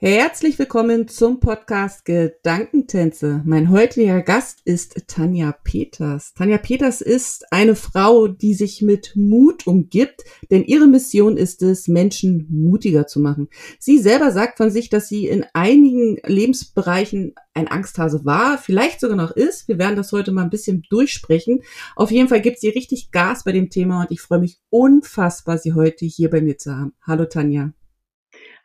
Herzlich 0.00 0.56
willkommen 0.60 1.08
zum 1.08 1.40
Podcast 1.40 2.04
Gedankentänze. 2.04 3.42
Mein 3.44 3.68
heutiger 3.68 4.22
Gast 4.22 4.60
ist 4.64 5.08
Tanja 5.08 5.50
Peters. 5.64 6.34
Tanja 6.34 6.58
Peters 6.58 7.00
ist 7.00 7.44
eine 7.52 7.74
Frau, 7.74 8.28
die 8.28 8.54
sich 8.54 8.80
mit 8.80 9.16
Mut 9.16 9.66
umgibt, 9.66 10.22
denn 10.52 10.62
ihre 10.62 10.86
Mission 10.86 11.36
ist 11.36 11.62
es, 11.62 11.88
Menschen 11.88 12.46
mutiger 12.48 13.08
zu 13.08 13.18
machen. 13.18 13.48
Sie 13.80 13.98
selber 13.98 14.30
sagt 14.30 14.58
von 14.58 14.70
sich, 14.70 14.88
dass 14.88 15.08
sie 15.08 15.26
in 15.26 15.44
einigen 15.52 16.18
Lebensbereichen 16.24 17.34
ein 17.54 17.66
Angsthase 17.66 18.24
war, 18.24 18.56
vielleicht 18.56 19.00
sogar 19.00 19.16
noch 19.16 19.32
ist. 19.32 19.66
Wir 19.66 19.78
werden 19.78 19.96
das 19.96 20.12
heute 20.12 20.30
mal 20.30 20.44
ein 20.44 20.50
bisschen 20.50 20.84
durchsprechen. 20.90 21.62
Auf 21.96 22.12
jeden 22.12 22.28
Fall 22.28 22.40
gibt 22.40 22.60
sie 22.60 22.68
richtig 22.68 23.10
Gas 23.10 23.42
bei 23.42 23.50
dem 23.50 23.68
Thema 23.68 24.02
und 24.02 24.12
ich 24.12 24.20
freue 24.20 24.38
mich 24.38 24.60
unfassbar, 24.70 25.58
sie 25.58 25.72
heute 25.72 26.06
hier 26.06 26.30
bei 26.30 26.40
mir 26.40 26.56
zu 26.56 26.76
haben. 26.76 26.92
Hallo 27.04 27.24
Tanja. 27.24 27.72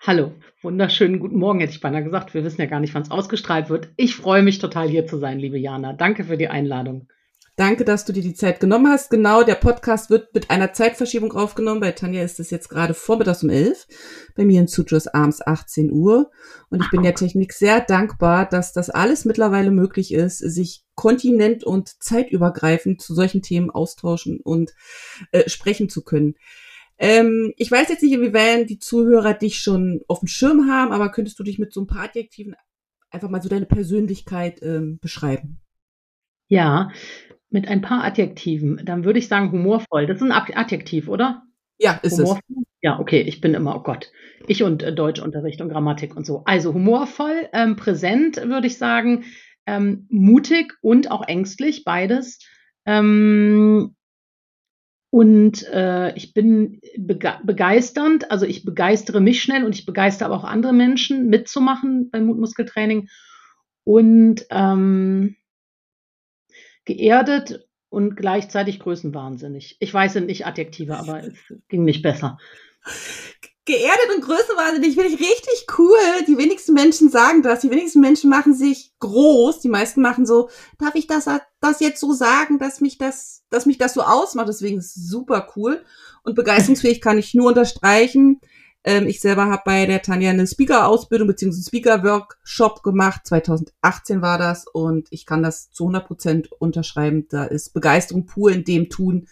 Hallo, 0.06 0.34
wunderschönen 0.62 1.18
guten 1.18 1.38
Morgen, 1.38 1.62
hätte 1.62 1.72
ich 1.72 1.80
beinahe 1.80 2.04
gesagt. 2.04 2.34
Wir 2.34 2.44
wissen 2.44 2.60
ja 2.60 2.68
gar 2.68 2.82
nicht, 2.82 2.94
wann 2.94 3.04
es 3.04 3.10
ausgestrahlt 3.10 3.70
wird. 3.70 3.88
Ich 3.96 4.18
freue 4.18 4.44
mich 4.44 4.60
total 4.60 4.90
hier 4.90 5.08
zu 5.08 5.18
sein, 5.18 5.40
liebe 5.40 5.58
Jana. 5.58 5.94
Danke 5.94 6.26
für 6.26 6.36
die 6.36 6.50
Einladung. 6.50 7.08
Danke, 7.56 7.86
dass 7.86 8.04
du 8.04 8.12
dir 8.12 8.22
die 8.22 8.34
Zeit 8.34 8.60
genommen 8.60 8.92
hast. 8.92 9.12
Genau, 9.12 9.44
der 9.44 9.56
Podcast 9.56 10.10
wird 10.10 10.34
mit 10.34 10.50
einer 10.50 10.74
Zeitverschiebung 10.74 11.32
aufgenommen. 11.32 11.80
Bei 11.80 11.94
Tanja 11.94 12.22
ist 12.22 12.42
es 12.42 12.50
jetzt 12.50 12.68
gerade 12.68 12.94
vormittags 12.94 13.44
um 13.44 13.50
elf. 13.50 13.88
Bei 14.36 14.44
mir 14.44 14.60
in 14.60 14.68
Sutras 14.68 15.08
abends 15.08 15.42
18 15.42 15.90
Uhr. 15.90 16.32
Und 16.70 16.82
ich 16.82 16.90
bin 16.90 17.04
der 17.04 17.16
Technik 17.16 17.54
sehr 17.54 17.80
dankbar, 17.80 18.46
dass 18.46 18.74
das 18.74 18.90
alles 18.90 19.24
mittlerweile 19.24 19.72
möglich 19.72 20.14
ist, 20.14 20.40
sich 20.40 20.84
kontinent- 20.96 21.64
und 21.64 22.04
zeitübergreifend 22.04 23.02
zu 23.02 23.16
solchen 23.16 23.42
Themen 23.42 23.70
austauschen 23.70 24.42
und 24.44 24.74
äh, 25.32 25.48
sprechen 25.48 25.88
zu 25.88 26.04
können. 26.04 26.36
Ähm, 26.98 27.54
ich 27.58 27.72
weiß 27.72 27.90
jetzt 27.90 28.04
nicht, 28.04 28.14
inwiefern 28.14 28.68
die 28.68 28.80
Zuhörer 28.80 29.34
dich 29.34 29.60
schon 29.60 30.02
auf 30.08 30.20
dem 30.20 30.28
Schirm 30.28 30.70
haben, 30.70 30.92
aber 30.92 31.10
könntest 31.10 31.40
du 31.40 31.44
dich 31.44 31.60
mit 31.60 31.74
so 31.74 31.82
ein 31.82 31.88
paar 31.88 32.04
Adjektiven 32.04 32.56
einfach 33.10 33.30
mal 33.30 33.42
so 33.42 33.50
deine 33.50 33.66
Persönlichkeit 33.66 34.62
ähm, 34.62 35.00
beschreiben? 35.00 35.60
Ja, 36.48 36.90
mit 37.50 37.68
ein 37.68 37.82
paar 37.82 38.04
Adjektiven. 38.04 38.82
Dann 38.84 39.06
würde 39.06 39.20
ich 39.20 39.28
sagen 39.28 39.52
humorvoll. 39.52 40.08
Das 40.08 40.18
ist 40.18 40.24
ein 40.24 40.32
Adjektiv, 40.32 41.08
oder? 41.08 41.44
Ja, 41.78 42.00
ist 42.04 42.18
humorvoll. 42.18 42.42
es. 42.50 42.64
Ja, 42.82 43.00
okay, 43.00 43.22
ich 43.22 43.40
bin 43.40 43.54
immer, 43.54 43.78
oh 43.78 43.84
Gott, 43.84 44.12
ich 44.48 44.62
und 44.64 44.84
äh, 44.84 44.94
Deutschunterricht 44.94 45.62
und 45.62 45.70
Grammatik 45.70 46.18
und 46.18 46.26
so. 46.26 46.44
Also 46.46 46.74
humorvoll, 46.74 47.48
ähm, 47.54 47.78
präsent 47.78 48.38
würde 48.38 48.68
ich 48.68 48.78
sagen, 48.78 49.24
ähm, 49.66 50.08
mutig 50.10 50.74
und 50.82 51.10
auch 51.10 51.26
ängstlich, 51.26 51.86
beides. 51.86 52.40
Ähm, 52.86 53.96
und 55.14 55.62
äh, 55.68 56.12
ich 56.16 56.34
bin 56.34 56.82
bege 56.98 57.38
begeisternd, 57.44 58.32
also 58.32 58.48
ich 58.48 58.66
begeistere 58.66 59.22
mich 59.22 59.44
schnell 59.44 59.64
und 59.64 59.76
ich 59.76 59.86
begeistere 59.86 60.26
aber 60.26 60.38
auch 60.38 60.44
andere 60.44 60.74
Menschen 60.74 61.28
mitzumachen 61.28 62.10
beim 62.10 62.26
Mutmuskeltraining. 62.26 63.10
Und 63.84 64.48
ähm, 64.50 65.36
geerdet 66.86 67.64
und 67.90 68.16
gleichzeitig 68.16 68.80
größenwahnsinnig. 68.80 69.78
Ich 69.80 69.94
weiß, 69.94 70.14
sind 70.14 70.26
nicht 70.26 70.48
Adjektive, 70.48 70.98
aber 70.98 71.20
es 71.20 71.38
ging 71.68 71.84
nicht 71.84 72.02
besser 72.02 72.40
geerdet 73.66 74.10
und 74.16 74.22
größenwahnsinnig 74.24 74.96
finde 74.96 75.10
ich 75.10 75.20
richtig 75.20 75.66
cool. 75.78 75.98
Die 76.28 76.38
wenigsten 76.38 76.74
Menschen 76.74 77.10
sagen 77.10 77.42
das. 77.44 77.62
Die 77.62 77.70
wenigsten 77.70 78.02
Menschen 78.02 78.30
machen 78.30 78.54
sich 78.54 78.92
groß. 79.00 79.62
Die 79.62 79.70
meisten 79.70 80.02
machen 80.02 80.26
so, 80.26 80.50
darf 80.80 80.96
ich 80.96 81.08
das, 81.08 81.30
das 81.62 81.80
jetzt 81.80 82.02
so 82.02 82.12
sagen, 82.12 82.60
dass 82.60 82.82
mich 82.82 82.98
das, 82.98 83.44
dass 83.50 83.66
mich 83.66 83.78
das 83.78 83.94
so 83.94 84.02
ausmacht. 84.02 84.50
Deswegen 84.50 84.80
ist 84.80 84.98
es 84.98 85.08
super 85.08 85.48
cool. 85.56 85.84
Und 86.24 86.36
begeisterungsfähig 86.36 87.00
kann 87.00 87.18
ich 87.18 87.34
nur 87.34 87.50
unterstreichen. 87.50 88.42
Ähm, 88.84 89.08
ich 89.08 89.22
selber 89.22 89.46
habe 89.46 89.62
bei 89.64 89.86
der 89.86 90.02
Tanja 90.02 90.32
eine 90.32 90.46
Speaker-Ausbildung 90.46 91.30
bzw. 91.30 91.62
Speaker-Workshop 91.62 92.84
gemacht. 92.84 93.22
2018 93.26 94.22
war 94.22 94.38
das. 94.38 94.68
Und 94.68 95.08
ich 95.10 95.26
kann 95.26 95.42
das 95.42 95.72
zu 95.72 95.86
100 95.86 96.06
Prozent 96.06 96.52
unterschreiben. 96.52 97.28
Da 97.30 97.46
ist 97.46 97.74
Begeisterung 97.74 98.26
pur 98.26 98.52
in 98.52 98.66
dem 98.66 98.90
tun, 98.90 99.30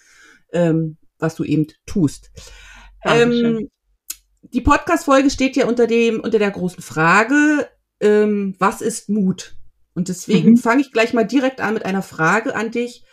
ähm, 0.54 0.96
was 1.20 1.36
du 1.36 1.44
eben 1.44 1.68
tust. 1.86 2.32
Ähm, 3.04 3.70
die 4.42 4.62
Podcast-Folge 4.62 5.30
steht 5.30 5.56
ja 5.56 5.68
unter 5.68 5.88
dem, 5.88 6.20
unter 6.20 6.40
der 6.40 6.52
großen 6.52 6.82
Frage, 6.82 7.68
ähm, 8.00 8.56
was 8.60 8.82
ist 8.82 9.10
Mut? 9.10 9.56
Und 9.94 10.08
deswegen 10.10 10.52
mhm. 10.52 10.58
fange 10.58 10.82
ich 10.82 10.92
gleich 10.92 11.14
mal 11.14 11.26
direkt 11.26 11.62
an 11.62 11.74
mit 11.74 11.86
einer 11.86 12.02
Frage 12.02 12.56
an 12.56 12.72
dich. 12.72 13.04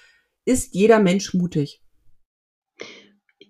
Ist 0.44 0.74
jeder 0.74 1.00
Mensch 1.00 1.34
mutig? 1.34 1.82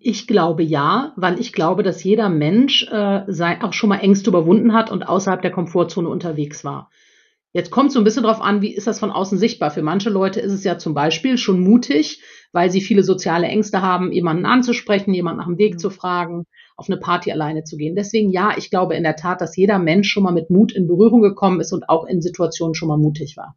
Ich 0.00 0.26
glaube 0.26 0.62
ja, 0.62 1.12
weil 1.16 1.40
ich 1.40 1.52
glaube, 1.52 1.82
dass 1.82 2.02
jeder 2.02 2.28
Mensch 2.28 2.88
äh, 2.90 3.24
sei, 3.26 3.60
auch 3.62 3.72
schon 3.72 3.88
mal 3.88 3.98
Ängste 3.98 4.30
überwunden 4.30 4.72
hat 4.72 4.90
und 4.90 5.02
außerhalb 5.02 5.42
der 5.42 5.50
Komfortzone 5.50 6.08
unterwegs 6.08 6.64
war. 6.64 6.90
Jetzt 7.52 7.70
kommt 7.70 7.92
so 7.92 7.98
ein 7.98 8.04
bisschen 8.04 8.22
drauf 8.22 8.40
an, 8.40 8.62
wie 8.62 8.74
ist 8.74 8.86
das 8.86 9.00
von 9.00 9.10
außen 9.10 9.38
sichtbar. 9.38 9.70
Für 9.70 9.82
manche 9.82 10.10
Leute 10.10 10.40
ist 10.40 10.52
es 10.52 10.64
ja 10.64 10.78
zum 10.78 10.94
Beispiel 10.94 11.38
schon 11.38 11.60
mutig, 11.60 12.22
weil 12.52 12.70
sie 12.70 12.80
viele 12.80 13.02
soziale 13.02 13.46
Ängste 13.46 13.82
haben, 13.82 14.12
jemanden 14.12 14.46
anzusprechen, 14.46 15.14
jemanden 15.14 15.38
nach 15.38 15.46
dem 15.46 15.58
Weg 15.58 15.74
mhm. 15.74 15.78
zu 15.78 15.90
fragen, 15.90 16.44
auf 16.78 16.88
eine 16.88 16.98
Party 16.98 17.32
alleine 17.32 17.64
zu 17.64 17.76
gehen. 17.76 17.96
Deswegen 17.96 18.30
ja, 18.30 18.56
ich 18.56 18.70
glaube 18.70 18.94
in 18.94 19.02
der 19.02 19.16
Tat, 19.16 19.40
dass 19.40 19.56
jeder 19.56 19.80
Mensch 19.80 20.08
schon 20.08 20.22
mal 20.22 20.32
mit 20.32 20.48
Mut 20.48 20.72
in 20.72 20.86
Berührung 20.86 21.20
gekommen 21.20 21.60
ist 21.60 21.72
und 21.72 21.88
auch 21.88 22.06
in 22.06 22.22
Situationen 22.22 22.76
schon 22.76 22.88
mal 22.88 22.96
mutig 22.96 23.36
war. 23.36 23.56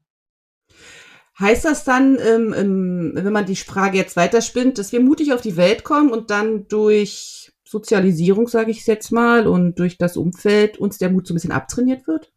Heißt 1.39 1.63
das 1.63 1.83
dann, 1.83 2.17
ähm, 2.19 2.53
ähm, 2.57 3.11
wenn 3.15 3.31
man 3.31 3.45
die 3.45 3.55
Frage 3.55 3.97
jetzt 3.97 4.15
weiterspinnt, 4.15 4.79
dass 4.79 4.91
wir 4.91 4.99
mutig 4.99 5.33
auf 5.33 5.41
die 5.41 5.55
Welt 5.55 5.83
kommen 5.83 6.11
und 6.11 6.31
dann 6.31 6.67
durch 6.67 7.51
Sozialisierung, 7.63 8.47
sage 8.47 8.71
ich 8.71 8.85
jetzt 8.87 9.11
mal, 9.11 9.47
und 9.47 9.77
durch 9.77 9.97
das 9.97 10.17
Umfeld 10.17 10.77
uns 10.77 10.97
der 10.97 11.11
Mut 11.11 11.27
so 11.27 11.33
ein 11.33 11.35
bisschen 11.35 11.51
abtrainiert 11.51 12.07
wird? 12.07 12.33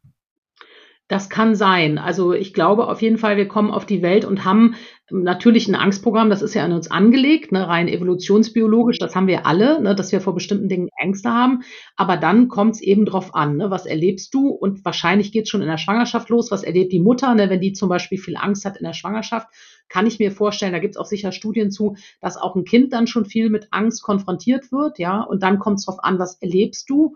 Das 1.15 1.29
kann 1.29 1.55
sein. 1.55 1.99
Also 1.99 2.33
ich 2.33 2.53
glaube 2.53 2.89
auf 2.89 3.01
jeden 3.01 3.19
Fall, 3.19 3.37
wir 3.37 3.47
kommen 3.47 3.71
auf 3.71 3.87
die 3.87 4.03
Welt 4.03 4.25
und 4.25 4.45
haben 4.45 4.75
natürlich 5.11 5.69
ein 5.69 5.77
Angstprogramm, 5.77 6.29
das 6.29 6.43
ist 6.43 6.55
ja 6.55 6.65
an 6.65 6.73
uns 6.73 6.91
angelegt, 6.91 7.53
ne, 7.53 7.69
rein 7.69 7.87
evolutionsbiologisch, 7.87 8.99
das 8.99 9.15
haben 9.15 9.29
wir 9.29 9.47
alle, 9.47 9.81
ne, 9.81 9.95
dass 9.95 10.11
wir 10.11 10.21
vor 10.21 10.35
bestimmten 10.35 10.69
Dingen 10.69 10.89
Ängste 10.99 11.31
haben. 11.31 11.63
Aber 11.95 12.17
dann 12.17 12.49
kommt 12.49 12.75
es 12.75 12.81
eben 12.81 13.05
drauf 13.05 13.33
an, 13.33 13.59
ne, 13.59 13.71
was 13.71 13.87
erlebst 13.87 14.35
du? 14.35 14.49
Und 14.49 14.85
wahrscheinlich 14.85 15.31
geht 15.31 15.45
es 15.45 15.51
schon 15.51 15.63
in 15.63 15.69
der 15.69 15.79
Schwangerschaft 15.79 16.31
los. 16.31 16.51
Was 16.51 16.65
erlebt 16.65 16.91
die 16.91 16.99
Mutter, 16.99 17.33
ne, 17.37 17.49
wenn 17.49 17.61
die 17.61 17.75
zum 17.75 17.89
Beispiel 17.89 18.19
viel 18.19 18.37
Angst 18.37 18.65
hat 18.65 18.79
in 18.79 18.85
der 18.85 18.93
Schwangerschaft? 18.93 19.47
Kann 19.89 20.09
ich 20.09 20.19
mir 20.19 20.33
vorstellen, 20.33 20.73
da 20.73 20.81
gibt 20.81 20.97
es 20.97 21.01
auch 21.01 21.07
sicher 21.07 21.31
Studien 21.31 21.71
zu, 21.71 21.95
dass 22.21 22.37
auch 22.37 22.57
ein 22.57 22.65
Kind 22.65 22.93
dann 22.93 23.07
schon 23.07 23.25
viel 23.25 23.51
mit 23.51 23.69
Angst 23.71 24.03
konfrontiert 24.03 24.73
wird, 24.73 24.99
ja. 24.99 25.21
Und 25.21 25.45
dann 25.45 25.61
kommt 25.61 25.79
es 25.79 25.85
drauf 25.85 26.03
an, 26.03 26.19
was 26.19 26.43
erlebst 26.43 26.91
du? 26.91 27.15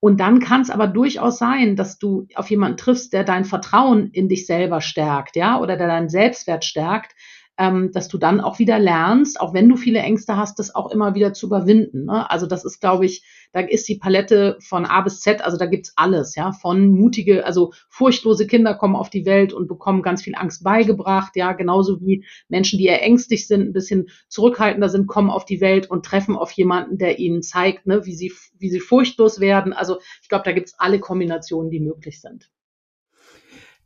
Und 0.00 0.18
dann 0.18 0.40
kann 0.40 0.62
es 0.62 0.70
aber 0.70 0.86
durchaus 0.86 1.38
sein, 1.38 1.76
dass 1.76 1.98
du 1.98 2.26
auf 2.34 2.48
jemanden 2.50 2.78
triffst, 2.78 3.12
der 3.12 3.22
dein 3.22 3.44
Vertrauen 3.44 4.10
in 4.12 4.28
dich 4.28 4.46
selber 4.46 4.80
stärkt, 4.80 5.36
ja, 5.36 5.60
oder 5.60 5.76
der 5.76 5.88
deinen 5.88 6.08
Selbstwert 6.08 6.64
stärkt, 6.64 7.14
ähm, 7.60 7.92
dass 7.92 8.08
du 8.08 8.16
dann 8.16 8.40
auch 8.40 8.58
wieder 8.58 8.78
lernst, 8.78 9.38
auch 9.38 9.52
wenn 9.52 9.68
du 9.68 9.76
viele 9.76 9.98
Ängste 9.98 10.38
hast, 10.38 10.58
das 10.58 10.74
auch 10.74 10.90
immer 10.90 11.14
wieder 11.14 11.34
zu 11.34 11.46
überwinden. 11.46 12.06
Ne? 12.06 12.28
Also 12.30 12.46
das 12.46 12.64
ist, 12.64 12.80
glaube 12.80 13.04
ich, 13.04 13.22
da 13.52 13.60
ist 13.60 13.86
die 13.86 13.98
Palette 13.98 14.56
von 14.60 14.86
A 14.86 15.02
bis 15.02 15.20
Z, 15.20 15.44
also 15.44 15.58
da 15.58 15.66
gibt's 15.66 15.92
alles, 15.94 16.36
ja, 16.36 16.52
von 16.52 16.88
mutige, 16.88 17.44
also 17.44 17.74
furchtlose 17.90 18.46
Kinder 18.46 18.74
kommen 18.74 18.96
auf 18.96 19.10
die 19.10 19.26
Welt 19.26 19.52
und 19.52 19.68
bekommen 19.68 20.00
ganz 20.00 20.22
viel 20.22 20.36
Angst 20.36 20.64
beigebracht, 20.64 21.36
ja, 21.36 21.52
genauso 21.52 22.00
wie 22.00 22.24
Menschen, 22.48 22.78
die 22.78 22.86
eher 22.86 23.02
ängstlich 23.02 23.46
sind, 23.46 23.68
ein 23.68 23.72
bisschen 23.74 24.08
zurückhaltender 24.28 24.88
sind, 24.88 25.06
kommen 25.06 25.28
auf 25.28 25.44
die 25.44 25.60
Welt 25.60 25.90
und 25.90 26.06
treffen 26.06 26.36
auf 26.36 26.52
jemanden, 26.52 26.96
der 26.96 27.18
ihnen 27.18 27.42
zeigt, 27.42 27.86
ne, 27.86 28.06
wie 28.06 28.14
sie, 28.14 28.32
wie 28.56 28.70
sie 28.70 28.80
furchtlos 28.80 29.38
werden. 29.38 29.74
Also 29.74 29.98
ich 30.22 30.30
glaube, 30.30 30.44
da 30.44 30.52
gibt's 30.52 30.78
alle 30.78 30.98
Kombinationen, 30.98 31.70
die 31.70 31.80
möglich 31.80 32.22
sind. 32.22 32.48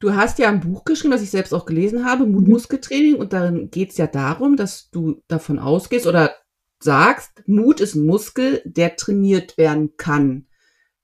Du 0.05 0.15
hast 0.15 0.39
ja 0.39 0.51
ein 0.51 0.61
Buch 0.61 0.85
geschrieben, 0.85 1.13
das 1.13 1.23
ich 1.23 1.31
selbst 1.31 1.55
auch 1.55 1.65
gelesen 1.65 2.05
habe, 2.05 2.27
Mutmuskeltraining, 2.27 3.15
und 3.15 3.33
darin 3.33 3.71
geht 3.71 3.93
es 3.93 3.97
ja 3.97 4.07
darum, 4.07 4.55
dass 4.55 4.91
du 4.91 5.23
davon 5.29 5.59
ausgehst 5.59 6.07
oder 6.07 6.37
sagst, 6.79 7.31
Mut 7.47 7.81
ist 7.81 7.95
ein 7.95 8.05
Muskel, 8.05 8.61
der 8.67 8.97
trainiert 8.97 9.57
werden 9.57 9.97
kann. 9.97 10.47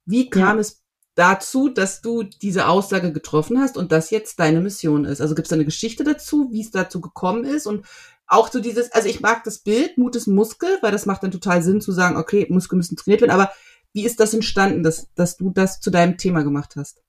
Wie 0.05 0.29
kam 0.29 0.57
ja. 0.57 0.61
es 0.61 0.83
dazu, 1.15 1.71
dass 1.71 2.03
du 2.03 2.25
diese 2.25 2.69
Aussage 2.69 3.11
getroffen 3.11 3.59
hast 3.59 3.79
und 3.79 3.91
das 3.91 4.11
jetzt 4.11 4.39
deine 4.39 4.61
Mission 4.61 5.07
ist? 5.07 5.23
Also 5.23 5.35
gibt 5.35 5.47
es 5.47 5.49
da 5.49 5.55
eine 5.55 5.65
Geschichte 5.65 6.05
dazu, 6.05 6.51
wie 6.53 6.61
es 6.61 6.71
dazu 6.71 7.01
gekommen 7.01 7.45
ist 7.45 7.67
und 7.67 7.87
auch 8.27 8.53
so 8.53 8.61
dieses, 8.61 8.93
also 8.93 9.09
ich 9.09 9.23
mag 9.23 9.45
das 9.45 9.61
Bild, 9.61 9.97
Mut 9.97 10.15
ist 10.15 10.27
Muskel, 10.27 10.77
weil 10.83 10.93
das 10.93 11.07
macht 11.07 11.23
dann 11.23 11.31
total 11.31 11.63
Sinn 11.63 11.81
zu 11.81 11.93
sagen, 11.93 12.19
okay, 12.19 12.47
Muskeln 12.51 12.77
müssen 12.77 12.97
trainiert 12.97 13.23
werden, 13.23 13.33
aber 13.33 13.51
wie 13.95 14.05
ist 14.05 14.21
das 14.21 14.35
entstanden, 14.35 14.83
dass, 14.83 15.11
dass 15.15 15.39
du 15.39 15.49
das 15.49 15.81
zu 15.81 15.91
deinem 15.91 16.19
Thema 16.19 16.43
gemacht 16.43 16.75
hast? 16.77 17.01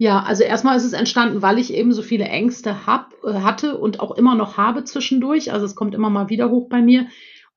Ja, 0.00 0.22
also 0.22 0.44
erstmal 0.44 0.78
ist 0.78 0.84
es 0.84 0.94
entstanden, 0.94 1.42
weil 1.42 1.58
ich 1.58 1.74
eben 1.74 1.92
so 1.92 2.00
viele 2.00 2.24
Ängste 2.24 2.86
hab, 2.86 3.12
äh, 3.22 3.34
hatte 3.34 3.76
und 3.76 4.00
auch 4.00 4.12
immer 4.16 4.34
noch 4.34 4.56
habe 4.56 4.82
zwischendurch. 4.84 5.52
Also 5.52 5.66
es 5.66 5.74
kommt 5.74 5.94
immer 5.94 6.08
mal 6.08 6.30
wieder 6.30 6.48
hoch 6.48 6.70
bei 6.70 6.80
mir. 6.80 7.08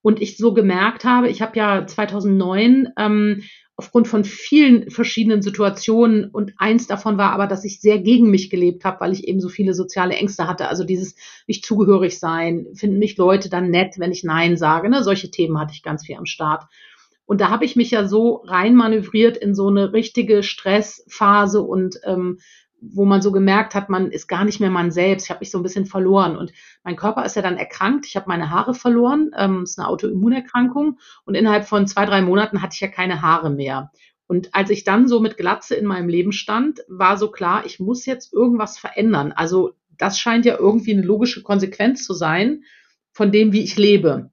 Und 0.01 0.21
ich 0.21 0.35
so 0.35 0.53
gemerkt 0.53 1.05
habe, 1.05 1.29
ich 1.29 1.41
habe 1.41 1.57
ja 1.57 1.87
2009 1.87 2.89
ähm, 2.97 3.43
aufgrund 3.77 4.09
von 4.09 4.25
vielen 4.25 4.89
verschiedenen 4.91 5.41
Situationen 5.41 6.25
und 6.31 6.51
eins 6.57 6.85
davon 6.85 7.17
war 7.17 7.31
aber, 7.31 7.47
dass 7.47 7.63
ich 7.63 7.79
sehr 7.79 7.99
gegen 7.99 8.29
mich 8.29 8.49
gelebt 8.49 8.83
habe, 8.83 8.99
weil 8.99 9.13
ich 9.13 9.25
eben 9.25 9.39
so 9.39 9.47
viele 9.47 9.73
soziale 9.73 10.15
Ängste 10.15 10.45
hatte. 10.45 10.67
Also 10.67 10.83
dieses 10.83 11.15
nicht 11.47 11.63
zugehörig 11.63 12.19
sein, 12.19 12.67
finden 12.73 12.99
mich 12.99 13.15
Leute 13.15 13.49
dann 13.49 13.69
nett, 13.69 13.99
wenn 13.99 14.11
ich 14.11 14.25
Nein 14.25 14.57
sage. 14.57 14.89
Ne? 14.89 15.01
Solche 15.01 15.31
Themen 15.31 15.57
hatte 15.61 15.71
ich 15.73 15.81
ganz 15.81 16.05
viel 16.05 16.17
am 16.17 16.25
Start. 16.25 16.65
Und 17.25 17.41
da 17.41 17.49
habe 17.49 17.65
ich 17.65 17.75
mich 17.75 17.91
ja 17.91 18.05
so 18.05 18.43
reinmanövriert 18.45 19.37
in 19.37 19.55
so 19.55 19.67
eine 19.67 19.93
richtige 19.93 20.43
Stressphase 20.43 21.61
und 21.61 21.99
ähm, 22.03 22.39
wo 22.91 23.05
man 23.05 23.21
so 23.21 23.31
gemerkt 23.31 23.75
hat, 23.75 23.89
man 23.89 24.11
ist 24.11 24.27
gar 24.27 24.43
nicht 24.43 24.59
mehr 24.59 24.69
man 24.69 24.91
selbst. 24.91 25.25
Ich 25.25 25.29
habe 25.29 25.39
mich 25.39 25.51
so 25.51 25.57
ein 25.57 25.63
bisschen 25.63 25.85
verloren 25.85 26.35
und 26.35 26.51
mein 26.83 26.97
Körper 26.97 27.25
ist 27.25 27.35
ja 27.35 27.41
dann 27.41 27.57
erkrankt. 27.57 28.05
Ich 28.05 28.15
habe 28.17 28.27
meine 28.27 28.49
Haare 28.49 28.73
verloren. 28.73 29.31
Ähm, 29.37 29.63
ist 29.63 29.79
eine 29.79 29.87
Autoimmunerkrankung 29.87 30.99
und 31.25 31.35
innerhalb 31.35 31.65
von 31.65 31.87
zwei 31.87 32.05
drei 32.05 32.21
Monaten 32.21 32.61
hatte 32.61 32.73
ich 32.73 32.81
ja 32.81 32.89
keine 32.89 33.21
Haare 33.21 33.49
mehr. 33.49 33.91
Und 34.27 34.53
als 34.53 34.69
ich 34.69 34.83
dann 34.83 35.07
so 35.07 35.19
mit 35.19 35.37
Glatze 35.37 35.75
in 35.75 35.85
meinem 35.85 36.09
Leben 36.09 36.31
stand, 36.31 36.81
war 36.87 37.17
so 37.17 37.31
klar, 37.31 37.65
ich 37.65 37.79
muss 37.79 38.05
jetzt 38.05 38.33
irgendwas 38.33 38.77
verändern. 38.77 39.31
Also 39.31 39.73
das 39.97 40.19
scheint 40.19 40.45
ja 40.45 40.57
irgendwie 40.57 40.93
eine 40.93 41.03
logische 41.03 41.43
Konsequenz 41.43 42.03
zu 42.03 42.13
sein 42.13 42.63
von 43.11 43.31
dem, 43.31 43.53
wie 43.53 43.63
ich 43.63 43.77
lebe. 43.77 44.31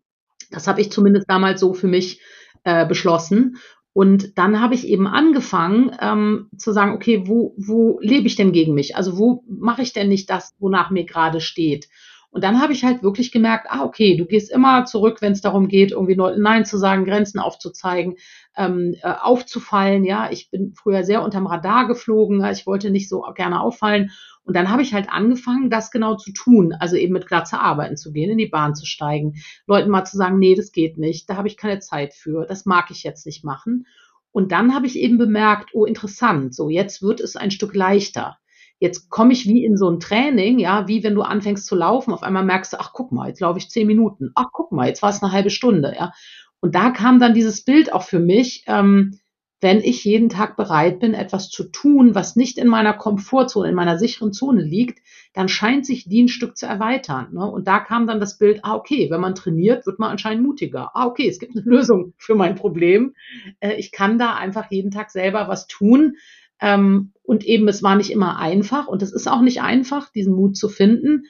Das 0.50 0.66
habe 0.66 0.80
ich 0.80 0.90
zumindest 0.90 1.28
damals 1.28 1.60
so 1.60 1.74
für 1.74 1.86
mich 1.86 2.20
äh, 2.64 2.86
beschlossen. 2.86 3.56
Und 3.92 4.38
dann 4.38 4.60
habe 4.60 4.74
ich 4.74 4.86
eben 4.86 5.06
angefangen 5.06 5.90
ähm, 6.00 6.48
zu 6.56 6.72
sagen, 6.72 6.92
okay, 6.92 7.24
wo, 7.26 7.54
wo 7.58 7.98
lebe 8.00 8.26
ich 8.26 8.36
denn 8.36 8.52
gegen 8.52 8.74
mich? 8.74 8.96
Also 8.96 9.18
wo 9.18 9.44
mache 9.48 9.82
ich 9.82 9.92
denn 9.92 10.08
nicht 10.08 10.30
das, 10.30 10.54
wonach 10.58 10.90
mir 10.90 11.04
gerade 11.04 11.40
steht? 11.40 11.88
Und 12.32 12.44
dann 12.44 12.60
habe 12.60 12.72
ich 12.72 12.84
halt 12.84 13.02
wirklich 13.02 13.32
gemerkt, 13.32 13.66
ah, 13.70 13.84
okay, 13.84 14.16
du 14.16 14.24
gehst 14.24 14.52
immer 14.52 14.84
zurück, 14.84 15.20
wenn 15.20 15.32
es 15.32 15.40
darum 15.40 15.66
geht, 15.66 15.90
irgendwie 15.90 16.16
Nein 16.16 16.64
zu 16.64 16.78
sagen, 16.78 17.04
Grenzen 17.04 17.40
aufzuzeigen, 17.40 18.16
ähm, 18.56 18.94
äh, 19.02 19.12
aufzufallen. 19.20 20.04
Ja, 20.04 20.30
ich 20.30 20.48
bin 20.50 20.72
früher 20.74 21.02
sehr 21.02 21.22
unterm 21.22 21.46
Radar 21.46 21.88
geflogen. 21.88 22.44
Ich 22.52 22.66
wollte 22.66 22.90
nicht 22.90 23.08
so 23.08 23.22
gerne 23.34 23.60
auffallen. 23.60 24.10
Und 24.44 24.54
dann 24.54 24.70
habe 24.70 24.82
ich 24.82 24.94
halt 24.94 25.08
angefangen, 25.10 25.70
das 25.70 25.90
genau 25.90 26.16
zu 26.16 26.32
tun. 26.32 26.72
Also 26.72 26.96
eben 26.96 27.12
mit 27.12 27.26
Glatze 27.26 27.58
arbeiten 27.58 27.96
zu 27.96 28.12
gehen, 28.12 28.30
in 28.30 28.38
die 28.38 28.46
Bahn 28.46 28.74
zu 28.74 28.86
steigen, 28.86 29.34
Leuten 29.66 29.90
mal 29.90 30.04
zu 30.04 30.16
sagen, 30.16 30.38
nee, 30.38 30.54
das 30.54 30.72
geht 30.72 30.98
nicht, 30.98 31.28
da 31.28 31.36
habe 31.36 31.48
ich 31.48 31.56
keine 31.56 31.80
Zeit 31.80 32.14
für, 32.14 32.46
das 32.46 32.64
mag 32.64 32.90
ich 32.90 33.02
jetzt 33.02 33.26
nicht 33.26 33.44
machen. 33.44 33.86
Und 34.32 34.52
dann 34.52 34.74
habe 34.74 34.86
ich 34.86 34.96
eben 34.96 35.18
bemerkt, 35.18 35.70
oh, 35.74 35.84
interessant, 35.84 36.54
so 36.54 36.68
jetzt 36.68 37.02
wird 37.02 37.20
es 37.20 37.36
ein 37.36 37.50
Stück 37.50 37.74
leichter. 37.74 38.38
Jetzt 38.80 39.10
komme 39.10 39.32
ich 39.32 39.46
wie 39.46 39.64
in 39.64 39.76
so 39.76 39.88
ein 39.88 40.00
Training, 40.00 40.58
ja, 40.58 40.88
wie 40.88 41.04
wenn 41.04 41.14
du 41.14 41.22
anfängst 41.22 41.66
zu 41.66 41.76
laufen, 41.76 42.12
auf 42.12 42.22
einmal 42.22 42.44
merkst 42.44 42.72
du, 42.72 42.80
ach 42.80 42.92
guck 42.92 43.12
mal, 43.12 43.28
jetzt 43.28 43.40
laufe 43.40 43.58
ich 43.58 43.68
zehn 43.68 43.86
Minuten, 43.86 44.32
ach 44.34 44.48
guck 44.52 44.72
mal, 44.72 44.88
jetzt 44.88 45.02
war 45.02 45.10
es 45.10 45.22
eine 45.22 45.32
halbe 45.32 45.50
Stunde, 45.50 45.94
ja. 45.96 46.12
Und 46.60 46.74
da 46.74 46.90
kam 46.90 47.20
dann 47.20 47.34
dieses 47.34 47.64
Bild 47.64 47.92
auch 47.92 48.02
für 48.02 48.18
mich, 48.18 48.64
ähm, 48.66 49.18
wenn 49.60 49.80
ich 49.80 50.04
jeden 50.04 50.30
Tag 50.30 50.56
bereit 50.56 51.00
bin, 51.00 51.12
etwas 51.12 51.50
zu 51.50 51.64
tun, 51.64 52.14
was 52.14 52.34
nicht 52.34 52.56
in 52.56 52.68
meiner 52.68 52.94
Komfortzone, 52.94 53.68
in 53.68 53.74
meiner 53.74 53.98
sicheren 53.98 54.32
Zone 54.32 54.62
liegt, 54.62 55.00
dann 55.34 55.48
scheint 55.48 55.84
sich 55.84 56.08
die 56.08 56.22
ein 56.22 56.28
Stück 56.28 56.56
zu 56.56 56.66
erweitern. 56.66 57.34
Ne? 57.34 57.44
Und 57.44 57.68
da 57.68 57.78
kam 57.78 58.06
dann 58.06 58.20
das 58.20 58.38
Bild, 58.38 58.60
ah, 58.62 58.74
okay, 58.74 59.10
wenn 59.10 59.20
man 59.20 59.34
trainiert, 59.34 59.86
wird 59.86 59.98
man 59.98 60.10
anscheinend 60.10 60.44
mutiger. 60.44 60.90
Ah, 60.94 61.06
okay, 61.06 61.28
es 61.28 61.38
gibt 61.38 61.54
eine 61.54 61.64
Lösung 61.66 62.14
für 62.16 62.34
mein 62.34 62.54
Problem. 62.54 63.14
Äh, 63.60 63.74
ich 63.74 63.92
kann 63.92 64.18
da 64.18 64.34
einfach 64.34 64.70
jeden 64.70 64.90
Tag 64.90 65.10
selber 65.10 65.46
was 65.48 65.66
tun. 65.66 66.16
Ähm, 66.60 67.12
und 67.22 67.44
eben, 67.44 67.68
es 67.68 67.82
war 67.82 67.96
nicht 67.96 68.10
immer 68.10 68.38
einfach 68.38 68.88
und 68.88 69.02
es 69.02 69.12
ist 69.12 69.28
auch 69.28 69.40
nicht 69.40 69.62
einfach, 69.62 70.10
diesen 70.10 70.34
Mut 70.34 70.56
zu 70.56 70.68
finden. 70.68 71.24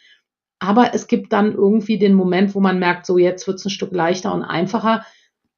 Aber 0.58 0.94
es 0.94 1.06
gibt 1.06 1.32
dann 1.32 1.54
irgendwie 1.54 1.98
den 1.98 2.14
Moment, 2.14 2.54
wo 2.54 2.60
man 2.60 2.78
merkt, 2.78 3.06
so 3.06 3.18
jetzt 3.18 3.46
wird 3.46 3.58
es 3.58 3.64
ein 3.64 3.70
Stück 3.70 3.92
leichter 3.92 4.34
und 4.34 4.42
einfacher, 4.42 5.04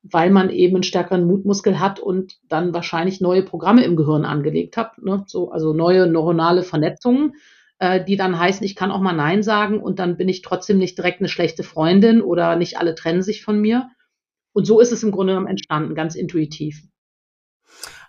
weil 0.02 0.30
man 0.30 0.50
eben 0.50 0.76
einen 0.76 0.82
stärkeren 0.82 1.26
Mutmuskel 1.26 1.78
hat 1.80 2.00
und 2.00 2.38
dann 2.48 2.74
wahrscheinlich 2.74 3.20
neue 3.20 3.42
Programme 3.42 3.84
im 3.84 3.96
Gehirn 3.96 4.24
angelegt 4.24 4.76
hat. 4.76 4.98
Ne? 4.98 5.24
So, 5.26 5.50
also 5.50 5.72
neue 5.72 6.06
neuronale 6.06 6.62
Vernetzungen, 6.62 7.34
äh, 7.78 8.04
die 8.04 8.16
dann 8.16 8.38
heißen, 8.38 8.64
ich 8.64 8.74
kann 8.74 8.90
auch 8.90 9.00
mal 9.00 9.12
Nein 9.12 9.42
sagen 9.42 9.80
und 9.80 9.98
dann 9.98 10.16
bin 10.16 10.28
ich 10.28 10.42
trotzdem 10.42 10.78
nicht 10.78 10.98
direkt 10.98 11.20
eine 11.20 11.28
schlechte 11.28 11.62
Freundin 11.62 12.20
oder 12.20 12.56
nicht 12.56 12.78
alle 12.78 12.94
trennen 12.94 13.22
sich 13.22 13.44
von 13.44 13.60
mir. 13.60 13.90
Und 14.52 14.66
so 14.66 14.80
ist 14.80 14.92
es 14.92 15.02
im 15.02 15.12
Grunde 15.12 15.32
genommen 15.32 15.48
entstanden, 15.48 15.94
ganz 15.94 16.14
intuitiv. 16.14 16.82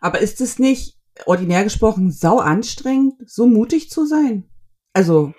Aber 0.01 0.19
ist 0.19 0.42
es 0.42 0.60
nicht 0.60 0.98
ordinär 1.25 1.63
gesprochen 1.63 2.12
sau 2.12 2.39
anstrengend, 2.39 3.15
so 3.30 3.48
mutig 3.48 3.89
zu 3.89 4.06
sein? 4.06 4.45
Also 4.94 5.33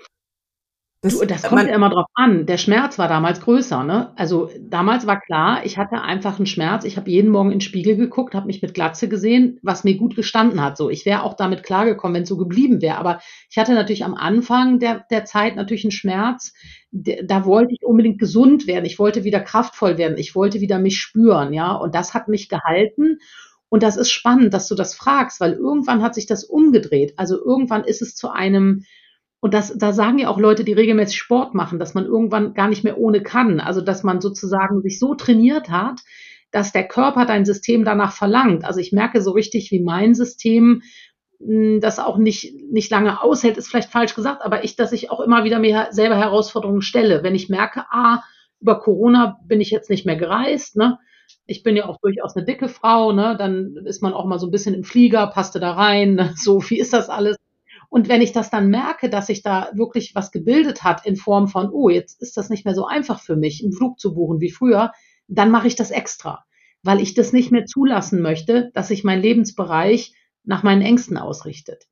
das, 1.05 1.19
du, 1.19 1.27
das 1.27 1.43
kommt 1.43 1.57
man, 1.57 1.69
ja 1.69 1.75
immer 1.75 1.91
drauf 1.91 2.07
an. 2.15 2.47
Der 2.47 2.57
Schmerz 2.57 2.99
war 2.99 3.09
damals 3.09 3.43
größer. 3.43 3.85
Ne? 3.85 4.15
Also 4.17 4.49
damals 4.59 5.07
war 5.07 5.21
klar, 5.21 5.61
ich 5.67 5.77
hatte 5.77 6.01
einfach 6.01 6.39
einen 6.39 6.47
Schmerz. 6.47 6.87
Ich 6.87 6.97
habe 6.97 7.11
jeden 7.11 7.31
Morgen 7.31 7.51
in 7.51 7.57
den 7.57 7.61
Spiegel 7.61 7.95
geguckt, 7.95 8.35
habe 8.35 8.47
mich 8.47 8.63
mit 8.63 8.73
Glatze 8.73 9.07
gesehen, 9.07 9.59
was 9.63 9.85
mir 9.85 9.99
gut 9.99 10.17
gestanden 10.17 10.63
hat. 10.63 10.79
So, 10.79 10.89
ich 10.89 11.05
wäre 11.05 11.23
auch 11.23 11.35
damit 11.35 11.63
klargekommen, 11.63 12.15
wenn 12.15 12.23
es 12.23 12.31
so 12.31 12.39
geblieben 12.39 12.81
wäre. 12.81 12.97
Aber 12.97 13.21
ich 13.51 13.59
hatte 13.59 13.75
natürlich 13.75 14.03
am 14.03 14.15
Anfang 14.15 14.79
der, 14.79 15.05
der 15.11 15.27
Zeit 15.27 15.57
natürlich 15.57 15.85
einen 15.85 15.91
Schmerz. 15.91 16.55
Da 16.91 17.45
wollte 17.45 17.75
ich 17.75 17.85
unbedingt 17.85 18.19
gesund 18.19 18.67
werden. 18.67 18.87
Ich 18.87 18.99
wollte 18.99 19.25
wieder 19.25 19.41
kraftvoll 19.41 19.99
werden. 19.99 20.17
Ich 20.17 20.35
wollte 20.35 20.63
wieder 20.63 20.79
mich 20.79 20.97
spüren. 20.97 21.53
Ja, 21.53 21.75
und 21.75 21.95
das 21.95 22.15
hat 22.15 22.29
mich 22.29 22.49
gehalten. 22.49 23.19
Und 23.75 23.83
das 23.83 23.97
ist 23.97 24.13
spannend, 24.13 24.55
dass 24.55 24.69
du 24.69 24.77
das 24.77 24.95
fragst, 24.95 25.41
weil 25.41 25.55
irgendwann 25.55 26.01
hat 26.01 26.15
sich 26.15 26.27
das 26.27 26.45
umgedreht. 26.45 27.15
Also 27.17 27.45
irgendwann 27.45 27.83
ist 27.83 28.03
es 28.03 28.15
zu 28.15 28.31
einem 28.31 28.85
und 29.41 29.53
das, 29.53 29.77
da 29.77 29.93
sagen 29.93 30.21
ja 30.21 30.29
auch 30.29 30.39
Leute, 30.39 30.63
die 30.63 30.75
regelmäßig 30.75 31.19
Sport 31.19 31.57
machen, 31.57 31.81
dass 31.81 31.93
man 31.93 32.05
irgendwann 32.05 32.55
gar 32.55 32.69
nicht 32.69 32.85
mehr 32.85 32.99
ohne 32.99 33.21
kann. 33.21 33.59
Also, 33.59 33.81
dass 33.81 34.05
man 34.05 34.21
sozusagen 34.21 34.81
sich 34.81 35.01
so 35.01 35.17
trainiert 35.17 35.71
hat, 35.71 36.03
dass 36.53 36.71
der 36.71 36.87
Körper 36.87 37.27
dein 37.27 37.45
System 37.45 37.85
danach 37.85 38.13
verlangt. 38.13 38.65
Also 38.65 38.79
ich 38.79 38.93
merke 38.93 39.21
so 39.21 39.33
richtig, 39.33 39.73
wie 39.73 39.83
mein 39.83 40.15
System 40.15 40.83
hm, 41.41 41.81
das 41.81 41.99
auch 41.99 42.17
nicht, 42.17 42.55
nicht 42.71 42.93
lange 42.93 43.21
aushält, 43.23 43.57
ist 43.57 43.67
vielleicht 43.67 43.91
falsch 43.91 44.15
gesagt, 44.15 44.43
aber 44.43 44.63
ich, 44.63 44.77
dass 44.77 44.93
ich 44.93 45.11
auch 45.11 45.19
immer 45.19 45.43
wieder 45.43 45.59
mir 45.59 45.89
selber 45.91 46.17
Herausforderungen 46.17 46.83
stelle. 46.83 47.25
Wenn 47.25 47.35
ich 47.35 47.49
merke, 47.49 47.87
ah, 47.91 48.23
über 48.61 48.79
Corona 48.79 49.41
bin 49.45 49.61
ich 49.61 49.73
jetzt 49.73 49.91
nicht 49.91 50.07
mehr 50.07 50.15
gereist, 50.15 50.77
ne? 50.77 51.01
Ich 51.47 51.63
bin 51.63 51.77
ja 51.77 51.87
auch 51.87 51.99
durchaus 52.01 52.37
eine 52.37 52.45
dicke 52.45 52.69
Frau, 52.69 53.13
ne? 53.13 53.37
Dann 53.39 53.77
ist 53.85 54.03
man 54.03 54.15
auch 54.15 54.25
mal 54.25 54.39
so 54.39 54.47
ein 54.47 54.51
bisschen 54.51 54.75
im 54.75 54.85
Flieger, 54.85 55.27
passte 55.27 55.61
da 55.61 55.73
rein, 55.73 56.15
ne? 56.15 56.33
so, 56.37 56.63
wie 56.71 56.79
ist 56.79 56.93
das 56.93 57.09
alles? 57.09 57.37
Und 57.91 58.09
wenn 58.09 58.23
ich 58.23 58.33
das 58.33 58.51
dann 58.51 58.71
merke, 58.71 59.09
dass 59.09 59.29
sich 59.29 59.43
da 59.43 59.69
wirklich 59.75 60.15
was 60.15 60.33
gebildet 60.33 60.83
hat 60.83 61.07
in 61.07 61.17
Form 61.17 61.49
von, 61.49 61.71
oh, 61.71 61.89
jetzt 61.89 62.21
ist 62.21 62.37
das 62.37 62.51
nicht 62.51 62.65
mehr 62.65 62.75
so 62.75 62.87
einfach 62.87 63.21
für 63.21 63.37
mich, 63.37 63.63
einen 63.63 63.73
Flug 63.73 64.01
zu 64.01 64.15
buchen 64.15 64.41
wie 64.41 64.51
früher, 64.51 64.93
dann 65.29 65.51
mache 65.51 65.69
ich 65.69 65.77
das 65.77 65.91
extra, 65.91 66.45
weil 66.83 67.01
ich 67.01 67.15
das 67.15 67.33
nicht 67.33 67.53
mehr 67.53 67.67
zulassen 67.67 68.21
möchte, 68.21 68.71
dass 68.75 68.89
sich 68.89 69.05
mein 69.05 69.21
Lebensbereich 69.21 70.13
nach 70.45 70.63
meinen 70.63 70.83
Ängsten 70.83 71.17
ausrichtet. 71.17 71.85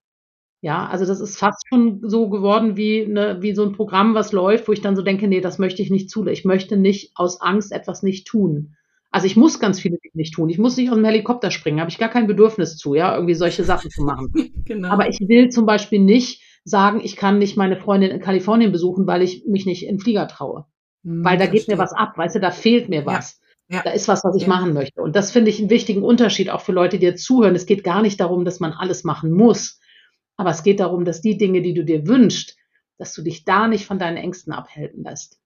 Ja, 0.60 0.86
also 0.86 1.04
das 1.04 1.20
ist 1.20 1.38
fast 1.38 1.66
schon 1.68 2.00
so 2.08 2.28
geworden 2.30 2.76
wie, 2.76 3.06
ne, 3.06 3.38
wie 3.40 3.54
so 3.54 3.64
ein 3.64 3.72
Programm, 3.72 4.14
was 4.14 4.32
läuft, 4.32 4.68
wo 4.68 4.72
ich 4.72 4.80
dann 4.80 4.96
so 4.96 5.02
denke, 5.02 5.26
nee, 5.26 5.40
das 5.40 5.58
möchte 5.58 5.82
ich 5.82 5.90
nicht 5.90 6.08
zulassen. 6.08 6.34
Ich 6.34 6.44
möchte 6.44 6.76
nicht 6.76 7.12
aus 7.16 7.40
Angst 7.40 7.72
etwas 7.72 8.02
nicht 8.02 8.26
tun. 8.28 8.76
Also 9.12 9.26
ich 9.26 9.36
muss 9.36 9.60
ganz 9.60 9.78
viele 9.78 9.98
Dinge 9.98 10.12
nicht 10.14 10.34
tun. 10.34 10.48
Ich 10.48 10.58
muss 10.58 10.76
nicht 10.76 10.88
aus 10.88 10.96
dem 10.96 11.04
Helikopter 11.04 11.50
springen, 11.50 11.80
habe 11.80 11.90
ich 11.90 11.98
gar 11.98 12.08
kein 12.08 12.26
Bedürfnis 12.26 12.78
zu, 12.78 12.94
ja, 12.94 13.14
irgendwie 13.14 13.34
solche 13.34 13.62
Sachen 13.62 13.90
zu 13.90 14.02
machen. 14.02 14.32
genau. 14.64 14.88
Aber 14.88 15.08
ich 15.08 15.20
will 15.20 15.50
zum 15.50 15.66
Beispiel 15.66 16.00
nicht 16.00 16.42
sagen, 16.64 17.00
ich 17.04 17.16
kann 17.16 17.38
nicht 17.38 17.58
meine 17.58 17.76
Freundin 17.76 18.10
in 18.10 18.20
Kalifornien 18.20 18.72
besuchen, 18.72 19.06
weil 19.06 19.20
ich 19.20 19.44
mich 19.46 19.66
nicht 19.66 19.86
in 19.86 19.98
Flieger 19.98 20.26
traue. 20.28 20.64
Hm, 21.04 21.24
weil 21.24 21.36
da 21.36 21.46
geht 21.46 21.68
mir 21.68 21.76
was 21.76 21.92
ab, 21.92 22.16
weißt 22.16 22.36
du, 22.36 22.40
da 22.40 22.50
fehlt 22.50 22.88
mir 22.88 23.04
was. 23.04 23.38
Ja. 23.68 23.76
Ja. 23.76 23.82
Da 23.82 23.90
ist 23.90 24.08
was, 24.08 24.24
was 24.24 24.36
ich 24.36 24.42
ja. 24.42 24.48
machen 24.48 24.72
möchte. 24.72 25.00
Und 25.00 25.14
das 25.14 25.30
finde 25.30 25.50
ich 25.50 25.58
einen 25.58 25.70
wichtigen 25.70 26.02
Unterschied 26.02 26.50
auch 26.50 26.60
für 26.60 26.72
Leute, 26.72 26.98
die 26.98 27.06
jetzt 27.06 27.24
zuhören. 27.24 27.54
Es 27.54 27.66
geht 27.66 27.84
gar 27.84 28.02
nicht 28.02 28.20
darum, 28.20 28.44
dass 28.44 28.60
man 28.60 28.72
alles 28.72 29.04
machen 29.04 29.30
muss. 29.30 29.80
Aber 30.36 30.50
es 30.50 30.62
geht 30.62 30.80
darum, 30.80 31.04
dass 31.04 31.20
die 31.20 31.38
Dinge, 31.38 31.62
die 31.62 31.74
du 31.74 31.84
dir 31.84 32.06
wünschst, 32.06 32.56
dass 32.98 33.14
du 33.14 33.22
dich 33.22 33.44
da 33.44 33.68
nicht 33.68 33.86
von 33.86 33.98
deinen 33.98 34.16
Ängsten 34.16 34.52
abhalten 34.52 35.04
lässt. 35.04 35.41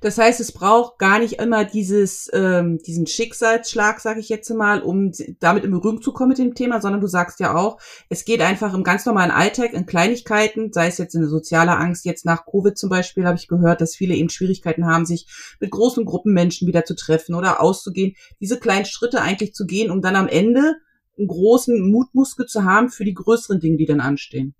Das 0.00 0.18
heißt, 0.18 0.40
es 0.40 0.52
braucht 0.52 0.98
gar 0.98 1.18
nicht 1.18 1.34
immer 1.34 1.64
dieses, 1.64 2.30
ähm, 2.32 2.78
diesen 2.86 3.06
Schicksalsschlag, 3.06 4.00
sage 4.00 4.20
ich 4.20 4.28
jetzt 4.28 4.50
mal, 4.50 4.82
um 4.82 5.12
damit 5.40 5.64
in 5.64 5.70
Berührung 5.70 6.02
zu 6.02 6.12
kommen 6.12 6.30
mit 6.30 6.38
dem 6.38 6.54
Thema, 6.54 6.80
sondern 6.80 7.00
du 7.00 7.06
sagst 7.06 7.40
ja 7.40 7.54
auch, 7.54 7.78
es 8.08 8.24
geht 8.24 8.40
einfach 8.40 8.74
im 8.74 8.84
ganz 8.84 9.06
normalen 9.06 9.30
Alltag, 9.30 9.72
in 9.72 9.86
Kleinigkeiten, 9.86 10.72
sei 10.72 10.88
es 10.88 10.98
jetzt 10.98 11.16
eine 11.16 11.28
soziale 11.28 11.76
Angst, 11.76 12.04
jetzt 12.04 12.24
nach 12.24 12.46
Covid 12.46 12.76
zum 12.76 12.90
Beispiel 12.90 13.26
habe 13.26 13.38
ich 13.38 13.48
gehört, 13.48 13.80
dass 13.80 13.94
viele 13.94 14.14
eben 14.14 14.28
Schwierigkeiten 14.28 14.86
haben, 14.86 15.06
sich 15.06 15.26
mit 15.60 15.70
großen 15.70 16.04
Gruppen 16.04 16.32
Menschen 16.32 16.68
wieder 16.68 16.84
zu 16.84 16.94
treffen 16.94 17.34
oder 17.34 17.60
auszugehen, 17.60 18.14
diese 18.40 18.58
kleinen 18.58 18.86
Schritte 18.86 19.22
eigentlich 19.22 19.54
zu 19.54 19.66
gehen, 19.66 19.90
um 19.90 20.02
dann 20.02 20.16
am 20.16 20.28
Ende 20.28 20.76
einen 21.16 21.28
großen 21.28 21.90
Mutmuskel 21.90 22.46
zu 22.46 22.64
haben 22.64 22.90
für 22.90 23.04
die 23.04 23.14
größeren 23.14 23.60
Dinge, 23.60 23.76
die 23.76 23.86
dann 23.86 24.00
anstehen. 24.00 24.54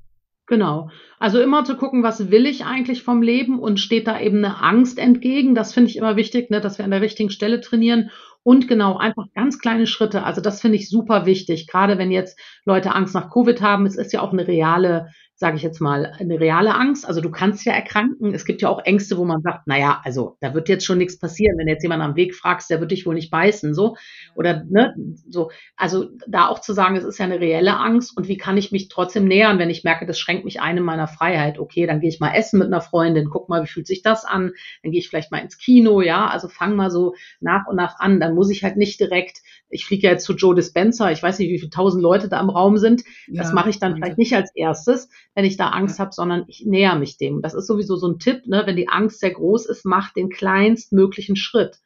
Genau. 0.47 0.91
Also 1.19 1.41
immer 1.41 1.65
zu 1.65 1.77
gucken, 1.77 2.03
was 2.03 2.31
will 2.31 2.45
ich 2.45 2.67
eigentlich 2.67 3.03
vom 3.03 3.23
Leben 3.23 3.59
und 3.59 3.81
steht 3.81 4.07
da 4.07 4.21
eben 4.21 4.45
eine 4.45 4.61
Angst 4.61 4.99
entgegen. 4.99 5.55
Das 5.55 5.73
finde 5.73 5.91
ich 5.91 5.97
immer 5.97 6.17
wichtig, 6.17 6.51
ne, 6.51 6.61
dass 6.61 6.77
wir 6.77 6.85
an 6.85 6.91
der 6.91 7.01
richtigen 7.01 7.31
Stelle 7.31 7.61
trainieren. 7.63 8.11
Und 8.43 8.69
genau, 8.69 8.99
einfach 8.99 9.25
ganz 9.35 9.59
kleine 9.59 9.87
Schritte. 9.87 10.23
Also 10.23 10.43
das 10.43 10.61
finde 10.61 10.77
ich 10.77 10.91
super 10.91 11.25
wichtig, 11.25 11.67
gerade 11.67 11.97
wenn 11.97 12.11
jetzt 12.11 12.39
Leute 12.67 12.95
Angst 12.95 13.15
nach 13.15 13.31
Covid 13.31 13.63
haben. 13.63 13.87
Es 13.87 13.97
ist 13.97 14.13
ja 14.13 14.21
auch 14.21 14.33
eine 14.33 14.47
reale 14.47 15.09
sage 15.37 15.57
ich 15.57 15.63
jetzt 15.63 15.81
mal, 15.81 16.13
eine 16.19 16.39
reale 16.39 16.75
Angst. 16.75 17.07
Also 17.07 17.21
du 17.21 17.31
kannst 17.31 17.65
ja 17.65 17.73
erkranken. 17.73 18.33
Es 18.35 18.45
gibt 18.45 18.63
ja 18.63 18.69
auch 18.69 18.85
Ängste, 18.85 19.19
wo 19.19 19.25
man 19.25 19.43
sagt, 19.43 19.67
naja, 19.67 20.01
also 20.05 20.37
da 20.41 20.55
wird 20.55 20.69
jetzt 20.69 20.85
schon 20.85 20.99
nichts 20.99 21.19
passieren. 21.19 21.59
Wenn 21.59 21.67
jetzt 21.67 21.83
jemand 21.83 22.03
am 22.03 22.15
Weg 22.15 22.37
fragst, 22.37 22.71
der 22.71 22.81
wird 22.81 22.93
dich 22.93 23.05
wohl 23.05 23.15
nicht 23.15 23.33
beißen, 23.33 23.75
so. 23.75 23.97
Oder, 24.37 24.65
ne, 24.69 24.95
so. 25.29 25.51
Also 25.77 26.11
da 26.29 26.47
auch 26.47 26.61
zu 26.61 26.73
sagen, 26.73 26.95
es 26.95 27.03
ist 27.03 27.19
ja 27.19 27.25
eine 27.25 27.41
reelle 27.41 27.77
Angst 27.79 28.17
und 28.17 28.29
wie 28.29 28.37
kann 28.37 28.57
ich 28.57 28.71
mich 28.71 28.89
trotzdem 28.89 29.27
nähern, 29.27 29.59
wenn 29.59 29.71
ich 29.71 29.83
merke, 29.83 30.07
das 30.07 30.21
schränkt 30.21 30.45
mich 30.45 30.61
ein 30.61 30.77
in 30.77 30.85
meiner 30.85 31.09
Freiheit. 31.09 31.59
Okay, 31.59 31.87
dann 31.87 32.01
gehe 32.01 32.11
ich 32.11 32.21
mal 32.21 32.35
essen 32.35 32.61
mit 32.61 32.69
einer 32.69 32.81
Freundin, 32.81 33.29
guck 33.29 33.49
mal, 33.49 33.65
wie 33.65 33.69
fühlt 33.69 33.89
sich 33.89 34.03
das 34.03 34.25
an? 34.25 34.53
Dann 34.83 34.93
gehe 34.93 35.01
ich 35.01 35.09
vielleicht 35.09 35.33
mal 35.33 35.39
ins 35.39 35.59
Kino, 35.59 36.01
ja. 36.01 36.29
Also 36.29 36.49
fang 36.49 36.77
mal 36.77 36.91
so 36.93 37.15
nach 37.41 37.67
und 37.67 37.77
nach 37.77 37.99
an. 37.99 38.21
Dann 38.21 38.35
muss 38.35 38.51
ich 38.51 38.63
halt 38.63 38.77
nicht 38.77 39.01
direkt, 39.01 39.39
ich 39.75 39.85
fliege 39.85 40.07
ja 40.07 40.13
jetzt 40.13 40.25
zu 40.25 40.35
Joe 40.35 40.55
Dispenza, 40.55 41.11
ich 41.11 41.23
weiß 41.23 41.39
nicht, 41.39 41.51
wie 41.51 41.59
viele 41.59 41.71
tausend 41.71 42.03
Leute 42.03 42.29
da 42.29 42.41
im 42.41 42.49
Raum 42.49 42.79
sind. 42.79 43.03
Das 43.29 43.49
ja, 43.49 43.55
mache 43.55 43.71
ich 43.71 43.79
dann 43.79 43.97
vielleicht 43.97 44.19
nicht 44.19 44.35
als 44.35 44.55
erstes 44.55 45.09
wenn 45.35 45.45
ich 45.45 45.57
da 45.57 45.71
Angst 45.71 45.99
habe, 45.99 46.13
sondern 46.13 46.45
ich 46.47 46.65
näher 46.65 46.97
mich 46.97 47.19
dem. 47.19 47.43
Das 47.43 47.55
ist 47.55 47.67
sowieso 47.67 47.97
so 47.97 48.09
ein 48.09 48.19
Tipp, 48.19 48.47
ne? 48.47 48.63
wenn 48.67 48.77
die 48.77 48.89
Angst 48.89 49.21
sehr 49.21 49.33
groß 49.33 49.67
ist, 49.67 49.85
mach 49.85 50.13
den 50.13 50.31
kleinstmöglichen 50.31 51.37
Schritt. 51.37 51.79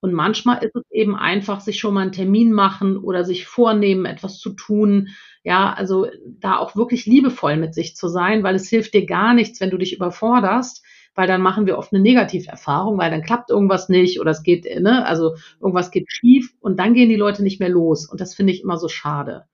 Und 0.00 0.12
manchmal 0.12 0.62
ist 0.62 0.74
es 0.76 0.84
eben 0.90 1.16
einfach, 1.16 1.60
sich 1.60 1.78
schon 1.78 1.94
mal 1.94 2.02
einen 2.02 2.12
Termin 2.12 2.52
machen 2.52 2.96
oder 2.96 3.24
sich 3.24 3.46
vornehmen, 3.46 4.04
etwas 4.04 4.38
zu 4.38 4.50
tun. 4.50 5.08
Ja, 5.42 5.72
also 5.72 6.06
da 6.26 6.58
auch 6.58 6.76
wirklich 6.76 7.06
liebevoll 7.06 7.56
mit 7.56 7.74
sich 7.74 7.96
zu 7.96 8.08
sein, 8.08 8.42
weil 8.42 8.54
es 8.54 8.68
hilft 8.68 8.94
dir 8.94 9.06
gar 9.06 9.34
nichts, 9.34 9.60
wenn 9.60 9.70
du 9.70 9.78
dich 9.78 9.94
überforderst, 9.94 10.84
weil 11.16 11.26
dann 11.26 11.42
machen 11.42 11.66
wir 11.66 11.78
oft 11.78 11.92
eine 11.92 12.02
Negativerfahrung, 12.02 12.98
weil 12.98 13.10
dann 13.10 13.22
klappt 13.22 13.50
irgendwas 13.50 13.88
nicht 13.88 14.20
oder 14.20 14.30
es 14.30 14.42
geht, 14.42 14.64
ne, 14.80 15.04
also 15.04 15.34
irgendwas 15.60 15.90
geht 15.90 16.12
schief 16.12 16.54
und 16.60 16.78
dann 16.78 16.94
gehen 16.94 17.08
die 17.08 17.16
Leute 17.16 17.42
nicht 17.42 17.58
mehr 17.58 17.70
los. 17.70 18.08
Und 18.08 18.20
das 18.20 18.34
finde 18.34 18.52
ich 18.52 18.62
immer 18.62 18.76
so 18.76 18.88
schade. 18.88 19.46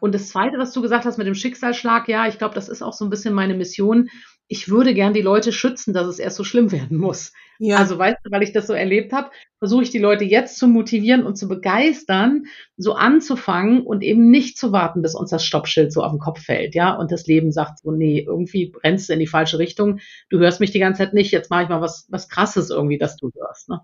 Und 0.00 0.14
das 0.14 0.28
Zweite, 0.28 0.58
was 0.58 0.72
du 0.72 0.82
gesagt 0.82 1.04
hast 1.04 1.18
mit 1.18 1.26
dem 1.28 1.34
Schicksalsschlag, 1.34 2.08
ja, 2.08 2.26
ich 2.26 2.38
glaube, 2.38 2.54
das 2.54 2.68
ist 2.68 2.82
auch 2.82 2.92
so 2.92 3.04
ein 3.04 3.10
bisschen 3.10 3.34
meine 3.34 3.54
Mission. 3.54 4.08
Ich 4.48 4.68
würde 4.68 4.94
gern 4.94 5.14
die 5.14 5.22
Leute 5.22 5.52
schützen, 5.52 5.94
dass 5.94 6.06
es 6.06 6.18
erst 6.18 6.36
so 6.36 6.44
schlimm 6.44 6.72
werden 6.72 6.98
muss. 6.98 7.32
Ja. 7.58 7.76
Also 7.76 7.96
weißt 7.96 8.18
du, 8.24 8.30
weil 8.32 8.42
ich 8.42 8.52
das 8.52 8.66
so 8.66 8.72
erlebt 8.72 9.12
habe, 9.12 9.30
versuche 9.58 9.84
ich 9.84 9.90
die 9.90 9.98
Leute 9.98 10.24
jetzt 10.24 10.58
zu 10.58 10.66
motivieren 10.66 11.24
und 11.24 11.36
zu 11.36 11.46
begeistern, 11.46 12.46
so 12.76 12.94
anzufangen 12.94 13.82
und 13.82 14.02
eben 14.02 14.30
nicht 14.30 14.58
zu 14.58 14.72
warten, 14.72 15.00
bis 15.00 15.14
uns 15.14 15.30
das 15.30 15.44
Stoppschild 15.44 15.92
so 15.92 16.02
auf 16.02 16.10
den 16.10 16.18
Kopf 16.18 16.40
fällt, 16.40 16.74
ja, 16.74 16.92
und 16.92 17.12
das 17.12 17.26
Leben 17.26 17.52
sagt 17.52 17.78
so, 17.78 17.92
nee, 17.92 18.24
irgendwie 18.26 18.74
rennst 18.82 19.08
du 19.08 19.12
in 19.12 19.20
die 19.20 19.28
falsche 19.28 19.60
Richtung, 19.60 20.00
du 20.28 20.40
hörst 20.40 20.58
mich 20.58 20.72
die 20.72 20.80
ganze 20.80 20.98
Zeit 21.04 21.14
nicht, 21.14 21.30
jetzt 21.30 21.50
mache 21.50 21.62
ich 21.62 21.68
mal 21.68 21.80
was, 21.80 22.06
was 22.10 22.28
krasses 22.28 22.70
irgendwie, 22.70 22.98
dass 22.98 23.16
du 23.16 23.30
hörst, 23.32 23.68
ne? 23.68 23.80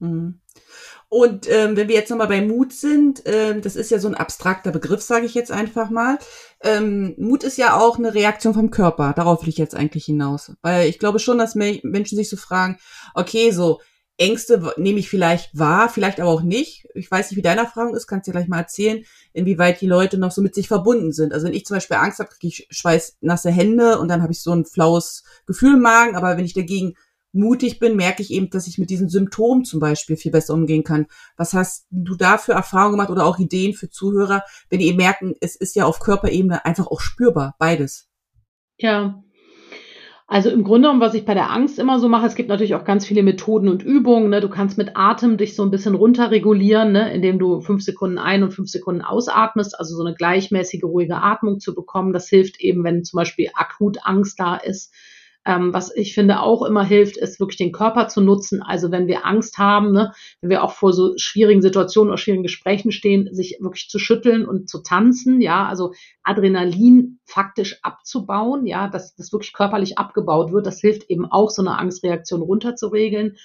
Mhm. 0.00 0.40
Und 1.14 1.48
ähm, 1.48 1.76
wenn 1.76 1.86
wir 1.86 1.94
jetzt 1.94 2.10
nochmal 2.10 2.26
bei 2.26 2.40
Mut 2.40 2.72
sind, 2.72 3.22
ähm, 3.24 3.62
das 3.62 3.76
ist 3.76 3.92
ja 3.92 4.00
so 4.00 4.08
ein 4.08 4.16
abstrakter 4.16 4.72
Begriff, 4.72 5.00
sage 5.00 5.26
ich 5.26 5.34
jetzt 5.34 5.52
einfach 5.52 5.88
mal. 5.88 6.18
Ähm, 6.60 7.14
Mut 7.18 7.44
ist 7.44 7.56
ja 7.56 7.78
auch 7.78 7.98
eine 7.98 8.14
Reaktion 8.14 8.52
vom 8.52 8.72
Körper. 8.72 9.12
Darauf 9.14 9.42
will 9.42 9.48
ich 9.48 9.56
jetzt 9.56 9.76
eigentlich 9.76 10.06
hinaus. 10.06 10.50
Weil 10.60 10.88
ich 10.88 10.98
glaube 10.98 11.20
schon, 11.20 11.38
dass 11.38 11.54
Menschen 11.54 12.16
sich 12.16 12.28
so 12.28 12.36
fragen, 12.36 12.78
okay, 13.14 13.52
so 13.52 13.80
Ängste 14.16 14.72
nehme 14.76 14.98
ich 14.98 15.08
vielleicht 15.08 15.56
wahr, 15.56 15.88
vielleicht 15.88 16.18
aber 16.18 16.30
auch 16.30 16.42
nicht. 16.42 16.88
Ich 16.96 17.08
weiß 17.08 17.30
nicht, 17.30 17.36
wie 17.36 17.42
deine 17.42 17.60
Erfahrung 17.60 17.94
ist, 17.94 18.08
kannst 18.08 18.26
du 18.26 18.32
dir 18.32 18.38
gleich 18.38 18.48
mal 18.48 18.58
erzählen, 18.58 19.04
inwieweit 19.32 19.80
die 19.80 19.86
Leute 19.86 20.18
noch 20.18 20.32
so 20.32 20.42
mit 20.42 20.56
sich 20.56 20.66
verbunden 20.66 21.12
sind. 21.12 21.32
Also 21.32 21.46
wenn 21.46 21.54
ich 21.54 21.64
zum 21.64 21.76
Beispiel 21.76 21.96
Angst 21.96 22.18
habe, 22.18 22.30
kriege 22.30 22.48
ich 22.48 22.66
schweißnasse 22.70 23.52
Hände 23.52 24.00
und 24.00 24.08
dann 24.08 24.20
habe 24.20 24.32
ich 24.32 24.42
so 24.42 24.50
ein 24.50 24.64
flaues 24.64 25.22
Gefühl 25.46 25.74
im 25.74 25.80
Magen, 25.80 26.16
aber 26.16 26.36
wenn 26.36 26.44
ich 26.44 26.54
dagegen 26.54 26.96
mutig 27.34 27.78
bin, 27.78 27.96
merke 27.96 28.22
ich 28.22 28.32
eben, 28.32 28.48
dass 28.50 28.66
ich 28.66 28.78
mit 28.78 28.90
diesen 28.90 29.08
Symptomen 29.08 29.64
zum 29.64 29.80
Beispiel 29.80 30.16
viel 30.16 30.32
besser 30.32 30.54
umgehen 30.54 30.84
kann. 30.84 31.06
Was 31.36 31.52
hast 31.52 31.86
du 31.90 32.14
da 32.14 32.38
für 32.38 32.52
Erfahrungen 32.52 32.92
gemacht 32.92 33.10
oder 33.10 33.26
auch 33.26 33.38
Ideen 33.38 33.74
für 33.74 33.90
Zuhörer, 33.90 34.42
wenn 34.70 34.78
die 34.78 34.92
merken, 34.92 35.34
es 35.40 35.56
ist 35.56 35.74
ja 35.74 35.84
auf 35.84 36.00
Körperebene 36.00 36.64
einfach 36.64 36.86
auch 36.86 37.00
spürbar, 37.00 37.54
beides? 37.58 38.08
Ja. 38.78 39.22
Also 40.26 40.48
im 40.48 40.64
Grunde 40.64 40.88
genommen, 40.88 41.02
was 41.02 41.12
ich 41.12 41.26
bei 41.26 41.34
der 41.34 41.50
Angst 41.50 41.78
immer 41.78 41.98
so 41.98 42.08
mache, 42.08 42.26
es 42.26 42.34
gibt 42.34 42.48
natürlich 42.48 42.74
auch 42.74 42.84
ganz 42.84 43.04
viele 43.04 43.22
Methoden 43.22 43.68
und 43.68 43.82
Übungen. 43.82 44.30
Ne? 44.30 44.40
Du 44.40 44.48
kannst 44.48 44.78
mit 44.78 44.92
Atem 44.96 45.36
dich 45.36 45.54
so 45.54 45.62
ein 45.62 45.70
bisschen 45.70 45.94
runterregulieren, 45.94 46.92
ne? 46.92 47.12
indem 47.12 47.38
du 47.38 47.60
fünf 47.60 47.82
Sekunden 47.82 48.16
ein 48.16 48.42
und 48.42 48.52
fünf 48.52 48.70
Sekunden 48.70 49.02
ausatmest, 49.02 49.78
also 49.78 49.94
so 49.94 50.02
eine 50.02 50.14
gleichmäßige, 50.14 50.82
ruhige 50.84 51.16
Atmung 51.16 51.60
zu 51.60 51.74
bekommen. 51.74 52.14
Das 52.14 52.28
hilft 52.28 52.58
eben, 52.60 52.84
wenn 52.84 53.04
zum 53.04 53.18
Beispiel 53.18 53.50
akut 53.54 53.98
Angst 54.02 54.40
da 54.40 54.56
ist 54.56 54.94
ähm, 55.46 55.74
was 55.74 55.94
ich 55.94 56.14
finde 56.14 56.40
auch 56.40 56.62
immer 56.62 56.84
hilft, 56.84 57.16
ist 57.16 57.38
wirklich 57.38 57.58
den 57.58 57.72
Körper 57.72 58.08
zu 58.08 58.20
nutzen. 58.20 58.62
Also 58.62 58.90
wenn 58.90 59.06
wir 59.06 59.26
Angst 59.26 59.58
haben, 59.58 59.92
ne, 59.92 60.12
wenn 60.40 60.50
wir 60.50 60.64
auch 60.64 60.72
vor 60.72 60.92
so 60.92 61.12
schwierigen 61.16 61.60
Situationen 61.60 62.10
oder 62.10 62.18
schwierigen 62.18 62.42
Gesprächen 62.42 62.92
stehen, 62.92 63.28
sich 63.32 63.58
wirklich 63.60 63.88
zu 63.88 63.98
schütteln 63.98 64.46
und 64.46 64.68
zu 64.68 64.82
tanzen, 64.82 65.40
ja, 65.40 65.66
also 65.66 65.92
Adrenalin 66.22 67.18
faktisch 67.26 67.78
abzubauen, 67.82 68.66
ja, 68.66 68.88
dass 68.88 69.14
das 69.16 69.32
wirklich 69.32 69.52
körperlich 69.52 69.98
abgebaut 69.98 70.52
wird. 70.52 70.66
Das 70.66 70.80
hilft 70.80 71.10
eben 71.10 71.26
auch, 71.26 71.50
so 71.50 71.62
eine 71.62 71.78
Angstreaktion 71.78 72.40
runterzuregeln. 72.40 73.36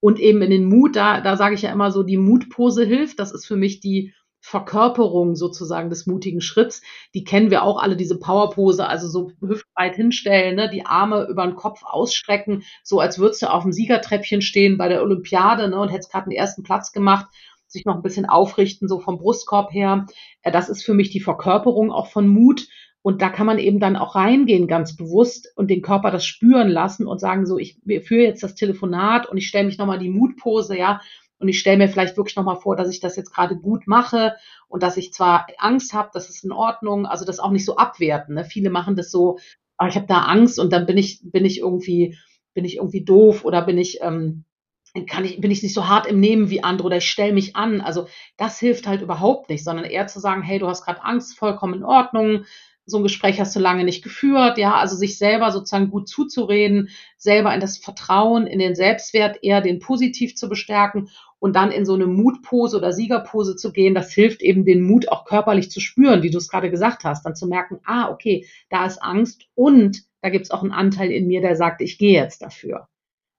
Und 0.00 0.20
eben 0.20 0.42
in 0.42 0.50
den 0.50 0.68
Mut, 0.68 0.96
da, 0.96 1.22
da 1.22 1.36
sage 1.36 1.54
ich 1.54 1.62
ja 1.62 1.72
immer 1.72 1.90
so, 1.90 2.02
die 2.02 2.18
Mutpose 2.18 2.84
hilft. 2.84 3.18
Das 3.20 3.32
ist 3.32 3.46
für 3.46 3.56
mich 3.56 3.80
die 3.80 4.12
Verkörperung 4.46 5.36
sozusagen 5.36 5.88
des 5.88 6.06
mutigen 6.06 6.42
Schritts. 6.42 6.82
Die 7.14 7.24
kennen 7.24 7.50
wir 7.50 7.62
auch 7.62 7.82
alle, 7.82 7.96
diese 7.96 8.18
Powerpose, 8.18 8.86
also 8.86 9.08
so 9.08 9.32
hüftbreit 9.40 9.96
hinstellen, 9.96 10.56
ne, 10.56 10.68
die 10.68 10.84
Arme 10.84 11.26
über 11.30 11.46
den 11.46 11.56
Kopf 11.56 11.80
ausstrecken, 11.82 12.62
so 12.82 13.00
als 13.00 13.18
würdest 13.18 13.40
du 13.40 13.46
auf 13.46 13.62
dem 13.62 13.72
Siegertreppchen 13.72 14.42
stehen 14.42 14.76
bei 14.76 14.88
der 14.88 15.00
Olympiade 15.00 15.66
ne, 15.68 15.80
und 15.80 15.88
hättest 15.88 16.12
gerade 16.12 16.28
den 16.28 16.36
ersten 16.36 16.62
Platz 16.62 16.92
gemacht, 16.92 17.24
sich 17.68 17.86
noch 17.86 17.96
ein 17.96 18.02
bisschen 18.02 18.26
aufrichten, 18.26 18.86
so 18.86 19.00
vom 19.00 19.16
Brustkorb 19.16 19.72
her. 19.72 20.04
Das 20.42 20.68
ist 20.68 20.84
für 20.84 20.92
mich 20.92 21.08
die 21.08 21.20
Verkörperung 21.20 21.90
auch 21.90 22.08
von 22.08 22.28
Mut. 22.28 22.68
Und 23.00 23.20
da 23.20 23.28
kann 23.28 23.46
man 23.46 23.58
eben 23.58 23.80
dann 23.80 23.96
auch 23.96 24.14
reingehen, 24.14 24.66
ganz 24.66 24.96
bewusst 24.96 25.52
und 25.56 25.70
den 25.70 25.82
Körper 25.82 26.10
das 26.10 26.24
spüren 26.24 26.68
lassen 26.68 27.06
und 27.06 27.18
sagen, 27.18 27.44
so, 27.44 27.58
ich 27.58 27.78
führe 28.02 28.24
jetzt 28.24 28.42
das 28.42 28.54
Telefonat 28.54 29.26
und 29.26 29.36
ich 29.36 29.46
stelle 29.46 29.66
mich 29.66 29.76
nochmal 29.76 29.98
die 29.98 30.08
Mutpose, 30.08 30.76
ja, 30.76 31.00
und 31.44 31.48
ich 31.48 31.58
stelle 31.58 31.76
mir 31.76 31.90
vielleicht 31.90 32.16
wirklich 32.16 32.36
nochmal 32.36 32.56
vor, 32.56 32.74
dass 32.74 32.88
ich 32.88 33.00
das 33.00 33.16
jetzt 33.16 33.30
gerade 33.30 33.54
gut 33.54 33.86
mache 33.86 34.34
und 34.66 34.82
dass 34.82 34.96
ich 34.96 35.12
zwar 35.12 35.46
Angst 35.58 35.92
habe, 35.92 36.08
das 36.14 36.30
ist 36.30 36.42
in 36.42 36.52
Ordnung, 36.52 37.04
also 37.04 37.26
das 37.26 37.38
auch 37.38 37.50
nicht 37.50 37.66
so 37.66 37.76
abwerten. 37.76 38.36
Ne? 38.36 38.46
Viele 38.46 38.70
machen 38.70 38.96
das 38.96 39.10
so, 39.10 39.38
aber 39.76 39.90
ich 39.90 39.96
habe 39.96 40.06
da 40.06 40.22
Angst 40.22 40.58
und 40.58 40.72
dann 40.72 40.86
bin 40.86 40.96
ich, 40.96 41.20
bin 41.22 41.44
ich 41.44 41.58
irgendwie, 41.58 42.16
bin 42.54 42.64
ich 42.64 42.76
irgendwie 42.76 43.04
doof 43.04 43.44
oder 43.44 43.60
bin 43.60 43.76
ich, 43.76 43.98
ähm, 44.00 44.44
kann 45.06 45.26
ich, 45.26 45.38
bin 45.38 45.50
ich 45.50 45.62
nicht 45.62 45.74
so 45.74 45.86
hart 45.86 46.06
im 46.06 46.18
Nehmen 46.18 46.48
wie 46.48 46.64
andere 46.64 46.86
oder 46.86 46.96
ich 46.96 47.10
stelle 47.10 47.34
mich 47.34 47.56
an. 47.56 47.82
Also 47.82 48.08
das 48.38 48.58
hilft 48.58 48.86
halt 48.86 49.02
überhaupt 49.02 49.50
nicht, 49.50 49.64
sondern 49.64 49.84
eher 49.84 50.06
zu 50.06 50.20
sagen, 50.20 50.40
hey, 50.40 50.58
du 50.58 50.66
hast 50.66 50.82
gerade 50.82 51.04
Angst, 51.04 51.36
vollkommen 51.36 51.74
in 51.74 51.84
Ordnung, 51.84 52.46
so 52.86 52.98
ein 52.98 53.02
Gespräch 53.02 53.40
hast 53.40 53.56
du 53.56 53.60
lange 53.60 53.84
nicht 53.84 54.02
geführt, 54.02 54.58
ja, 54.58 54.74
also 54.74 54.96
sich 54.96 55.16
selber 55.16 55.50
sozusagen 55.52 55.90
gut 55.90 56.08
zuzureden, 56.08 56.90
selber 57.16 57.54
in 57.54 57.60
das 57.60 57.78
Vertrauen, 57.78 58.46
in 58.46 58.58
den 58.58 58.74
Selbstwert 58.74 59.38
eher 59.42 59.60
den 59.60 59.78
positiv 59.78 60.36
zu 60.36 60.48
bestärken 60.48 61.08
und 61.44 61.54
dann 61.54 61.70
in 61.70 61.84
so 61.84 61.92
eine 61.92 62.06
Mutpose 62.06 62.74
oder 62.74 62.94
Siegerpose 62.94 63.54
zu 63.54 63.70
gehen, 63.70 63.94
das 63.94 64.10
hilft 64.10 64.40
eben 64.40 64.64
den 64.64 64.80
Mut 64.80 65.10
auch 65.10 65.26
körperlich 65.26 65.70
zu 65.70 65.78
spüren, 65.78 66.22
wie 66.22 66.30
du 66.30 66.38
es 66.38 66.48
gerade 66.48 66.70
gesagt 66.70 67.04
hast, 67.04 67.26
dann 67.26 67.36
zu 67.36 67.46
merken, 67.46 67.80
ah, 67.84 68.08
okay, 68.08 68.46
da 68.70 68.86
ist 68.86 69.02
Angst 69.02 69.46
und 69.54 70.04
da 70.22 70.30
gibt 70.30 70.46
es 70.46 70.50
auch 70.50 70.62
einen 70.62 70.72
Anteil 70.72 71.10
in 71.10 71.26
mir, 71.26 71.42
der 71.42 71.54
sagt, 71.54 71.82
ich 71.82 71.98
gehe 71.98 72.18
jetzt 72.18 72.40
dafür. 72.40 72.88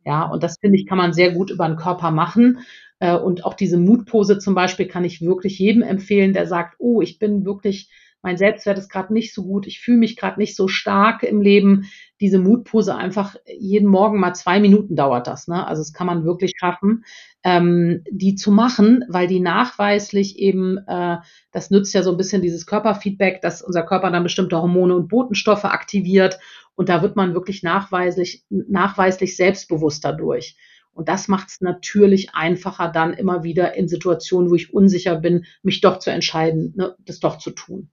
Ja, 0.05 0.25
und 0.25 0.43
das 0.43 0.59
finde 0.61 0.77
ich, 0.77 0.85
kann 0.85 0.99
man 0.99 1.13
sehr 1.13 1.31
gut 1.31 1.49
über 1.49 1.67
den 1.67 1.77
Körper 1.77 2.11
machen. 2.11 2.59
Äh, 2.99 3.17
und 3.17 3.43
auch 3.43 3.55
diese 3.55 3.79
Mutpose 3.79 4.37
zum 4.37 4.53
Beispiel 4.53 4.87
kann 4.87 5.03
ich 5.03 5.21
wirklich 5.21 5.57
jedem 5.57 5.81
empfehlen, 5.81 6.31
der 6.31 6.45
sagt, 6.45 6.75
oh, 6.77 7.01
ich 7.01 7.17
bin 7.17 7.43
wirklich 7.43 7.89
mein 8.25 8.37
Selbstwert 8.37 8.79
ist 8.79 8.89
gerade 8.89 9.13
nicht 9.13 9.35
so 9.35 9.43
gut, 9.43 9.67
ich 9.67 9.79
fühle 9.79 9.99
mich 9.99 10.17
gerade 10.17 10.39
nicht 10.39 10.55
so 10.55 10.67
stark 10.67 11.21
im 11.21 11.41
Leben. 11.41 11.85
Diese 12.19 12.39
Mutpose 12.39 12.95
einfach 12.95 13.35
jeden 13.45 13.87
Morgen 13.87 14.19
mal 14.19 14.33
zwei 14.33 14.59
Minuten 14.59 14.95
dauert 14.95 15.27
das. 15.27 15.47
Ne? 15.47 15.67
Also 15.67 15.81
das 15.81 15.93
kann 15.93 16.07
man 16.07 16.25
wirklich 16.25 16.53
schaffen, 16.59 17.05
ähm, 17.43 18.03
die 18.09 18.33
zu 18.33 18.51
machen, 18.51 19.05
weil 19.09 19.27
die 19.27 19.39
nachweislich 19.39 20.39
eben, 20.39 20.79
äh, 20.87 21.17
das 21.51 21.69
nützt 21.69 21.93
ja 21.93 22.01
so 22.01 22.09
ein 22.09 22.17
bisschen 22.17 22.41
dieses 22.41 22.65
Körperfeedback, 22.65 23.41
dass 23.41 23.61
unser 23.61 23.83
Körper 23.83 24.09
dann 24.09 24.23
bestimmte 24.23 24.59
Hormone 24.59 24.95
und 24.95 25.07
Botenstoffe 25.07 25.65
aktiviert 25.65 26.39
und 26.73 26.89
da 26.89 27.03
wird 27.03 27.15
man 27.15 27.35
wirklich 27.35 27.61
nachweislich, 27.61 28.43
nachweislich 28.49 29.37
selbstbewusster 29.37 30.13
durch. 30.13 30.57
Und 30.93 31.09
das 31.09 31.27
macht 31.27 31.49
es 31.49 31.61
natürlich 31.61 32.33
einfacher, 32.33 32.87
dann 32.87 33.13
immer 33.13 33.43
wieder 33.43 33.75
in 33.75 33.87
Situationen, 33.87 34.49
wo 34.49 34.55
ich 34.55 34.73
unsicher 34.73 35.17
bin, 35.17 35.45
mich 35.61 35.81
doch 35.81 35.99
zu 35.99 36.09
entscheiden, 36.09 36.73
ne, 36.75 36.95
das 36.99 37.19
doch 37.19 37.37
zu 37.37 37.51
tun. 37.51 37.89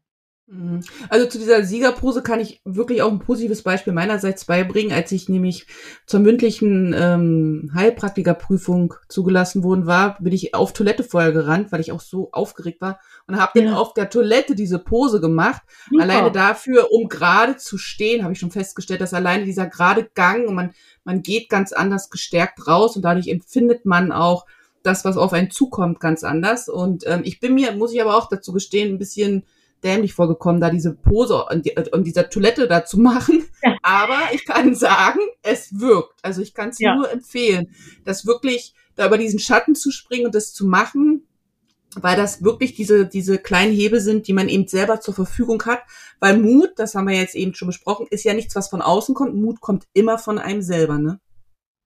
Mhm. 0.52 0.80
Also 1.08 1.26
zu 1.26 1.38
dieser 1.38 1.64
Siegerpose 1.64 2.22
kann 2.22 2.38
ich 2.38 2.60
wirklich 2.64 3.00
auch 3.00 3.10
ein 3.10 3.20
positives 3.20 3.62
Beispiel 3.62 3.94
meinerseits 3.94 4.44
beibringen, 4.44 4.92
als 4.92 5.10
ich 5.10 5.30
nämlich 5.30 5.66
zur 6.06 6.20
mündlichen 6.20 6.94
ähm, 6.94 7.70
Heilpraktikerprüfung 7.74 8.92
zugelassen 9.08 9.64
worden 9.64 9.86
war, 9.86 10.18
bin 10.20 10.34
ich 10.34 10.54
auf 10.54 10.74
Toilette 10.74 11.04
vorher 11.04 11.32
gerannt, 11.32 11.72
weil 11.72 11.80
ich 11.80 11.90
auch 11.90 12.02
so 12.02 12.30
aufgeregt 12.32 12.82
war 12.82 13.00
und 13.26 13.40
habe 13.40 13.58
ja. 13.58 13.64
dann 13.64 13.74
auf 13.74 13.94
der 13.94 14.10
Toilette 14.10 14.54
diese 14.54 14.78
Pose 14.78 15.22
gemacht. 15.22 15.62
Super. 15.88 16.02
Alleine 16.02 16.30
dafür, 16.30 16.92
um 16.92 17.08
gerade 17.08 17.56
zu 17.56 17.78
stehen, 17.78 18.22
habe 18.22 18.34
ich 18.34 18.38
schon 18.38 18.50
festgestellt, 18.50 19.00
dass 19.00 19.14
alleine 19.14 19.46
dieser 19.46 19.66
gerade 19.66 20.10
Gang 20.14 20.46
und 20.46 20.54
man 20.54 20.74
man 21.04 21.22
geht 21.22 21.48
ganz 21.48 21.72
anders 21.72 22.10
gestärkt 22.10 22.66
raus 22.68 22.94
und 22.94 23.02
dadurch 23.02 23.28
empfindet 23.28 23.86
man 23.86 24.12
auch 24.12 24.46
das, 24.84 25.04
was 25.04 25.16
auf 25.16 25.32
einen 25.32 25.50
zukommt, 25.50 25.98
ganz 25.98 26.22
anders. 26.22 26.68
Und 26.68 27.04
ähm, 27.06 27.22
ich 27.24 27.40
bin 27.40 27.54
mir, 27.54 27.72
muss 27.72 27.92
ich 27.92 28.00
aber 28.00 28.16
auch 28.16 28.28
dazu 28.28 28.52
gestehen, 28.52 28.94
ein 28.94 28.98
bisschen 28.98 29.44
dämlich 29.82 30.14
vorgekommen, 30.14 30.60
da 30.60 30.70
diese 30.70 30.94
Pose 30.94 31.44
und, 31.44 31.66
die, 31.66 31.74
und 31.92 32.04
dieser 32.04 32.30
Toilette 32.30 32.68
da 32.68 32.84
zu 32.84 32.98
machen. 32.98 33.44
Ja. 33.62 33.76
Aber 33.82 34.18
ich 34.32 34.44
kann 34.44 34.74
sagen, 34.76 35.20
es 35.42 35.78
wirkt. 35.78 36.18
Also 36.22 36.42
ich 36.42 36.54
kann 36.54 36.70
es 36.70 36.78
ja. 36.78 36.94
nur 36.94 37.10
empfehlen, 37.10 37.74
das 38.04 38.26
wirklich 38.26 38.74
da 38.94 39.06
über 39.06 39.18
diesen 39.18 39.38
Schatten 39.38 39.74
zu 39.74 39.90
springen 39.90 40.26
und 40.26 40.34
das 40.34 40.52
zu 40.52 40.66
machen, 40.66 41.26
weil 41.94 42.16
das 42.16 42.42
wirklich 42.42 42.74
diese, 42.74 43.06
diese 43.06 43.38
kleinen 43.38 43.72
Hebel 43.72 44.00
sind, 44.00 44.28
die 44.28 44.32
man 44.32 44.48
eben 44.48 44.66
selber 44.66 45.00
zur 45.00 45.14
Verfügung 45.14 45.62
hat. 45.64 45.80
Weil 46.20 46.38
Mut, 46.38 46.70
das 46.76 46.94
haben 46.94 47.08
wir 47.08 47.16
jetzt 47.16 47.34
eben 47.34 47.54
schon 47.54 47.68
besprochen, 47.68 48.06
ist 48.10 48.24
ja 48.24 48.34
nichts, 48.34 48.54
was 48.54 48.68
von 48.68 48.82
außen 48.82 49.14
kommt. 49.14 49.34
Mut 49.34 49.60
kommt 49.60 49.86
immer 49.92 50.18
von 50.18 50.38
einem 50.38 50.62
selber, 50.62 50.98
ne? 50.98 51.20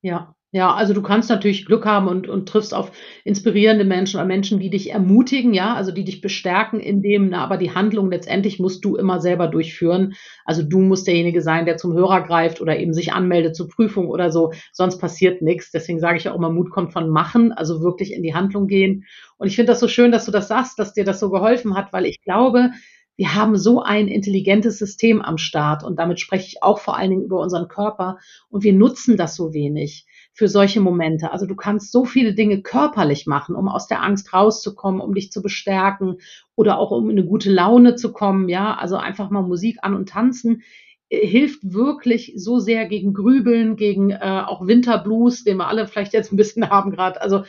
Ja, 0.02 0.35
ja, 0.52 0.72
also 0.72 0.94
du 0.94 1.02
kannst 1.02 1.28
natürlich 1.28 1.66
Glück 1.66 1.84
haben 1.84 2.06
und, 2.06 2.28
und 2.28 2.48
triffst 2.48 2.72
auf 2.72 2.92
inspirierende 3.24 3.84
Menschen 3.84 4.16
oder 4.16 4.26
Menschen, 4.26 4.60
die 4.60 4.70
dich 4.70 4.90
ermutigen, 4.90 5.52
ja, 5.52 5.74
also 5.74 5.90
die 5.90 6.04
dich 6.04 6.20
bestärken 6.20 6.78
in 6.78 7.02
dem, 7.02 7.30
na, 7.30 7.42
aber 7.42 7.56
die 7.56 7.72
Handlung 7.74 8.10
letztendlich 8.10 8.60
musst 8.60 8.84
du 8.84 8.96
immer 8.96 9.20
selber 9.20 9.48
durchführen. 9.48 10.14
Also 10.44 10.62
du 10.62 10.78
musst 10.78 11.08
derjenige 11.08 11.42
sein, 11.42 11.66
der 11.66 11.76
zum 11.76 11.94
Hörer 11.94 12.22
greift 12.22 12.60
oder 12.60 12.78
eben 12.78 12.94
sich 12.94 13.12
anmeldet 13.12 13.56
zur 13.56 13.68
Prüfung 13.68 14.08
oder 14.08 14.30
so, 14.30 14.52
sonst 14.72 14.98
passiert 14.98 15.42
nichts. 15.42 15.72
Deswegen 15.72 15.98
sage 15.98 16.18
ich 16.18 16.28
auch 16.28 16.36
immer, 16.36 16.50
Mut 16.50 16.70
kommt 16.70 16.92
von 16.92 17.10
machen, 17.10 17.52
also 17.52 17.82
wirklich 17.82 18.12
in 18.12 18.22
die 18.22 18.34
Handlung 18.34 18.68
gehen. 18.68 19.04
Und 19.38 19.48
ich 19.48 19.56
finde 19.56 19.72
das 19.72 19.80
so 19.80 19.88
schön, 19.88 20.12
dass 20.12 20.26
du 20.26 20.30
das 20.30 20.48
sagst, 20.48 20.78
dass 20.78 20.94
dir 20.94 21.04
das 21.04 21.18
so 21.18 21.28
geholfen 21.30 21.74
hat, 21.76 21.92
weil 21.92 22.06
ich 22.06 22.22
glaube, 22.22 22.70
wir 23.16 23.34
haben 23.34 23.56
so 23.56 23.82
ein 23.82 24.08
intelligentes 24.08 24.78
System 24.78 25.22
am 25.22 25.38
Start 25.38 25.82
und 25.82 25.98
damit 25.98 26.20
spreche 26.20 26.46
ich 26.46 26.62
auch 26.62 26.78
vor 26.78 26.96
allen 26.96 27.10
Dingen 27.10 27.24
über 27.24 27.40
unseren 27.40 27.66
Körper 27.66 28.18
und 28.48 28.62
wir 28.62 28.74
nutzen 28.74 29.16
das 29.16 29.34
so 29.34 29.52
wenig 29.54 30.06
für 30.36 30.48
solche 30.48 30.80
Momente. 30.80 31.32
Also 31.32 31.46
du 31.46 31.56
kannst 31.56 31.90
so 31.90 32.04
viele 32.04 32.34
Dinge 32.34 32.60
körperlich 32.60 33.26
machen, 33.26 33.56
um 33.56 33.68
aus 33.68 33.86
der 33.86 34.02
Angst 34.02 34.34
rauszukommen, 34.34 35.00
um 35.00 35.14
dich 35.14 35.32
zu 35.32 35.40
bestärken 35.40 36.18
oder 36.54 36.78
auch 36.78 36.90
um 36.90 37.08
in 37.08 37.18
eine 37.18 37.26
gute 37.26 37.50
Laune 37.50 37.94
zu 37.94 38.12
kommen. 38.12 38.50
Ja, 38.50 38.74
also 38.74 38.96
einfach 38.96 39.30
mal 39.30 39.40
Musik 39.40 39.78
an 39.80 39.94
und 39.94 40.10
tanzen 40.10 40.62
äh, 41.08 41.26
hilft 41.26 41.72
wirklich 41.72 42.34
so 42.36 42.58
sehr 42.58 42.86
gegen 42.86 43.14
Grübeln, 43.14 43.76
gegen 43.76 44.10
äh, 44.10 44.42
auch 44.46 44.66
Winterblues, 44.66 45.42
den 45.44 45.56
wir 45.56 45.68
alle 45.68 45.86
vielleicht 45.86 46.12
jetzt 46.12 46.34
ein 46.34 46.36
bisschen 46.36 46.68
haben 46.70 46.90
gerade. 46.90 47.18
Also 47.22 47.44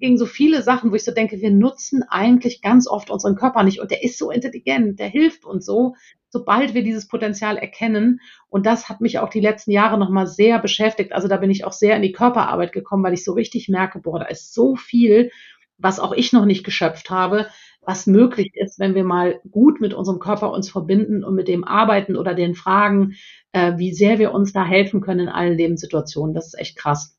gegen 0.00 0.16
so 0.16 0.24
viele 0.24 0.62
Sachen, 0.62 0.90
wo 0.90 0.94
ich 0.94 1.04
so 1.04 1.12
denke, 1.12 1.38
wir 1.38 1.50
nutzen 1.50 2.02
eigentlich 2.02 2.62
ganz 2.62 2.88
oft 2.88 3.10
unseren 3.10 3.36
Körper 3.36 3.62
nicht 3.62 3.78
und 3.78 3.90
der 3.90 4.02
ist 4.02 4.16
so 4.16 4.30
intelligent, 4.30 4.98
der 4.98 5.08
hilft 5.08 5.44
uns 5.44 5.66
so 5.66 5.96
sobald 6.32 6.72
wir 6.72 6.82
dieses 6.82 7.06
Potenzial 7.06 7.58
erkennen. 7.58 8.20
Und 8.48 8.64
das 8.64 8.88
hat 8.88 9.02
mich 9.02 9.18
auch 9.18 9.28
die 9.28 9.40
letzten 9.40 9.70
Jahre 9.70 9.98
nochmal 9.98 10.26
sehr 10.26 10.58
beschäftigt. 10.58 11.12
Also 11.12 11.28
da 11.28 11.36
bin 11.36 11.50
ich 11.50 11.64
auch 11.64 11.72
sehr 11.72 11.94
in 11.94 12.02
die 12.02 12.12
Körperarbeit 12.12 12.72
gekommen, 12.72 13.04
weil 13.04 13.12
ich 13.12 13.22
so 13.22 13.32
richtig 13.34 13.68
merke, 13.68 14.00
boah, 14.00 14.20
da 14.20 14.24
ist 14.26 14.54
so 14.54 14.74
viel, 14.74 15.30
was 15.76 16.00
auch 16.00 16.12
ich 16.12 16.32
noch 16.32 16.46
nicht 16.46 16.64
geschöpft 16.64 17.10
habe, 17.10 17.48
was 17.82 18.06
möglich 18.06 18.52
ist, 18.54 18.78
wenn 18.78 18.94
wir 18.94 19.04
mal 19.04 19.40
gut 19.50 19.80
mit 19.80 19.92
unserem 19.92 20.20
Körper 20.20 20.52
uns 20.52 20.70
verbinden 20.70 21.22
und 21.22 21.34
mit 21.34 21.48
dem 21.48 21.64
arbeiten 21.64 22.16
oder 22.16 22.34
den 22.34 22.54
Fragen, 22.54 23.14
äh, 23.52 23.76
wie 23.76 23.92
sehr 23.92 24.18
wir 24.18 24.32
uns 24.32 24.52
da 24.52 24.64
helfen 24.64 25.02
können 25.02 25.20
in 25.20 25.28
allen 25.28 25.56
Lebenssituationen. 25.56 26.34
Das 26.34 26.46
ist 26.46 26.58
echt 26.58 26.78
krass. 26.78 27.18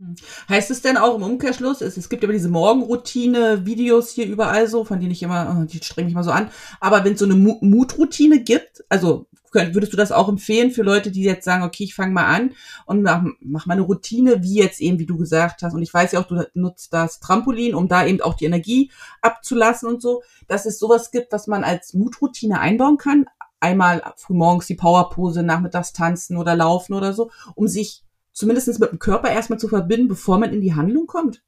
Hm. 0.00 0.16
Heißt 0.48 0.70
es 0.70 0.80
denn 0.80 0.96
auch 0.96 1.16
im 1.16 1.22
Umkehrschluss, 1.22 1.82
es, 1.82 1.98
es 1.98 2.08
gibt 2.08 2.24
immer 2.24 2.32
diese 2.32 2.48
Morgenroutine-Videos 2.48 4.10
hier 4.10 4.26
überall 4.26 4.66
so, 4.66 4.84
von 4.86 4.98
denen 4.98 5.12
ich 5.12 5.22
immer, 5.22 5.58
oh, 5.60 5.64
die 5.64 5.76
strenge 5.78 6.08
ich 6.08 6.14
mal 6.14 6.24
so 6.24 6.30
an, 6.30 6.50
aber 6.80 7.04
wenn 7.04 7.12
es 7.12 7.18
so 7.18 7.26
eine 7.26 7.34
Mutroutine 7.34 8.42
gibt, 8.42 8.82
also 8.88 9.26
würdest 9.52 9.92
du 9.92 9.98
das 9.98 10.12
auch 10.12 10.28
empfehlen 10.28 10.70
für 10.70 10.82
Leute, 10.82 11.10
die 11.10 11.22
jetzt 11.22 11.44
sagen, 11.44 11.64
okay, 11.64 11.84
ich 11.84 11.94
fange 11.94 12.12
mal 12.12 12.24
an 12.24 12.54
und 12.86 13.02
mach, 13.02 13.24
mach 13.40 13.66
mal 13.66 13.74
eine 13.74 13.82
Routine, 13.82 14.42
wie 14.42 14.54
jetzt 14.54 14.80
eben, 14.80 14.98
wie 14.98 15.06
du 15.06 15.18
gesagt 15.18 15.62
hast. 15.62 15.74
Und 15.74 15.82
ich 15.82 15.92
weiß 15.92 16.12
ja 16.12 16.20
auch, 16.20 16.26
du 16.28 16.46
nutzt 16.54 16.92
das 16.92 17.18
Trampolin, 17.18 17.74
um 17.74 17.88
da 17.88 18.06
eben 18.06 18.20
auch 18.20 18.34
die 18.34 18.44
Energie 18.44 18.92
abzulassen 19.20 19.88
und 19.88 20.00
so, 20.00 20.22
dass 20.46 20.66
es 20.66 20.78
sowas 20.78 21.10
gibt, 21.10 21.32
was 21.32 21.48
man 21.48 21.64
als 21.64 21.94
Mutroutine 21.94 22.60
einbauen 22.60 22.96
kann. 22.96 23.26
Einmal 23.58 24.02
frühmorgens 24.16 24.66
die 24.66 24.76
Powerpose, 24.76 25.42
nachmittags 25.42 25.92
tanzen 25.92 26.36
oder 26.36 26.54
laufen 26.54 26.94
oder 26.94 27.12
so, 27.12 27.32
um 27.56 27.66
sich 27.66 28.04
zumindest 28.40 28.80
mit 28.80 28.90
dem 28.90 28.98
Körper 28.98 29.30
erstmal 29.30 29.58
zu 29.58 29.68
verbinden, 29.68 30.08
bevor 30.08 30.38
man 30.38 30.52
in 30.52 30.60
die 30.60 30.74
Handlung 30.74 31.06
kommt? 31.06 31.42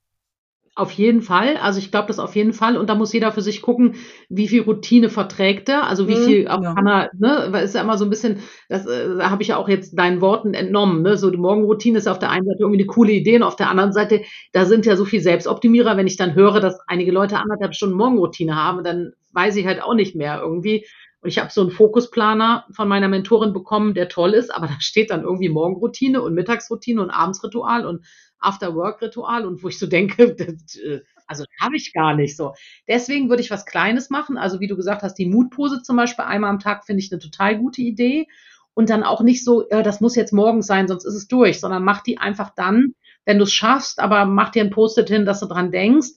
Auf 0.74 0.90
jeden 0.92 1.20
Fall. 1.20 1.58
Also 1.58 1.78
ich 1.78 1.90
glaube 1.90 2.08
das 2.08 2.18
auf 2.18 2.34
jeden 2.34 2.54
Fall. 2.54 2.78
Und 2.78 2.88
da 2.88 2.94
muss 2.94 3.12
jeder 3.12 3.30
für 3.30 3.42
sich 3.42 3.60
gucken, 3.60 3.96
wie 4.30 4.48
viel 4.48 4.62
Routine 4.62 5.10
verträgt 5.10 5.68
er. 5.68 5.86
Also 5.86 6.08
wie 6.08 6.14
mhm, 6.14 6.24
viel 6.24 6.48
auch 6.48 6.62
ja. 6.62 6.74
kann 6.74 6.86
er, 6.86 7.10
ne, 7.18 7.48
weil 7.50 7.62
ist 7.62 7.74
ja 7.74 7.82
immer 7.82 7.98
so 7.98 8.04
ein 8.04 8.10
bisschen, 8.10 8.38
das 8.70 8.86
äh, 8.86 9.18
habe 9.20 9.42
ich 9.42 9.48
ja 9.48 9.58
auch 9.58 9.68
jetzt 9.68 9.98
deinen 9.98 10.22
Worten 10.22 10.54
entnommen. 10.54 11.02
Ne? 11.02 11.18
So 11.18 11.30
die 11.30 11.36
Morgenroutine 11.36 11.98
ist 11.98 12.08
auf 12.08 12.18
der 12.18 12.30
einen 12.30 12.46
Seite 12.46 12.60
irgendwie 12.60 12.80
eine 12.80 12.86
coole 12.86 13.12
Idee 13.12 13.36
und 13.36 13.42
auf 13.42 13.56
der 13.56 13.68
anderen 13.68 13.92
Seite, 13.92 14.22
da 14.52 14.64
sind 14.64 14.86
ja 14.86 14.96
so 14.96 15.04
viel 15.04 15.20
Selbstoptimierer. 15.20 15.98
Wenn 15.98 16.06
ich 16.06 16.16
dann 16.16 16.34
höre, 16.34 16.60
dass 16.60 16.80
einige 16.86 17.12
Leute 17.12 17.36
anderthalb 17.36 17.74
Stunden 17.74 17.96
Morgenroutine 17.96 18.56
haben, 18.56 18.82
dann 18.82 19.12
weiß 19.34 19.56
ich 19.56 19.66
halt 19.66 19.82
auch 19.82 19.94
nicht 19.94 20.16
mehr 20.16 20.40
irgendwie. 20.42 20.86
Und 21.22 21.28
ich 21.28 21.38
habe 21.38 21.52
so 21.52 21.60
einen 21.60 21.70
Fokusplaner 21.70 22.66
von 22.72 22.88
meiner 22.88 23.06
Mentorin 23.06 23.52
bekommen, 23.52 23.94
der 23.94 24.08
toll 24.08 24.34
ist, 24.34 24.52
aber 24.52 24.66
da 24.66 24.80
steht 24.80 25.10
dann 25.10 25.22
irgendwie 25.22 25.48
Morgenroutine 25.48 26.20
und 26.20 26.34
Mittagsroutine 26.34 27.00
und 27.00 27.10
Abendsritual 27.10 27.86
und 27.86 28.04
After-Work-Ritual 28.40 29.46
und 29.46 29.62
wo 29.62 29.68
ich 29.68 29.78
so 29.78 29.86
denke, 29.86 30.34
das, 30.34 30.76
äh, 30.76 31.00
also 31.28 31.44
habe 31.60 31.76
ich 31.76 31.92
gar 31.92 32.16
nicht 32.16 32.36
so. 32.36 32.54
Deswegen 32.88 33.28
würde 33.28 33.40
ich 33.40 33.52
was 33.52 33.66
Kleines 33.66 34.10
machen. 34.10 34.36
Also 34.36 34.58
wie 34.58 34.66
du 34.66 34.76
gesagt 34.76 35.02
hast, 35.02 35.14
die 35.14 35.26
Mutpose 35.26 35.82
zum 35.82 35.96
Beispiel 35.96 36.24
einmal 36.24 36.50
am 36.50 36.58
Tag 36.58 36.84
finde 36.84 37.00
ich 37.00 37.12
eine 37.12 37.20
total 37.20 37.56
gute 37.56 37.82
Idee. 37.82 38.26
Und 38.74 38.90
dann 38.90 39.04
auch 39.04 39.20
nicht 39.20 39.44
so, 39.44 39.68
äh, 39.68 39.84
das 39.84 40.00
muss 40.00 40.16
jetzt 40.16 40.32
morgens 40.32 40.66
sein, 40.66 40.88
sonst 40.88 41.04
ist 41.04 41.14
es 41.14 41.28
durch, 41.28 41.60
sondern 41.60 41.84
mach 41.84 42.02
die 42.02 42.18
einfach 42.18 42.50
dann, 42.56 42.94
wenn 43.24 43.38
du 43.38 43.44
es 43.44 43.52
schaffst, 43.52 44.00
aber 44.00 44.24
mach 44.24 44.50
dir 44.50 44.64
ein 44.64 44.70
Post-it 44.70 45.08
hin, 45.08 45.24
dass 45.24 45.38
du 45.38 45.46
dran 45.46 45.70
denkst 45.70 46.08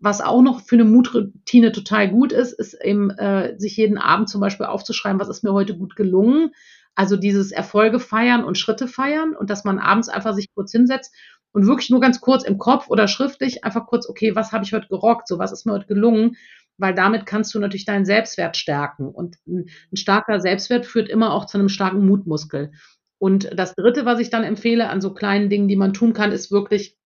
was 0.00 0.22
auch 0.22 0.42
noch 0.42 0.60
für 0.60 0.76
eine 0.76 0.84
Mutroutine 0.84 1.72
total 1.72 2.10
gut 2.10 2.32
ist, 2.32 2.52
ist 2.52 2.74
eben 2.82 3.10
äh, 3.10 3.54
sich 3.58 3.76
jeden 3.76 3.98
Abend 3.98 4.28
zum 4.28 4.40
Beispiel 4.40 4.66
aufzuschreiben, 4.66 5.20
was 5.20 5.28
ist 5.28 5.44
mir 5.44 5.52
heute 5.52 5.76
gut 5.76 5.94
gelungen. 5.94 6.52
Also 6.94 7.16
dieses 7.16 7.52
Erfolge 7.52 8.00
feiern 8.00 8.42
und 8.42 8.58
Schritte 8.58 8.88
feiern 8.88 9.36
und 9.36 9.50
dass 9.50 9.64
man 9.64 9.78
abends 9.78 10.08
einfach 10.08 10.34
sich 10.34 10.48
kurz 10.54 10.72
hinsetzt 10.72 11.14
und 11.52 11.66
wirklich 11.66 11.90
nur 11.90 12.00
ganz 12.00 12.20
kurz 12.20 12.44
im 12.44 12.58
Kopf 12.58 12.88
oder 12.88 13.08
schriftlich 13.08 13.64
einfach 13.64 13.86
kurz, 13.86 14.08
okay, 14.08 14.34
was 14.34 14.52
habe 14.52 14.64
ich 14.64 14.72
heute 14.72 14.88
gerockt, 14.88 15.28
so 15.28 15.38
was 15.38 15.52
ist 15.52 15.66
mir 15.66 15.72
heute 15.72 15.86
gelungen, 15.86 16.36
weil 16.78 16.94
damit 16.94 17.26
kannst 17.26 17.54
du 17.54 17.58
natürlich 17.58 17.84
deinen 17.84 18.06
Selbstwert 18.06 18.56
stärken 18.56 19.08
und 19.08 19.36
ein, 19.46 19.68
ein 19.92 19.96
starker 19.96 20.40
Selbstwert 20.40 20.86
führt 20.86 21.08
immer 21.08 21.34
auch 21.34 21.46
zu 21.46 21.58
einem 21.58 21.68
starken 21.68 22.06
Mutmuskel. 22.06 22.72
Und 23.18 23.50
das 23.54 23.74
Dritte, 23.74 24.06
was 24.06 24.18
ich 24.18 24.30
dann 24.30 24.44
empfehle 24.44 24.88
an 24.88 25.02
so 25.02 25.12
kleinen 25.12 25.50
Dingen, 25.50 25.68
die 25.68 25.76
man 25.76 25.92
tun 25.92 26.14
kann, 26.14 26.32
ist 26.32 26.50
wirklich 26.50 26.96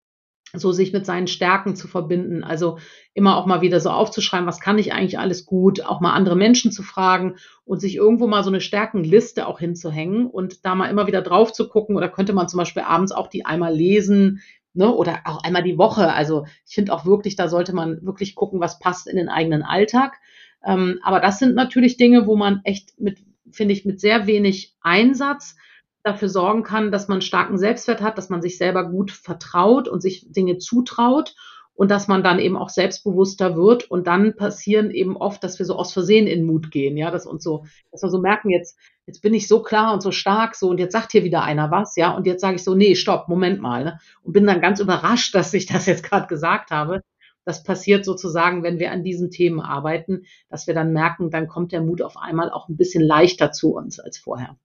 so 0.55 0.73
sich 0.73 0.93
mit 0.93 1.07
seinen 1.07 1.27
Stärken 1.27 1.77
zu 1.77 1.89
verbinden. 1.89 2.45
Also 2.45 2.79
immer 3.13 3.37
auch 3.37 3.47
mal 3.47 3.61
wieder 3.61 3.81
so 3.81 3.91
aufzuschreiben, 3.91 4.47
was 4.47 4.61
kann 4.61 4.79
ich 4.79 4.93
eigentlich 4.93 5.19
alles 5.19 5.47
gut, 5.47 5.85
auch 5.85 6.01
mal 6.01 6.13
andere 6.13 6.37
Menschen 6.37 6.73
zu 6.73 6.83
fragen 6.83 7.37
und 7.65 7.81
sich 7.81 7.97
irgendwo 7.97 8.27
mal 8.27 8.43
so 8.43 8.51
eine 8.51 8.61
Stärkenliste 8.61 9.47
auch 9.47 9.59
hinzuhängen 9.59 10.27
und 10.27 10.65
da 10.65 10.75
mal 10.75 10.89
immer 10.89 11.07
wieder 11.07 11.23
drauf 11.23 11.53
zu 11.53 11.69
gucken. 11.69 11.97
Oder 11.97 12.09
könnte 12.09 12.33
man 12.33 12.49
zum 12.49 12.59
Beispiel 12.59 12.83
abends 12.83 13.13
auch 13.13 13.29
die 13.29 13.45
einmal 13.45 13.75
lesen, 13.75 14.41
ne, 14.75 14.93
oder 14.93 15.21
auch 15.25 15.43
einmal 15.43 15.63
die 15.63 15.79
Woche. 15.79 16.13
Also 16.13 16.47
ich 16.67 16.75
finde 16.75 16.93
auch 16.93 17.07
wirklich, 17.07 17.37
da 17.37 17.49
sollte 17.49 17.75
man 17.75 18.05
wirklich 18.05 18.35
gucken, 18.35 18.61
was 18.61 18.79
passt 18.79 19.07
in 19.07 19.17
den 19.17 19.29
eigenen 19.29 19.63
Alltag. 19.63 20.19
Ähm, 20.65 20.99
aber 21.03 21.21
das 21.21 21.39
sind 21.39 21.55
natürlich 21.55 21.97
Dinge, 21.97 22.27
wo 22.27 22.37
man 22.37 22.61
echt 22.65 22.99
mit, 23.01 23.19
finde 23.51 23.75
ich, 23.75 23.85
mit 23.85 24.01
sehr 24.01 24.27
wenig 24.27 24.75
Einsatz 24.81 25.57
dafür 26.05 26.29
sorgen 26.29 26.63
kann, 26.63 26.93
dass 26.93 27.09
man 27.09 27.23
starken 27.23 27.59
Selbstwert 27.59 28.03
hat, 28.03 28.19
dass 28.19 28.29
man 28.29 28.43
sich 28.43 28.59
selber 28.59 28.89
gut 28.89 29.11
vertraut 29.11 29.89
und 29.89 30.03
sich 30.03 30.31
Dinge 30.31 30.59
zutraut 30.59 31.35
und 31.75 31.91
dass 31.91 32.09
man 32.09 32.23
dann 32.23 32.39
eben 32.39 32.57
auch 32.57 32.69
selbstbewusster 32.69 33.57
wird 33.57 33.91
und 33.91 34.07
dann 34.07 34.37
passieren 34.37 34.91
eben 34.91 35.17
oft, 35.17 35.43
dass 35.43 35.59
wir 35.59 35.67
so 35.67 35.77
aus 35.77 35.93
Versehen 35.93 36.27
in 36.27 36.45
Mut 36.45 36.71
gehen, 36.71 36.97
ja, 36.97 37.11
dass 37.11 37.27
uns 37.27 37.43
so, 37.43 37.65
dass 37.91 38.03
wir 38.03 38.11
so 38.11 38.21
merken, 38.21 38.51
jetzt, 38.51 38.79
jetzt 39.07 39.23
bin 39.23 39.35
ich 39.35 39.49
so 39.49 39.63
klar 39.63 39.93
und 39.95 40.03
so 40.03 40.13
stark, 40.13 40.55
so 40.55 40.69
und 40.69 40.79
jetzt 40.79 40.93
sagt 40.93 41.13
hier 41.13 41.25
wieder 41.25 41.43
einer 41.43 41.71
was, 41.71 41.97
ja, 41.97 42.15
und 42.15 42.27
jetzt 42.27 42.43
sage 42.43 42.57
ich 42.57 42.65
so, 42.65 42.75
nee, 42.75 42.95
stopp, 42.95 43.29
Moment 43.29 43.61
mal, 43.61 43.85
ne? 43.85 43.99
und 44.23 44.35
bin 44.35 44.47
dann 44.47 44.61
ganz 44.61 44.81
überrascht, 44.81 45.35
dass 45.35 45.55
ich 45.55 45.67
das 45.67 45.87
jetzt 45.87 46.05
gerade 46.05 46.27
gesagt 46.27 46.71
habe. 46.71 47.03
Das 47.47 47.63
passiert 47.63 48.07
sozusagen, 48.07 48.63
wenn 48.63 48.79
wir 48.79 48.91
an 48.91 49.05
diesen 49.05 49.31
Themen 49.31 49.61
arbeiten, 49.61 50.23
dass 50.49 50.67
wir 50.67 50.75
dann 50.75 50.93
merken, 50.93 51.31
dann 51.31 51.49
kommt 51.49 51.73
der 51.73 51.83
Mut 51.83 52.01
auf 52.01 52.17
einmal 52.17 52.51
auch 52.51 52.69
ein 52.69 52.77
bisschen 52.77 53.03
leichter 53.03 53.53
zu 53.53 53.75
uns 53.75 54.01
als 54.01 54.17
vorher. 54.17 54.57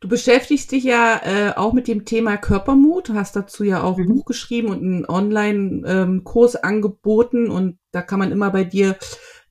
Du 0.00 0.08
beschäftigst 0.08 0.70
dich 0.70 0.84
ja 0.84 1.20
äh, 1.24 1.56
auch 1.56 1.72
mit 1.72 1.88
dem 1.88 2.04
Thema 2.04 2.36
Körpermut, 2.36 3.10
hast 3.10 3.34
dazu 3.34 3.64
ja 3.64 3.82
auch 3.82 3.98
ein 3.98 4.04
mhm. 4.04 4.14
Buch 4.14 4.24
geschrieben 4.26 4.68
und 4.68 4.82
einen 4.82 5.06
Online-Kurs 5.06 6.54
ähm, 6.54 6.60
angeboten 6.62 7.50
und 7.50 7.78
da 7.90 8.02
kann 8.02 8.20
man 8.20 8.30
immer 8.30 8.50
bei 8.50 8.62
dir 8.62 8.96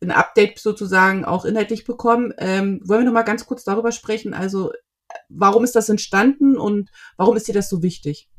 ein 0.02 0.12
Update 0.12 0.60
sozusagen 0.60 1.26
auch 1.26 1.44
inhaltlich 1.44 1.84
bekommen. 1.84 2.34
Ähm, 2.38 2.80
wollen 2.86 3.02
wir 3.02 3.06
noch 3.06 3.14
mal 3.14 3.24
ganz 3.24 3.46
kurz 3.46 3.64
darüber 3.64 3.92
sprechen? 3.92 4.34
Also, 4.34 4.72
warum 5.28 5.64
ist 5.64 5.76
das 5.76 5.90
entstanden 5.90 6.58
und 6.58 6.92
warum 7.18 7.36
ist 7.36 7.48
dir 7.48 7.54
das 7.54 7.70
so 7.70 7.84
wichtig? 7.84 8.30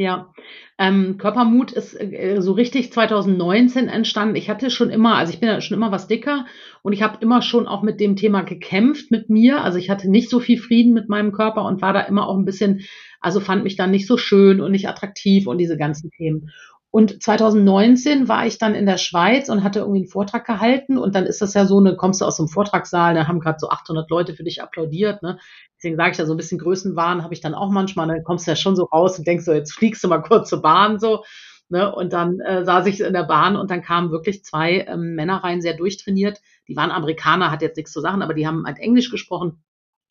Ja, 0.00 0.32
ähm, 0.78 1.18
Körpermut 1.18 1.72
ist 1.72 2.00
äh, 2.00 2.36
so 2.38 2.52
richtig 2.52 2.92
2019 2.92 3.88
entstanden. 3.88 4.36
Ich 4.36 4.48
hatte 4.48 4.70
schon 4.70 4.90
immer, 4.90 5.16
also 5.16 5.32
ich 5.32 5.40
bin 5.40 5.48
ja 5.48 5.60
schon 5.60 5.76
immer 5.76 5.90
was 5.90 6.06
dicker 6.06 6.46
und 6.82 6.92
ich 6.92 7.02
habe 7.02 7.18
immer 7.20 7.42
schon 7.42 7.66
auch 7.66 7.82
mit 7.82 7.98
dem 7.98 8.14
Thema 8.14 8.42
gekämpft 8.42 9.10
mit 9.10 9.28
mir. 9.28 9.64
Also 9.64 9.76
ich 9.76 9.90
hatte 9.90 10.08
nicht 10.08 10.30
so 10.30 10.38
viel 10.38 10.56
Frieden 10.56 10.94
mit 10.94 11.08
meinem 11.08 11.32
Körper 11.32 11.64
und 11.64 11.82
war 11.82 11.92
da 11.92 12.02
immer 12.02 12.28
auch 12.28 12.36
ein 12.36 12.44
bisschen, 12.44 12.82
also 13.20 13.40
fand 13.40 13.64
mich 13.64 13.74
dann 13.74 13.90
nicht 13.90 14.06
so 14.06 14.16
schön 14.16 14.60
und 14.60 14.70
nicht 14.70 14.88
attraktiv 14.88 15.48
und 15.48 15.58
diese 15.58 15.76
ganzen 15.76 16.12
Themen. 16.12 16.50
Und 16.90 17.22
2019 17.22 18.28
war 18.28 18.46
ich 18.46 18.56
dann 18.56 18.74
in 18.74 18.86
der 18.86 18.96
Schweiz 18.96 19.50
und 19.50 19.62
hatte 19.62 19.80
irgendwie 19.80 20.00
einen 20.00 20.08
Vortrag 20.08 20.46
gehalten. 20.46 20.96
Und 20.96 21.14
dann 21.14 21.26
ist 21.26 21.42
das 21.42 21.52
ja 21.52 21.66
so, 21.66 21.80
ne, 21.80 21.96
kommst 21.96 22.20
du 22.20 22.24
aus 22.24 22.38
einem 22.38 22.48
Vortragssaal, 22.48 23.14
da 23.14 23.28
haben 23.28 23.40
gerade 23.40 23.58
so 23.58 23.68
800 23.68 24.08
Leute 24.08 24.34
für 24.34 24.44
dich 24.44 24.62
applaudiert. 24.62 25.22
Ne? 25.22 25.38
Deswegen 25.76 25.96
sage 25.96 26.12
ich 26.12 26.18
ja 26.18 26.24
so 26.24 26.32
ein 26.32 26.38
bisschen 26.38 26.58
Größenwahn 26.58 27.22
habe 27.22 27.34
ich 27.34 27.40
dann 27.40 27.54
auch 27.54 27.70
manchmal. 27.70 28.08
Dann 28.08 28.24
kommst 28.24 28.46
du 28.46 28.52
ja 28.52 28.56
schon 28.56 28.74
so 28.74 28.84
raus 28.84 29.18
und 29.18 29.26
denkst 29.26 29.44
so, 29.44 29.52
jetzt 29.52 29.74
fliegst 29.74 30.02
du 30.02 30.08
mal 30.08 30.22
kurz 30.22 30.48
zur 30.48 30.62
Bahn 30.62 30.98
so. 30.98 31.24
Ne? 31.68 31.94
Und 31.94 32.14
dann 32.14 32.40
äh, 32.40 32.64
saß 32.64 32.86
ich 32.86 33.00
in 33.02 33.12
der 33.12 33.24
Bahn 33.24 33.56
und 33.56 33.70
dann 33.70 33.82
kamen 33.82 34.10
wirklich 34.10 34.42
zwei 34.42 34.86
ähm, 34.88 35.14
Männer 35.14 35.44
rein, 35.44 35.60
sehr 35.60 35.74
durchtrainiert. 35.74 36.40
Die 36.68 36.76
waren 36.76 36.90
Amerikaner, 36.90 37.50
hat 37.50 37.60
jetzt 37.60 37.76
nichts 37.76 37.92
zu 37.92 38.00
sagen, 38.00 38.22
aber 38.22 38.32
die 38.32 38.46
haben 38.46 38.64
halt 38.64 38.78
Englisch 38.78 39.10
gesprochen. 39.10 39.62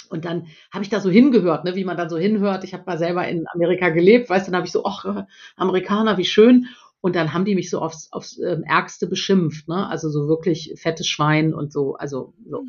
Und 0.08 0.26
dann 0.26 0.48
habe 0.72 0.84
ich 0.84 0.90
da 0.90 1.00
so 1.00 1.10
hingehört, 1.10 1.64
ne, 1.64 1.76
wie 1.76 1.84
man 1.84 1.98
dann 1.98 2.10
so 2.10 2.18
hinhört. 2.18 2.64
Ich 2.64 2.74
habe 2.74 2.84
mal 2.86 2.98
selber 2.98 3.28
in 3.28 3.46
Amerika 3.54 3.90
gelebt, 3.90 4.30
weißt 4.30 4.48
du, 4.48 4.52
dann 4.52 4.58
habe 4.58 4.68
ich 4.68 4.74
so, 4.74 4.86
ach, 4.86 5.06
äh, 5.06 5.24
Amerikaner, 5.56 6.18
wie 6.18 6.26
schön. 6.26 6.68
Und 7.00 7.16
dann 7.16 7.34
haben 7.34 7.46
die 7.46 7.56
mich 7.56 7.70
so 7.70 7.80
aufs, 7.80 8.12
aufs 8.12 8.40
ähm, 8.40 8.64
Ärgste 8.64 9.08
beschimpft, 9.08 9.68
ne? 9.68 9.88
Also 9.88 10.10
so 10.10 10.28
wirklich 10.28 10.74
fettes 10.78 11.08
Schwein 11.08 11.54
und 11.54 11.72
so, 11.72 11.96
also 11.96 12.34
so 12.50 12.64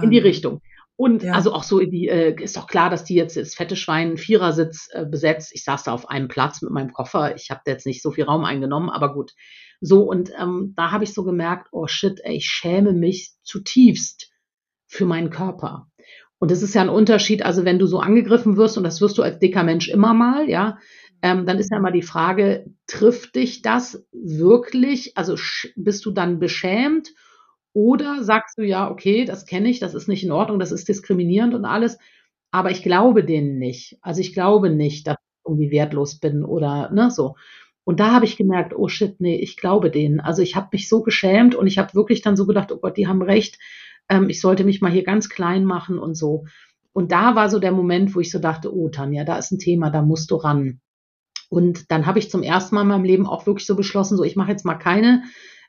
in 0.00 0.10
die 0.10 0.18
Richtung. 0.18 0.60
Und 0.96 1.22
ja. 1.22 1.32
also 1.32 1.52
auch 1.52 1.64
so 1.64 1.80
in 1.80 1.90
die, 1.90 2.08
äh, 2.08 2.40
ist 2.40 2.56
doch 2.56 2.66
klar, 2.66 2.90
dass 2.90 3.04
die 3.04 3.14
jetzt 3.14 3.36
das 3.36 3.54
fette 3.54 3.76
Schwein 3.76 4.16
Vierersitz 4.16 4.88
äh, 4.92 5.04
besetzt. 5.04 5.50
Ich 5.52 5.64
saß 5.64 5.84
da 5.84 5.92
auf 5.92 6.08
einem 6.08 6.28
Platz 6.28 6.62
mit 6.62 6.70
meinem 6.70 6.92
Koffer. 6.92 7.34
Ich 7.34 7.50
habe 7.50 7.62
jetzt 7.66 7.86
nicht 7.86 8.02
so 8.02 8.12
viel 8.12 8.24
Raum 8.24 8.44
eingenommen, 8.44 8.88
aber 8.88 9.12
gut. 9.12 9.32
So, 9.80 10.02
und 10.02 10.30
ähm, 10.40 10.74
da 10.76 10.92
habe 10.92 11.04
ich 11.04 11.12
so 11.12 11.24
gemerkt, 11.24 11.68
oh 11.72 11.88
shit, 11.88 12.20
ey, 12.22 12.36
ich 12.36 12.46
schäme 12.46 12.92
mich 12.92 13.32
zutiefst 13.42 14.30
für 14.86 15.06
meinen 15.06 15.30
Körper. 15.30 15.88
Und 16.42 16.50
das 16.50 16.60
ist 16.60 16.74
ja 16.74 16.80
ein 16.80 16.88
Unterschied, 16.88 17.44
also 17.44 17.64
wenn 17.64 17.78
du 17.78 17.86
so 17.86 18.00
angegriffen 18.00 18.56
wirst, 18.56 18.76
und 18.76 18.82
das 18.82 19.00
wirst 19.00 19.16
du 19.16 19.22
als 19.22 19.38
dicker 19.38 19.62
Mensch 19.62 19.88
immer 19.88 20.12
mal, 20.12 20.50
ja, 20.50 20.76
ähm, 21.22 21.46
dann 21.46 21.56
ist 21.58 21.70
ja 21.70 21.76
immer 21.76 21.92
die 21.92 22.02
Frage, 22.02 22.66
trifft 22.88 23.36
dich 23.36 23.62
das 23.62 24.04
wirklich? 24.10 25.16
Also 25.16 25.36
bist 25.76 26.04
du 26.04 26.10
dann 26.10 26.40
beschämt 26.40 27.10
oder 27.72 28.24
sagst 28.24 28.58
du 28.58 28.64
ja, 28.64 28.90
okay, 28.90 29.24
das 29.24 29.46
kenne 29.46 29.70
ich, 29.70 29.78
das 29.78 29.94
ist 29.94 30.08
nicht 30.08 30.24
in 30.24 30.32
Ordnung, 30.32 30.58
das 30.58 30.72
ist 30.72 30.88
diskriminierend 30.88 31.54
und 31.54 31.64
alles, 31.64 31.96
aber 32.50 32.72
ich 32.72 32.82
glaube 32.82 33.22
denen 33.22 33.60
nicht. 33.60 33.98
Also 34.02 34.20
ich 34.20 34.34
glaube 34.34 34.68
nicht, 34.68 35.06
dass 35.06 35.18
ich 35.18 35.48
irgendwie 35.48 35.70
wertlos 35.70 36.18
bin 36.18 36.44
oder 36.44 36.90
ne, 36.90 37.12
so. 37.12 37.36
Und 37.84 38.00
da 38.00 38.10
habe 38.10 38.24
ich 38.24 38.36
gemerkt, 38.36 38.74
oh 38.76 38.88
shit, 38.88 39.20
nee, 39.20 39.36
ich 39.36 39.56
glaube 39.56 39.92
denen. 39.92 40.18
Also 40.18 40.42
ich 40.42 40.56
habe 40.56 40.70
mich 40.72 40.88
so 40.88 41.02
geschämt 41.04 41.54
und 41.54 41.68
ich 41.68 41.78
habe 41.78 41.94
wirklich 41.94 42.20
dann 42.20 42.36
so 42.36 42.46
gedacht, 42.46 42.72
oh 42.72 42.78
Gott, 42.78 42.96
die 42.96 43.06
haben 43.06 43.22
recht 43.22 43.60
ähm, 44.08 44.28
ich 44.28 44.40
sollte 44.40 44.64
mich 44.64 44.80
mal 44.80 44.90
hier 44.90 45.04
ganz 45.04 45.28
klein 45.28 45.64
machen 45.64 45.98
und 45.98 46.16
so. 46.16 46.44
Und 46.92 47.12
da 47.12 47.34
war 47.34 47.48
so 47.48 47.58
der 47.58 47.72
Moment, 47.72 48.14
wo 48.14 48.20
ich 48.20 48.30
so 48.30 48.38
dachte, 48.38 48.74
oh 48.74 48.88
Tanja, 48.88 49.24
da 49.24 49.36
ist 49.36 49.50
ein 49.50 49.58
Thema, 49.58 49.90
da 49.90 50.02
musst 50.02 50.30
du 50.30 50.36
ran. 50.36 50.80
Und 51.48 51.90
dann 51.90 52.06
habe 52.06 52.18
ich 52.18 52.30
zum 52.30 52.42
ersten 52.42 52.74
Mal 52.74 52.82
in 52.82 52.88
meinem 52.88 53.04
Leben 53.04 53.26
auch 53.26 53.46
wirklich 53.46 53.66
so 53.66 53.76
beschlossen, 53.76 54.16
so 54.16 54.24
ich 54.24 54.36
mache 54.36 54.50
jetzt 54.50 54.64
mal 54.64 54.76
keine 54.76 55.22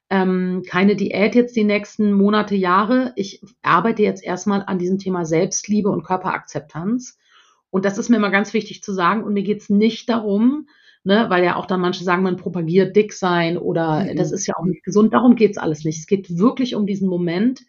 ähm, 0.10 0.64
keine 0.68 0.96
Diät 0.96 1.34
jetzt 1.34 1.56
die 1.56 1.64
nächsten 1.64 2.14
Monate, 2.14 2.56
Jahre. 2.56 3.14
Ich 3.16 3.42
arbeite 3.64 4.04
jetzt 4.04 4.24
erstmal 4.24 4.64
an 4.64 4.78
diesem 4.78 5.00
Thema 5.00 5.26
Selbstliebe 5.26 5.90
und 5.90 6.04
Körperakzeptanz. 6.04 7.18
Und 7.70 7.86
das 7.86 7.98
ist 7.98 8.10
mir 8.10 8.18
immer 8.18 8.30
ganz 8.30 8.54
wichtig 8.54 8.84
zu 8.84 8.94
sagen. 8.94 9.24
Und 9.24 9.34
mir 9.34 9.44
geht 9.44 9.62
es 9.62 9.70
nicht 9.70 10.08
darum, 10.10 10.68
ne, 11.04 11.26
weil 11.30 11.44
ja 11.44 11.56
auch 11.56 11.66
dann 11.66 11.82
manche 11.82 12.04
sagen, 12.04 12.22
man 12.22 12.38
propagiert 12.38 12.96
dick 12.96 13.12
sein 13.12 13.58
oder 13.58 14.04
mhm. 14.04 14.16
das 14.16 14.32
ist 14.32 14.46
ja 14.46 14.54
auch 14.56 14.66
nicht 14.66 14.84
gesund. 14.84 15.14
Darum 15.14 15.36
geht 15.36 15.52
es 15.52 15.58
alles 15.58 15.84
nicht. 15.84 15.98
Es 15.98 16.06
geht 16.06 16.38
wirklich 16.38 16.76
um 16.76 16.86
diesen 16.86 17.10
Moment, 17.10 17.62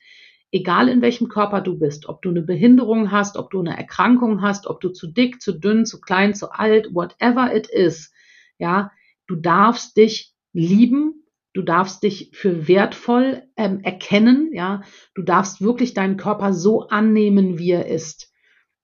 egal 0.55 0.89
in 0.89 1.03
welchem 1.03 1.29
Körper 1.29 1.61
du 1.61 1.77
bist, 1.77 2.09
ob 2.09 2.23
du 2.23 2.31
eine 2.31 2.43
Behinderung 2.43 3.11
hast, 3.11 3.37
ob 3.37 3.51
du 3.51 3.59
eine 3.59 3.77
Erkrankung 3.77 4.41
hast, 4.41 4.69
ob 4.69 4.81
du 4.81 4.91
zu 4.91 5.09
dick, 5.09 5.43
zu 5.43 5.53
dünn, 5.53 5.85
zu 5.85 6.01
klein, 6.01 6.33
zu 6.33 6.53
alt, 6.53 6.95
whatever 6.95 7.55
it 7.55 7.67
is, 7.67 8.13
ja, 8.57 8.93
du 9.27 9.35
darfst 9.35 9.97
dich 9.97 10.33
lieben, 10.53 11.25
du 11.55 11.63
darfst 11.63 12.05
dich 12.05 12.31
für 12.35 12.69
wertvoll 12.69 13.43
ähm, 13.57 13.81
erkennen, 13.81 14.51
ja, 14.53 14.83
du 15.17 15.23
darfst 15.23 15.61
wirklich 15.61 15.93
deinen 15.93 16.17
Körper 16.17 16.53
so 16.53 16.87
annehmen, 16.87 17.59
wie 17.59 17.73
er 17.73 17.89
ist. 17.89 18.33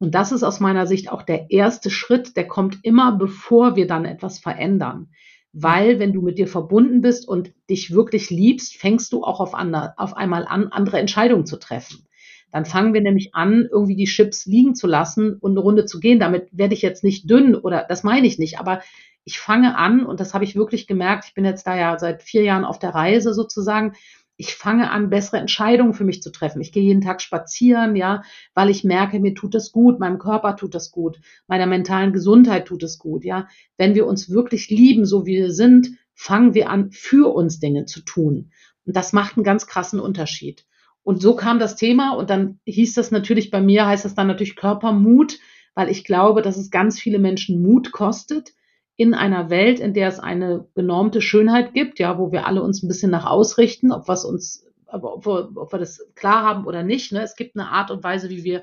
Und 0.00 0.16
das 0.16 0.32
ist 0.32 0.42
aus 0.42 0.58
meiner 0.58 0.88
Sicht 0.88 1.12
auch 1.12 1.22
der 1.22 1.52
erste 1.52 1.88
Schritt, 1.88 2.36
der 2.36 2.48
kommt 2.48 2.78
immer, 2.82 3.12
bevor 3.12 3.76
wir 3.76 3.86
dann 3.86 4.06
etwas 4.06 4.40
verändern. 4.40 5.10
Weil 5.52 5.98
wenn 5.98 6.12
du 6.12 6.22
mit 6.22 6.38
dir 6.38 6.46
verbunden 6.46 7.00
bist 7.00 7.26
und 7.26 7.52
dich 7.68 7.92
wirklich 7.92 8.30
liebst, 8.30 8.76
fängst 8.76 9.12
du 9.12 9.24
auch 9.24 9.40
auf, 9.40 9.54
andre, 9.54 9.94
auf 9.96 10.16
einmal 10.16 10.46
an, 10.46 10.68
andere 10.68 10.98
Entscheidungen 10.98 11.46
zu 11.46 11.58
treffen. 11.58 12.06
Dann 12.52 12.64
fangen 12.64 12.94
wir 12.94 13.00
nämlich 13.00 13.34
an, 13.34 13.68
irgendwie 13.70 13.96
die 13.96 14.04
Chips 14.04 14.46
liegen 14.46 14.74
zu 14.74 14.86
lassen 14.86 15.34
und 15.34 15.52
eine 15.52 15.60
Runde 15.60 15.86
zu 15.86 16.00
gehen. 16.00 16.18
Damit 16.18 16.48
werde 16.52 16.74
ich 16.74 16.82
jetzt 16.82 17.04
nicht 17.04 17.28
dünn 17.30 17.54
oder 17.54 17.84
das 17.88 18.02
meine 18.02 18.26
ich 18.26 18.38
nicht, 18.38 18.58
aber 18.58 18.80
ich 19.24 19.38
fange 19.38 19.76
an, 19.76 20.04
und 20.04 20.18
das 20.18 20.34
habe 20.34 20.44
ich 20.44 20.56
wirklich 20.56 20.86
gemerkt, 20.86 21.26
ich 21.28 21.34
bin 21.34 21.44
jetzt 21.44 21.66
da 21.66 21.76
ja 21.76 21.98
seit 21.98 22.22
vier 22.22 22.42
Jahren 22.42 22.64
auf 22.64 22.78
der 22.78 22.94
Reise 22.94 23.34
sozusagen, 23.34 23.92
ich 24.40 24.54
fange 24.54 24.90
an, 24.90 25.10
bessere 25.10 25.36
Entscheidungen 25.36 25.92
für 25.92 26.04
mich 26.04 26.22
zu 26.22 26.32
treffen. 26.32 26.62
Ich 26.62 26.72
gehe 26.72 26.82
jeden 26.82 27.02
Tag 27.02 27.20
spazieren, 27.20 27.94
ja, 27.94 28.22
weil 28.54 28.70
ich 28.70 28.84
merke, 28.84 29.20
mir 29.20 29.34
tut 29.34 29.54
das 29.54 29.70
gut, 29.70 30.00
meinem 30.00 30.18
Körper 30.18 30.56
tut 30.56 30.74
das 30.74 30.90
gut, 30.90 31.20
meiner 31.46 31.66
mentalen 31.66 32.14
Gesundheit 32.14 32.66
tut 32.66 32.82
es 32.82 32.98
gut, 32.98 33.22
ja. 33.22 33.48
Wenn 33.76 33.94
wir 33.94 34.06
uns 34.06 34.30
wirklich 34.30 34.70
lieben, 34.70 35.04
so 35.04 35.26
wie 35.26 35.36
wir 35.36 35.52
sind, 35.52 35.90
fangen 36.14 36.54
wir 36.54 36.70
an, 36.70 36.90
für 36.90 37.34
uns 37.34 37.60
Dinge 37.60 37.84
zu 37.84 38.00
tun. 38.00 38.50
Und 38.86 38.96
das 38.96 39.12
macht 39.12 39.36
einen 39.36 39.44
ganz 39.44 39.66
krassen 39.66 40.00
Unterschied. 40.00 40.64
Und 41.02 41.20
so 41.20 41.36
kam 41.36 41.58
das 41.58 41.76
Thema 41.76 42.14
und 42.14 42.30
dann 42.30 42.60
hieß 42.64 42.94
das 42.94 43.10
natürlich 43.10 43.50
bei 43.50 43.60
mir, 43.60 43.86
heißt 43.86 44.06
das 44.06 44.14
dann 44.14 44.26
natürlich 44.26 44.56
Körpermut, 44.56 45.38
weil 45.74 45.90
ich 45.90 46.04
glaube, 46.04 46.40
dass 46.40 46.56
es 46.56 46.70
ganz 46.70 46.98
viele 46.98 47.18
Menschen 47.18 47.62
Mut 47.62 47.92
kostet, 47.92 48.52
in 49.00 49.14
einer 49.14 49.48
Welt, 49.48 49.80
in 49.80 49.94
der 49.94 50.08
es 50.08 50.20
eine 50.20 50.68
genormte 50.74 51.22
Schönheit 51.22 51.72
gibt, 51.72 51.98
ja, 51.98 52.18
wo 52.18 52.32
wir 52.32 52.46
alle 52.46 52.62
uns 52.62 52.82
ein 52.82 52.88
bisschen 52.88 53.10
nach 53.10 53.24
ausrichten, 53.24 53.92
ob 53.92 54.08
was 54.08 54.26
uns, 54.26 54.66
ob 54.88 55.24
wir, 55.24 55.52
ob 55.54 55.72
wir 55.72 55.78
das 55.78 56.06
klar 56.14 56.44
haben 56.44 56.66
oder 56.66 56.82
nicht. 56.82 57.10
Ne? 57.10 57.22
Es 57.22 57.34
gibt 57.34 57.56
eine 57.56 57.70
Art 57.70 57.90
und 57.90 58.04
Weise, 58.04 58.28
wie 58.28 58.44
wir 58.44 58.62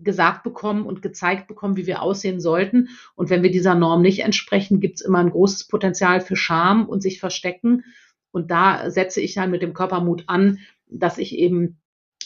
gesagt 0.00 0.42
bekommen 0.42 0.84
und 0.84 1.00
gezeigt 1.00 1.46
bekommen, 1.46 1.76
wie 1.76 1.86
wir 1.86 2.02
aussehen 2.02 2.40
sollten. 2.40 2.88
Und 3.14 3.30
wenn 3.30 3.44
wir 3.44 3.52
dieser 3.52 3.76
Norm 3.76 4.02
nicht 4.02 4.24
entsprechen, 4.24 4.80
gibt 4.80 4.96
es 4.96 5.06
immer 5.06 5.18
ein 5.18 5.30
großes 5.30 5.68
Potenzial 5.68 6.20
für 6.20 6.34
Scham 6.34 6.88
und 6.88 7.00
sich 7.00 7.20
verstecken. 7.20 7.84
Und 8.32 8.50
da 8.50 8.90
setze 8.90 9.20
ich 9.20 9.34
dann 9.34 9.52
mit 9.52 9.62
dem 9.62 9.74
Körpermut 9.74 10.24
an, 10.26 10.58
dass 10.88 11.18
ich 11.18 11.38
eben 11.38 11.78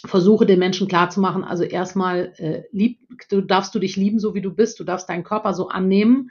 versuche, 0.06 0.46
den 0.46 0.58
Menschen 0.58 0.88
klarzumachen, 0.88 1.44
also 1.44 1.64
erstmal 1.64 2.32
äh, 2.38 2.62
lieb, 2.72 3.00
du 3.28 3.42
darfst 3.42 3.74
du 3.74 3.78
dich 3.78 3.96
lieben, 3.96 4.18
so 4.18 4.34
wie 4.34 4.40
du 4.40 4.54
bist, 4.54 4.80
du 4.80 4.84
darfst 4.84 5.10
deinen 5.10 5.22
Körper 5.22 5.52
so 5.52 5.68
annehmen, 5.68 6.30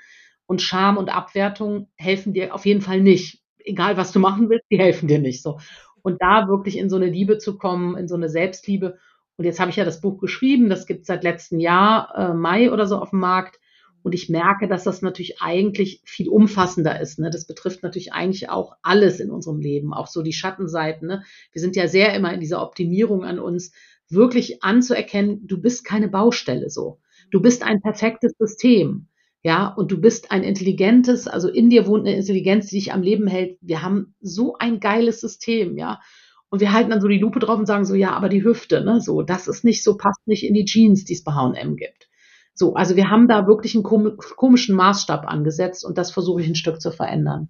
und 0.52 0.62
Scham 0.62 0.98
und 0.98 1.16
Abwertung 1.16 1.88
helfen 1.96 2.34
dir 2.34 2.54
auf 2.54 2.66
jeden 2.66 2.82
Fall 2.82 3.00
nicht. 3.00 3.40
Egal, 3.60 3.96
was 3.96 4.12
du 4.12 4.20
machen 4.20 4.50
willst, 4.50 4.66
die 4.70 4.80
helfen 4.80 5.08
dir 5.08 5.18
nicht 5.18 5.42
so. 5.42 5.60
Und 6.02 6.22
da 6.22 6.50
wirklich 6.50 6.78
in 6.78 6.90
so 6.90 6.98
eine 6.98 7.06
Liebe 7.06 7.38
zu 7.38 7.58
kommen, 7.58 7.96
in 7.96 8.10
so 8.10 8.16
eine 8.16 8.28
Selbstliebe. 8.28 8.98
Und 9.38 9.46
jetzt 9.46 9.62
habe 9.62 9.72
ich 9.72 9.78
ja 9.78 9.86
das 9.86 10.02
Buch 10.02 10.20
geschrieben, 10.20 10.68
das 10.68 10.88
gibt 10.88 11.02
es 11.02 11.08
seit 11.08 11.24
letztem 11.24 11.62
Jahr, 11.62 12.14
äh, 12.18 12.34
Mai 12.34 12.70
oder 12.70 12.86
so 12.86 12.98
auf 12.98 13.12
dem 13.12 13.20
Markt. 13.20 13.62
Und 14.04 14.14
ich 14.14 14.28
merke, 14.28 14.68
dass 14.68 14.84
das 14.84 15.02
natürlich 15.02 15.42
eigentlich 15.42 16.02
viel 16.04 16.28
umfassender 16.28 17.00
ist. 17.00 17.18
Ne? 17.18 17.30
Das 17.30 17.48
betrifft 17.48 17.82
natürlich 17.82 18.12
eigentlich 18.12 18.50
auch 18.50 18.76
alles 18.82 19.22
in 19.22 19.32
unserem 19.32 19.62
Leben, 19.62 19.94
auch 19.94 20.08
so 20.08 20.22
die 20.22 20.34
Schattenseiten. 20.34 21.08
Ne? 21.08 21.24
Wir 21.54 21.62
sind 21.62 21.78
ja 21.78 21.88
sehr 21.88 22.14
immer 22.14 22.34
in 22.34 22.42
dieser 22.42 22.62
Optimierung 22.62 23.24
an 23.24 23.40
uns, 23.40 23.72
wirklich 24.10 24.62
anzuerkennen, 24.64 25.48
du 25.48 25.62
bist 25.62 25.86
keine 25.86 26.10
Baustelle 26.10 26.70
so. 26.70 27.00
Du 27.32 27.42
bist 27.42 27.64
ein 27.64 27.82
perfektes 27.82 28.34
System. 28.38 29.08
Ja, 29.44 29.68
und 29.68 29.92
du 29.92 30.00
bist 30.00 30.32
ein 30.32 30.44
intelligentes, 30.44 31.28
also 31.28 31.50
in 31.50 31.70
dir 31.70 31.88
wohnt 31.88 32.06
eine 32.06 32.16
Intelligenz, 32.16 32.68
die 32.68 32.76
dich 32.76 32.94
am 32.94 33.02
Leben 33.02 33.26
hält. 33.28 33.58
Wir 33.62 33.82
haben 33.82 34.14
so 34.22 34.56
ein 34.60 34.80
geiles 34.80 35.20
System, 35.20 35.78
ja. 35.78 36.00
Und 36.50 36.60
wir 36.60 36.74
halten 36.74 36.92
dann 36.92 37.02
so 37.02 37.08
die 37.08 37.18
Lupe 37.18 37.40
drauf 37.40 37.58
und 37.58 37.66
sagen 37.66 37.86
so, 37.86 37.96
ja, 37.96 38.12
aber 38.12 38.30
die 38.30 38.44
Hüfte, 38.44 38.84
ne, 38.84 39.02
so, 39.02 39.22
das 39.24 39.48
ist 39.48 39.64
nicht 39.64 39.84
so, 39.84 39.98
passt 39.98 40.28
nicht 40.28 40.46
in 40.46 40.54
die 40.54 40.66
Jeans, 40.66 41.06
die 41.06 41.14
es 41.14 41.24
bei 41.24 41.32
H&M 41.32 41.76
gibt. 41.76 42.10
So, 42.54 42.76
also 42.76 42.96
wir 42.96 43.10
haben 43.10 43.28
da 43.28 43.48
wirklich 43.48 43.74
einen 43.74 43.84
komischen 43.84 44.76
Maßstab 44.76 45.26
angesetzt 45.26 45.86
und 45.86 45.98
das 45.98 46.12
versuche 46.12 46.42
ich 46.42 46.48
ein 46.48 46.56
Stück 46.56 46.82
zu 46.82 46.92
verändern. 46.92 47.48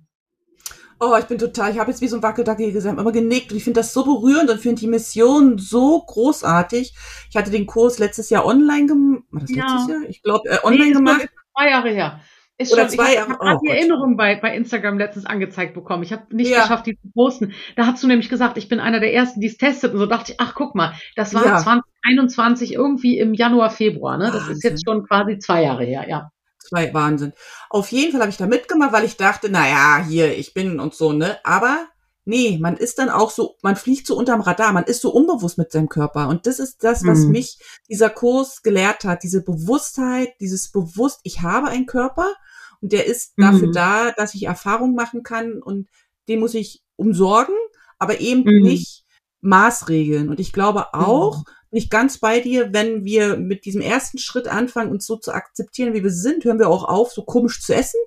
Oh, 1.00 1.16
ich 1.20 1.26
bin 1.26 1.40
total, 1.40 1.72
ich 1.72 1.80
habe 1.80 1.90
jetzt 1.90 2.02
wie 2.02 2.08
so 2.08 2.16
ein 2.16 2.22
Wackeldackel 2.22 2.72
gesagt, 2.72 3.00
immer 3.00 3.12
genickt 3.12 3.52
und 3.52 3.58
ich 3.58 3.64
finde 3.64 3.80
das 3.80 3.92
so 3.92 4.06
berührend 4.06 4.52
und 4.52 4.60
finde 4.60 4.80
die 4.80 4.88
Mission 4.88 5.58
so 5.58 6.00
großartig. 6.06 6.94
Ich 7.32 7.36
hatte 7.36 7.50
den 7.50 7.66
Kurs 7.66 7.98
letztes 7.98 8.30
Jahr 8.30 8.46
online 8.46 8.86
gemacht, 8.86 9.24
war 9.32 9.42
das 9.42 9.50
letztes 9.50 9.88
ja. 9.88 9.90
Jahr? 9.90 10.10
Ich 10.10 10.22
glaube, 10.22 10.48
äh, 10.48 10.60
online 10.64 10.86
nee, 10.86 10.94
gemacht 10.94 11.30
zwei 11.56 11.70
Jahre 11.70 11.90
her. 11.90 12.22
Ist 12.62 12.74
Oder 12.74 12.84
schon, 12.84 12.92
zwei 12.92 13.16
Jahre. 13.16 13.32
Ich 13.32 13.40
habe 13.40 13.50
hab 13.50 13.58
oh, 13.58 13.60
die 13.64 13.70
Erinnerung 13.70 14.18
bei, 14.18 14.36
bei 14.36 14.56
Instagram 14.56 14.98
letztens 14.98 15.26
angezeigt 15.26 15.74
bekommen. 15.74 16.04
Ich 16.04 16.14
habe 16.14 16.36
nicht 16.36 16.52
ja. 16.52 16.62
geschafft, 16.62 16.86
die 16.86 16.96
zu 16.96 17.10
posten. 17.14 17.54
Da 17.76 17.88
hast 17.88 18.04
du 18.04 18.08
nämlich 18.08 18.30
gesagt, 18.30 18.58
ich 18.58 18.70
bin 18.70 18.80
einer 18.80 19.00
der 19.00 19.14
ersten, 19.14 19.42
die 19.42 19.48
es 19.48 19.58
testet. 19.58 19.94
Und 19.94 20.00
so 20.00 20.06
dachte 20.06 20.34
ich, 20.34 20.40
ach 20.40 20.54
guck 20.54 20.76
mal, 20.76 20.94
das 21.16 21.34
war 21.34 21.46
ja. 21.46 21.58
2021 21.58 22.74
irgendwie 22.74 23.18
im 23.18 23.34
Januar, 23.34 23.72
Februar. 23.72 24.18
Ne? 24.18 24.26
Das 24.26 24.36
Wahnsinn. 24.36 24.54
ist 24.54 24.64
jetzt 24.64 24.86
schon 24.86 25.08
quasi 25.08 25.40
zwei 25.40 25.64
Jahre 25.64 25.84
her, 25.86 26.06
ja. 26.08 26.30
Zwei 26.60 26.94
Wahnsinn. 26.94 27.34
Auf 27.70 27.92
jeden 27.92 28.12
Fall 28.12 28.22
habe 28.22 28.30
ich 28.30 28.38
da 28.38 28.46
mitgemacht, 28.46 28.94
weil 28.94 29.06
ich 29.06 29.18
dachte, 29.18 29.50
naja, 29.50 30.06
hier, 30.08 30.38
ich 30.38 30.54
bin 30.54 30.80
und 30.80 30.94
so, 30.94 31.12
ne? 31.12 31.38
Aber 31.44 31.88
Nee, 32.24 32.60
man 32.62 32.78
ist 32.78 33.00
dann 33.00 33.10
auch 33.10 33.32
so, 33.32 33.56
man 33.64 33.76
fliegt 33.76 34.06
so 34.06 34.16
unterm 34.16 34.42
Radar, 34.42 34.74
man 34.74 34.84
ist 34.84 35.02
so 35.02 35.12
unbewusst 35.12 35.58
mit 35.58 35.72
seinem 35.72 35.90
Körper. 35.90 36.28
Und 36.28 36.46
das 36.46 36.60
ist 36.60 36.84
das, 36.84 37.04
was 37.06 37.20
mhm. 37.20 37.32
mich 37.32 37.58
dieser 37.90 38.12
Kurs 38.12 38.62
gelehrt 38.62 39.06
hat, 39.06 39.24
diese 39.24 39.44
Bewusstheit, 39.44 40.30
dieses 40.40 40.72
Bewusst, 40.72 41.20
ich 41.24 41.42
habe 41.42 41.70
einen 41.70 41.88
Körper 41.88 42.32
und 42.80 42.92
der 42.92 43.08
ist 43.08 43.34
dafür 43.38 43.70
mhm. 43.70 43.74
da, 43.74 44.12
dass 44.12 44.36
ich 44.36 44.44
Erfahrung 44.44 44.94
machen 44.94 45.24
kann 45.24 45.62
und 45.62 45.90
den 46.28 46.40
muss 46.40 46.54
ich 46.54 46.84
umsorgen, 46.96 47.56
aber 47.98 48.20
eben 48.20 48.44
mhm. 48.44 48.62
nicht 48.62 49.04
Maßregeln. 49.42 50.30
Und 50.30 50.40
ich 50.40 50.54
glaube 50.54 50.86
mhm. 50.94 51.00
auch, 51.00 51.38
mhm. 51.38 51.44
nicht 51.72 51.90
ganz 51.90 52.20
bei 52.20 52.40
dir, 52.40 52.72
wenn 52.72 53.04
wir 53.04 53.38
mit 53.38 53.66
diesem 53.66 53.82
ersten 53.82 54.20
Schritt 54.20 54.48
anfangen, 54.48 54.92
uns 54.92 55.08
so 55.08 55.16
zu 55.16 55.32
akzeptieren, 55.32 55.96
wie 55.96 56.04
wir 56.04 56.12
sind, 56.12 56.44
hören 56.44 56.60
wir 56.60 56.70
auch 56.70 56.84
auf, 56.84 57.12
so 57.12 57.24
komisch 57.24 57.62
zu 57.62 57.74
essen. 57.74 58.00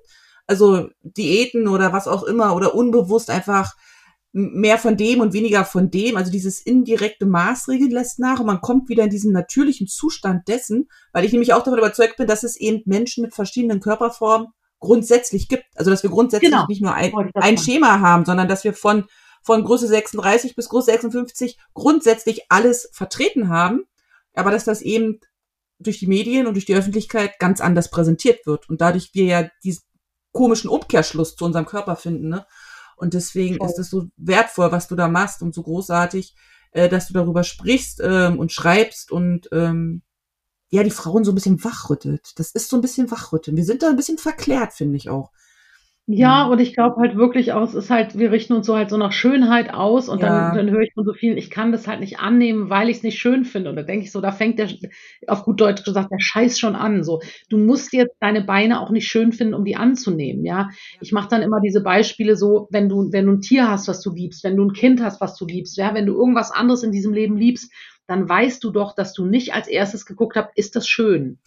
Also 0.47 0.89
Diäten 1.01 1.67
oder 1.67 1.91
was 1.91 2.07
auch 2.07 2.23
immer 2.23 2.55
oder 2.55 2.75
unbewusst 2.75 3.29
einfach 3.29 3.73
mehr 4.37 4.77
von 4.77 4.97
dem 4.97 5.21
und 5.21 5.31
weniger 5.31 5.63
von 5.63 5.89
dem. 5.89 6.17
Also 6.17 6.29
dieses 6.29 6.59
indirekte 6.59 7.25
Maßregeln 7.25 7.89
lässt 7.89 8.19
nach 8.19 8.41
und 8.41 8.47
man 8.47 8.59
kommt 8.59 8.89
wieder 8.89 9.05
in 9.05 9.09
diesen 9.09 9.31
natürlichen 9.31 9.87
Zustand 9.87 10.49
dessen, 10.49 10.89
weil 11.13 11.23
ich 11.23 11.31
nämlich 11.31 11.53
auch 11.53 11.63
davon 11.63 11.79
überzeugt 11.79 12.17
bin, 12.17 12.27
dass 12.27 12.43
es 12.43 12.57
eben 12.57 12.81
Menschen 12.85 13.21
mit 13.21 13.33
verschiedenen 13.33 13.79
Körperformen 13.79 14.49
grundsätzlich 14.79 15.47
gibt. 15.47 15.63
Also 15.75 15.89
dass 15.89 16.03
wir 16.03 16.09
grundsätzlich 16.09 16.51
genau. 16.51 16.65
nicht 16.67 16.81
nur 16.81 16.93
ein, 16.93 17.13
ein 17.35 17.57
Schema 17.57 18.01
haben, 18.01 18.25
sondern 18.25 18.49
dass 18.49 18.65
wir 18.65 18.73
von, 18.73 19.05
von 19.41 19.63
Größe 19.63 19.87
36 19.87 20.53
bis 20.53 20.67
Größe 20.67 20.91
56 20.91 21.57
grundsätzlich 21.73 22.41
alles 22.49 22.89
vertreten 22.91 23.47
haben, 23.47 23.85
aber 24.33 24.51
dass 24.51 24.65
das 24.65 24.81
eben 24.81 25.21
durch 25.79 25.99
die 25.99 26.07
Medien 26.07 26.45
und 26.45 26.55
durch 26.55 26.65
die 26.65 26.75
Öffentlichkeit 26.75 27.39
ganz 27.39 27.61
anders 27.61 27.89
präsentiert 27.89 28.45
wird 28.45 28.69
und 28.69 28.81
dadurch 28.81 29.11
wir 29.13 29.25
ja 29.25 29.49
diesen 29.63 29.83
komischen 30.33 30.69
Umkehrschluss 30.69 31.37
zu 31.37 31.45
unserem 31.45 31.65
Körper 31.65 31.95
finden. 31.95 32.27
Ne? 32.27 32.45
Und 32.95 33.13
deswegen 33.13 33.57
Voll. 33.57 33.67
ist 33.67 33.79
es 33.79 33.89
so 33.89 34.07
wertvoll, 34.17 34.71
was 34.71 34.87
du 34.87 34.95
da 34.95 35.07
machst 35.07 35.41
und 35.41 35.53
so 35.53 35.63
großartig, 35.63 36.35
äh, 36.71 36.89
dass 36.89 37.07
du 37.07 37.13
darüber 37.13 37.43
sprichst 37.43 38.01
ähm, 38.03 38.39
und 38.39 38.51
schreibst 38.51 39.11
und 39.11 39.49
ähm, 39.51 40.01
ja, 40.69 40.83
die 40.83 40.91
Frauen 40.91 41.23
so 41.23 41.31
ein 41.31 41.35
bisschen 41.35 41.63
wachrüttelt. 41.63 42.33
Das 42.37 42.51
ist 42.51 42.69
so 42.69 42.77
ein 42.77 42.81
bisschen 42.81 43.09
wachrütteln. 43.11 43.55
Wir 43.55 43.65
sind 43.65 43.83
da 43.83 43.89
ein 43.89 43.95
bisschen 43.95 44.17
verklärt, 44.17 44.73
finde 44.73 44.97
ich 44.97 45.09
auch. 45.09 45.31
Ja, 46.07 46.45
mhm. 46.45 46.51
und 46.51 46.59
ich 46.61 46.75
glaube 46.75 47.01
halt 47.01 47.15
wirklich 47.15 47.53
auch, 47.53 47.63
es 47.63 47.73
ist 47.73 47.89
halt, 47.89 48.17
wir 48.17 48.31
richten 48.31 48.53
uns 48.53 48.67
so 48.67 48.75
halt 48.75 48.91
so 48.91 48.97
nach 48.97 49.11
Schönheit 49.11 49.73
aus 49.73 50.07
und 50.07 50.21
ja. 50.21 50.49
dann, 50.49 50.57
dann 50.57 50.69
höre 50.69 50.83
ich 50.83 50.93
von 50.93 51.03
so 51.03 51.13
vielen, 51.13 51.35
ich 51.35 51.49
kann 51.49 51.71
das 51.71 51.87
halt 51.87 51.99
nicht 51.99 52.19
annehmen, 52.19 52.69
weil 52.69 52.89
ich 52.89 52.97
es 52.97 53.03
nicht 53.03 53.17
schön 53.17 53.43
finde. 53.43 53.71
Und 53.71 53.75
da 53.75 53.81
denke 53.81 54.05
ich 54.05 54.11
so, 54.11 54.21
da 54.21 54.31
fängt 54.31 54.59
der, 54.59 54.69
auf 55.25 55.43
gut 55.43 55.59
Deutsch 55.59 55.83
gesagt, 55.83 56.11
der 56.11 56.19
Scheiß 56.19 56.59
schon 56.59 56.75
an. 56.75 57.03
So, 57.03 57.21
du 57.49 57.57
musst 57.57 57.91
jetzt 57.91 58.15
deine 58.19 58.43
Beine 58.43 58.81
auch 58.81 58.91
nicht 58.91 59.07
schön 59.07 59.31
finden, 59.31 59.55
um 59.55 59.65
die 59.65 59.77
anzunehmen. 59.77 60.45
Ja, 60.45 60.69
ich 61.01 61.11
mache 61.11 61.29
dann 61.29 61.41
immer 61.41 61.59
diese 61.59 61.81
Beispiele 61.81 62.35
so, 62.35 62.67
wenn 62.69 62.87
du, 62.87 63.11
wenn 63.11 63.25
du 63.25 63.31
ein 63.31 63.41
Tier 63.41 63.67
hast, 63.67 63.87
was 63.87 64.01
du 64.01 64.13
liebst, 64.13 64.43
wenn 64.43 64.57
du 64.57 64.65
ein 64.65 64.73
Kind 64.73 65.01
hast, 65.01 65.21
was 65.21 65.35
du 65.35 65.47
liebst, 65.47 65.75
ja, 65.75 65.95
wenn 65.95 66.05
du 66.05 66.13
irgendwas 66.13 66.51
anderes 66.51 66.83
in 66.83 66.91
diesem 66.91 67.13
Leben 67.13 67.35
liebst, 67.35 67.71
dann 68.07 68.29
weißt 68.29 68.63
du 68.63 68.71
doch, 68.71 68.93
dass 68.93 69.13
du 69.13 69.25
nicht 69.25 69.53
als 69.53 69.67
erstes 69.67 70.05
geguckt 70.05 70.35
hast, 70.35 70.49
ist 70.55 70.75
das 70.75 70.87
schön? 70.87 71.39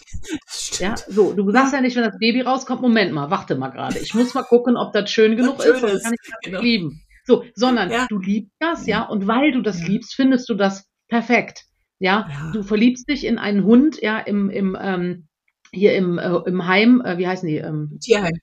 Das 0.47 0.79
ja, 0.79 0.95
so, 1.09 1.33
du 1.33 1.51
sagst 1.51 1.73
ja 1.73 1.81
nicht, 1.81 1.97
wenn 1.97 2.05
das 2.05 2.19
Baby 2.19 2.41
rauskommt, 2.41 2.83
Moment 2.83 3.13
mal, 3.13 3.31
warte 3.31 3.55
mal 3.57 3.69
gerade. 3.69 3.99
Ich 3.99 4.15
muss 4.15 4.35
mal 4.35 4.43
gucken, 4.43 4.77
ob 4.77 4.93
das 4.93 5.11
schön 5.11 5.37
genug 5.37 5.59
das 5.59 5.67
ist, 5.67 5.81
sonst 5.81 6.03
kann 6.05 6.15
ich 6.15 6.31
das 6.31 6.41
genau. 6.43 6.61
lieben. 6.61 7.03
So, 7.25 7.45
sondern 7.55 7.91
ja. 7.91 8.07
du 8.09 8.19
liebst 8.19 8.55
das, 8.59 8.87
ja, 8.87 9.03
und 9.03 9.27
weil 9.27 9.53
du 9.53 9.61
das 9.61 9.81
ja. 9.81 9.87
liebst, 9.87 10.15
findest 10.15 10.49
du 10.49 10.55
das 10.55 10.89
perfekt. 11.09 11.65
Ja? 11.99 12.29
ja, 12.31 12.51
du 12.53 12.63
verliebst 12.63 13.09
dich 13.09 13.25
in 13.25 13.39
einen 13.39 13.65
Hund, 13.65 14.01
ja, 14.01 14.19
im, 14.19 14.51
im, 14.51 14.77
ähm, 14.81 15.29
hier 15.73 15.95
im, 15.95 16.19
äh, 16.19 16.39
im 16.47 16.67
Heim, 16.67 17.03
äh, 17.05 17.19
wie 17.19 17.27
heißen 17.27 17.49
die? 17.49 17.57
Ähm, 17.57 17.99
Tierheim. 18.01 18.39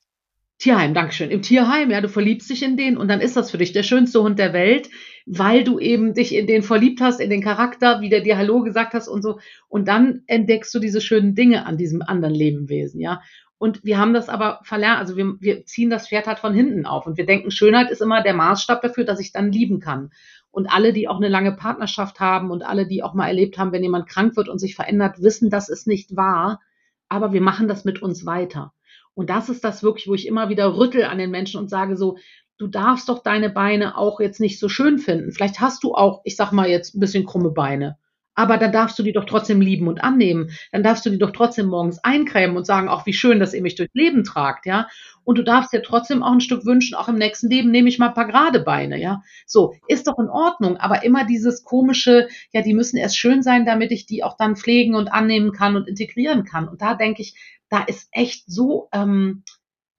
Tierheim, 0.57 0.93
Dankeschön. 0.93 1.31
Im 1.31 1.41
Tierheim, 1.41 1.91
ja, 1.91 1.99
du 1.99 2.07
verliebst 2.07 2.49
dich 2.49 2.63
in 2.63 2.77
den 2.77 2.95
und 2.95 3.09
dann 3.09 3.19
ist 3.19 3.35
das 3.35 3.51
für 3.51 3.57
dich 3.57 3.73
der 3.73 3.83
schönste 3.83 4.21
Hund 4.21 4.39
der 4.39 4.53
Welt, 4.53 4.89
weil 5.25 5.63
du 5.65 5.79
eben 5.79 6.13
dich 6.13 6.33
in 6.33 6.47
den 6.47 6.63
verliebt 6.63 7.01
hast, 7.01 7.19
in 7.19 7.29
den 7.29 7.43
Charakter, 7.43 7.99
wie 7.99 8.09
der 8.09 8.21
dir 8.21 8.37
Hallo 8.37 8.61
gesagt 8.61 8.93
hast 8.93 9.09
und 9.09 9.21
so. 9.21 9.39
Und 9.67 9.87
dann 9.87 10.23
entdeckst 10.27 10.73
du 10.73 10.79
diese 10.79 11.01
schönen 11.01 11.35
Dinge 11.35 11.65
an 11.65 11.77
diesem 11.77 12.01
anderen 12.01 12.33
Lebewesen, 12.33 13.01
ja. 13.01 13.21
Und 13.57 13.83
wir 13.83 13.97
haben 13.97 14.13
das 14.13 14.29
aber 14.29 14.59
verlernt, 14.63 14.99
also 14.99 15.17
wir, 15.17 15.35
wir 15.39 15.65
ziehen 15.65 15.89
das 15.89 16.07
Pferd 16.07 16.27
halt 16.27 16.39
von 16.39 16.53
hinten 16.53 16.85
auf 16.85 17.05
und 17.05 17.17
wir 17.17 17.25
denken, 17.25 17.51
Schönheit 17.51 17.89
ist 17.89 18.01
immer 18.01 18.21
der 18.21 18.33
Maßstab 18.33 18.81
dafür, 18.81 19.05
dass 19.05 19.19
ich 19.19 19.31
dann 19.31 19.51
lieben 19.51 19.79
kann. 19.79 20.11
Und 20.51 20.67
alle, 20.67 20.93
die 20.93 21.07
auch 21.07 21.17
eine 21.17 21.29
lange 21.29 21.53
Partnerschaft 21.53 22.19
haben 22.19 22.51
und 22.51 22.63
alle, 22.63 22.87
die 22.87 23.03
auch 23.03 23.13
mal 23.13 23.27
erlebt 23.27 23.57
haben, 23.57 23.71
wenn 23.71 23.83
jemand 23.83 24.07
krank 24.07 24.37
wird 24.37 24.49
und 24.49 24.59
sich 24.59 24.75
verändert, 24.75 25.21
wissen, 25.21 25.49
das 25.49 25.67
ist 25.67 25.87
nicht 25.87 26.15
wahr, 26.15 26.61
aber 27.09 27.33
wir 27.33 27.41
machen 27.41 27.67
das 27.67 27.85
mit 27.85 28.01
uns 28.01 28.25
weiter. 28.25 28.73
Und 29.15 29.29
das 29.29 29.49
ist 29.49 29.63
das 29.63 29.81
wirklich, 29.81 30.07
wo 30.07 30.13
ich 30.13 30.27
immer 30.27 30.49
wieder 30.49 30.77
rüttel 30.77 31.05
an 31.05 31.17
den 31.17 31.31
Menschen 31.31 31.59
und 31.59 31.69
sage 31.69 31.97
so, 31.97 32.17
du 32.57 32.67
darfst 32.67 33.09
doch 33.09 33.23
deine 33.23 33.49
Beine 33.49 33.97
auch 33.97 34.19
jetzt 34.19 34.39
nicht 34.39 34.59
so 34.59 34.69
schön 34.69 34.99
finden. 34.99 35.31
Vielleicht 35.31 35.59
hast 35.59 35.83
du 35.83 35.93
auch, 35.93 36.21
ich 36.23 36.35
sag 36.35 36.51
mal 36.51 36.69
jetzt, 36.69 36.95
ein 36.95 36.99
bisschen 36.99 37.25
krumme 37.25 37.51
Beine. 37.51 37.97
Aber 38.37 38.57
dann 38.57 38.73
darfst 38.73 38.99
du 38.99 39.03
die 39.03 39.13
doch 39.13 39.23
trotzdem 39.23 39.61
lieben 39.61 39.87
und 39.87 40.03
annehmen. 40.03 40.49
Dann 40.73 40.83
darfst 40.83 41.05
du 41.05 41.09
die 41.09 41.17
doch 41.17 41.31
trotzdem 41.31 41.67
morgens 41.67 42.03
eincremen 42.03 42.57
und 42.57 42.65
sagen, 42.65 42.89
auch 42.89 43.05
wie 43.05 43.13
schön, 43.13 43.39
dass 43.39 43.53
ihr 43.53 43.61
mich 43.61 43.75
durchs 43.75 43.93
Leben 43.93 44.25
tragt, 44.25 44.65
ja. 44.65 44.89
Und 45.23 45.37
du 45.37 45.43
darfst 45.43 45.71
dir 45.71 45.81
trotzdem 45.81 46.21
auch 46.21 46.33
ein 46.33 46.41
Stück 46.41 46.65
wünschen, 46.65 46.95
auch 46.95 47.07
im 47.07 47.15
nächsten 47.15 47.49
Leben 47.49 47.71
nehme 47.71 47.87
ich 47.87 47.97
mal 47.97 48.09
ein 48.09 48.13
paar 48.13 48.27
gerade 48.27 48.59
Beine, 48.59 48.99
ja. 48.99 49.21
So, 49.47 49.73
ist 49.87 50.07
doch 50.07 50.19
in 50.19 50.27
Ordnung. 50.27 50.75
Aber 50.75 51.03
immer 51.05 51.25
dieses 51.25 51.63
komische, 51.63 52.27
ja, 52.51 52.61
die 52.61 52.73
müssen 52.73 52.97
erst 52.97 53.17
schön 53.17 53.41
sein, 53.41 53.65
damit 53.65 53.91
ich 53.91 54.05
die 54.05 54.23
auch 54.23 54.35
dann 54.35 54.57
pflegen 54.57 54.95
und 54.95 55.07
annehmen 55.07 55.53
kann 55.53 55.77
und 55.77 55.87
integrieren 55.87 56.43
kann. 56.43 56.67
Und 56.67 56.81
da 56.81 56.93
denke 56.93 57.21
ich, 57.21 57.35
da 57.69 57.83
ist 57.83 58.07
echt 58.11 58.43
so 58.47 58.89
ähm, 58.91 59.43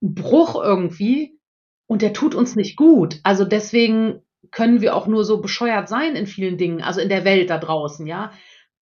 ein 0.03 0.15
Bruch 0.15 0.63
irgendwie 0.63 1.39
und 1.87 2.03
der 2.03 2.13
tut 2.13 2.35
uns 2.35 2.57
nicht 2.57 2.77
gut. 2.77 3.21
Also 3.23 3.45
deswegen 3.45 4.23
können 4.51 4.81
wir 4.81 4.95
auch 4.95 5.07
nur 5.07 5.25
so 5.25 5.41
bescheuert 5.41 5.89
sein 5.89 6.17
in 6.17 6.27
vielen 6.27 6.59
Dingen, 6.59 6.83
also 6.83 7.01
in 7.01 7.09
der 7.09 7.25
Welt 7.25 7.51
da 7.51 7.59
draußen, 7.59 8.07
ja. 8.07 8.33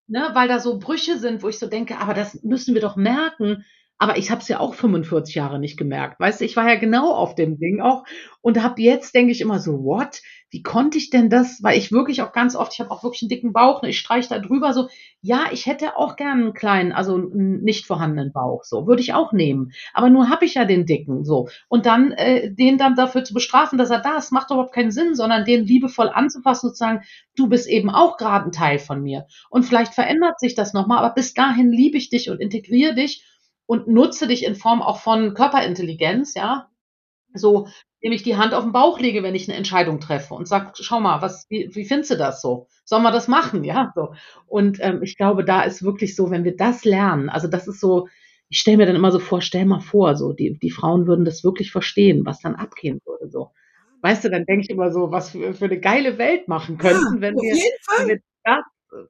Ne, 0.07 0.29
weil 0.33 0.47
da 0.47 0.59
so 0.59 0.77
Brüche 0.77 1.17
sind, 1.17 1.41
wo 1.41 1.49
ich 1.49 1.57
so 1.57 1.65
denke, 1.65 1.97
aber 1.97 2.13
das 2.13 2.43
müssen 2.43 2.75
wir 2.75 2.81
doch 2.81 2.95
merken, 2.95 3.65
aber 3.97 4.17
ich 4.17 4.29
habe 4.29 4.41
es 4.41 4.47
ja 4.47 4.59
auch 4.59 4.73
45 4.73 5.35
Jahre 5.35 5.57
nicht 5.57 5.77
gemerkt. 5.77 6.19
Weißt 6.19 6.41
du, 6.41 6.45
ich 6.45 6.57
war 6.57 6.67
ja 6.67 6.75
genau 6.75 7.13
auf 7.13 7.35
dem 7.35 7.57
Ding 7.57 7.79
auch 7.79 8.03
und 8.41 8.61
habe 8.61 8.81
jetzt, 8.81 9.15
denke 9.15 9.31
ich 9.31 9.41
immer 9.41 9.59
so, 9.59 9.83
what? 9.83 10.21
Wie 10.51 10.61
konnte 10.61 10.97
ich 10.97 11.09
denn 11.09 11.29
das? 11.29 11.63
Weil 11.63 11.77
ich 11.77 11.91
wirklich 11.91 12.21
auch 12.21 12.31
ganz 12.31 12.55
oft, 12.55 12.73
ich 12.73 12.79
habe 12.79 12.91
auch 12.91 13.03
wirklich 13.03 13.23
einen 13.23 13.29
dicken 13.29 13.53
Bauch, 13.53 13.81
ne, 13.81 13.89
ich 13.89 13.99
streiche 13.99 14.29
da 14.29 14.39
drüber 14.39 14.73
so, 14.73 14.89
ja, 15.21 15.45
ich 15.51 15.65
hätte 15.65 15.97
auch 15.97 16.17
gern 16.17 16.41
einen 16.41 16.53
kleinen, 16.53 16.91
also 16.91 17.15
einen 17.15 17.63
nicht 17.63 17.85
vorhandenen 17.85 18.31
Bauch, 18.31 18.63
so, 18.63 18.85
würde 18.85 19.01
ich 19.01 19.13
auch 19.13 19.31
nehmen. 19.31 19.71
Aber 19.93 20.09
nur 20.09 20.29
habe 20.29 20.45
ich 20.45 20.55
ja 20.55 20.65
den 20.65 20.85
dicken, 20.85 21.23
so. 21.23 21.47
Und 21.67 21.85
dann 21.85 22.11
äh, 22.11 22.53
den 22.53 22.77
dann 22.77 22.95
dafür 22.95 23.23
zu 23.23 23.33
bestrafen, 23.33 23.77
dass 23.77 23.89
er 23.89 23.99
da 23.99 24.17
ist, 24.17 24.31
macht 24.31 24.51
überhaupt 24.51 24.73
keinen 24.73 24.91
Sinn, 24.91 25.15
sondern 25.15 25.45
den 25.45 25.65
liebevoll 25.65 26.09
anzufassen 26.09 26.69
und 26.69 26.75
zu 26.75 26.79
sagen, 26.79 27.01
du 27.35 27.47
bist 27.47 27.67
eben 27.67 27.89
auch 27.89 28.17
gerade 28.17 28.45
ein 28.45 28.51
Teil 28.51 28.79
von 28.79 29.01
mir. 29.01 29.25
Und 29.49 29.63
vielleicht 29.63 29.93
verändert 29.93 30.39
sich 30.39 30.53
das 30.53 30.73
nochmal, 30.73 30.99
aber 30.99 31.15
bis 31.15 31.33
dahin 31.33 31.71
liebe 31.71 31.97
ich 31.97 32.09
dich 32.09 32.29
und 32.29 32.39
integriere 32.39 32.93
dich 32.93 33.23
und 33.65 33.87
nutze 33.87 34.27
dich 34.27 34.45
in 34.45 34.55
Form 34.55 34.81
auch 34.81 34.99
von 34.99 35.33
Körperintelligenz, 35.33 36.33
ja. 36.35 36.69
So, 37.33 37.67
indem 37.99 38.15
ich 38.15 38.23
die 38.23 38.37
Hand 38.37 38.53
auf 38.53 38.63
den 38.63 38.71
Bauch 38.71 38.99
lege, 38.99 39.23
wenn 39.23 39.35
ich 39.35 39.49
eine 39.49 39.57
Entscheidung 39.57 39.99
treffe 39.99 40.35
und 40.35 40.47
sag, 40.47 40.73
schau 40.77 40.99
mal, 40.99 41.21
was, 41.21 41.47
wie, 41.49 41.69
wie 41.73 41.85
findest 41.85 42.11
du 42.11 42.17
das 42.17 42.41
so? 42.41 42.67
Sollen 42.85 43.03
wir 43.03 43.11
das 43.11 43.27
machen? 43.27 43.63
Ja, 43.63 43.91
so. 43.95 44.13
Und 44.45 44.77
ähm, 44.79 45.01
ich 45.01 45.17
glaube, 45.17 45.43
da 45.43 45.63
ist 45.63 45.83
wirklich 45.83 46.15
so, 46.15 46.29
wenn 46.29 46.43
wir 46.43 46.55
das 46.55 46.85
lernen, 46.85 47.29
also 47.29 47.47
das 47.47 47.67
ist 47.67 47.79
so, 47.79 48.07
ich 48.47 48.59
stelle 48.59 48.77
mir 48.77 48.85
dann 48.85 48.95
immer 48.95 49.11
so 49.11 49.19
vor, 49.19 49.41
stell 49.41 49.65
mal 49.65 49.79
vor, 49.79 50.15
so, 50.15 50.33
die, 50.33 50.57
die 50.59 50.69
Frauen 50.71 51.07
würden 51.07 51.25
das 51.25 51.43
wirklich 51.43 51.71
verstehen, 51.71 52.25
was 52.25 52.39
dann 52.41 52.55
abgehen 52.55 53.01
würde, 53.05 53.29
so. 53.29 53.51
Weißt 54.01 54.23
du, 54.23 54.29
dann 54.29 54.45
denke 54.45 54.65
ich 54.65 54.69
immer 54.69 54.91
so, 54.91 55.11
was 55.11 55.33
wir 55.33 55.55
für 55.55 55.65
eine 55.65 55.79
geile 55.79 56.19
Welt 56.19 56.47
machen 56.47 56.77
könnten, 56.77 57.15
ja, 57.15 57.21
wenn, 57.21 57.35
wir, 57.35 57.55
wenn 57.97 58.07
wir 58.07 58.19
das, 58.43 58.59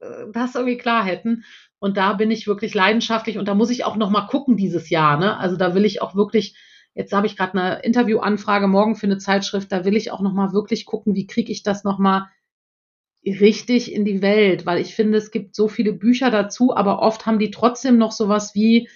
äh, 0.01 0.31
das 0.31 0.55
irgendwie 0.55 0.77
klar 0.77 1.03
hätten. 1.03 1.43
Und 1.79 1.97
da 1.97 2.13
bin 2.13 2.31
ich 2.31 2.47
wirklich 2.47 2.73
leidenschaftlich 2.73 3.37
und 3.37 3.47
da 3.47 3.53
muss 3.53 3.69
ich 3.69 3.85
auch 3.85 3.95
noch 3.95 4.09
mal 4.09 4.27
gucken 4.27 4.57
dieses 4.57 4.89
Jahr. 4.89 5.17
Ne? 5.17 5.37
Also 5.37 5.57
da 5.57 5.75
will 5.75 5.85
ich 5.85 6.01
auch 6.01 6.15
wirklich, 6.15 6.55
jetzt 6.93 7.13
habe 7.13 7.27
ich 7.27 7.35
gerade 7.35 7.59
eine 7.59 7.79
Interviewanfrage 7.83 8.67
morgen 8.67 8.95
für 8.95 9.07
eine 9.07 9.17
Zeitschrift, 9.17 9.71
da 9.71 9.85
will 9.85 9.95
ich 9.95 10.11
auch 10.11 10.21
noch 10.21 10.33
mal 10.33 10.53
wirklich 10.53 10.85
gucken, 10.85 11.15
wie 11.15 11.27
kriege 11.27 11.51
ich 11.51 11.63
das 11.63 11.83
noch 11.83 11.99
mal 11.99 12.27
richtig 13.25 13.91
in 13.91 14.05
die 14.05 14.21
Welt, 14.21 14.65
weil 14.65 14.79
ich 14.79 14.95
finde, 14.95 15.17
es 15.17 15.31
gibt 15.31 15.55
so 15.55 15.67
viele 15.67 15.93
Bücher 15.93 16.29
dazu, 16.29 16.75
aber 16.75 16.99
oft 16.99 17.25
haben 17.25 17.39
die 17.39 17.51
trotzdem 17.51 17.97
noch 17.97 18.11
sowas 18.11 18.53
wie, 18.53 18.87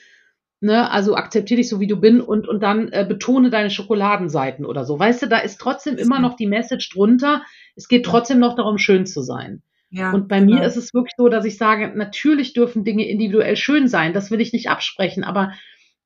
ne, 0.62 0.90
also 0.92 1.16
akzeptiere 1.16 1.58
dich 1.58 1.70
so 1.70 1.80
wie 1.80 1.88
du 1.88 1.98
bin 1.98 2.22
und, 2.22 2.48
und 2.48 2.62
dann 2.62 2.90
äh, 2.92 3.06
betone 3.08 3.50
deine 3.50 3.72
Schokoladenseiten 3.72 4.66
oder 4.66 4.86
so. 4.86 5.00
Weißt 5.00 5.24
du, 5.24 5.28
da 5.28 5.40
ist 5.40 5.60
trotzdem 5.60 5.98
immer 5.98 6.20
noch 6.20 6.36
die 6.36 6.48
Message 6.48 6.90
drunter. 6.92 7.44
Es 7.76 7.88
geht 7.88 8.06
trotzdem 8.06 8.40
noch 8.40 8.56
darum, 8.56 8.78
schön 8.78 9.06
zu 9.06 9.22
sein. 9.22 9.64
Ja, 9.92 10.12
und 10.12 10.28
bei 10.28 10.40
genau. 10.40 10.56
mir 10.56 10.64
ist 10.64 10.78
es 10.78 10.94
wirklich 10.94 11.14
so, 11.18 11.30
dass 11.30 11.46
ich 11.46 11.58
sage, 11.58 11.92
natürlich 11.96 12.54
dürfen 12.54 12.84
Dinge 12.84 13.08
individuell 13.08 13.56
schön 13.56 13.88
sein, 13.88 14.14
das 14.14 14.30
will 14.30 14.42
ich 14.42 14.54
nicht 14.54 14.70
absprechen, 14.70 15.24
aber 15.24 15.54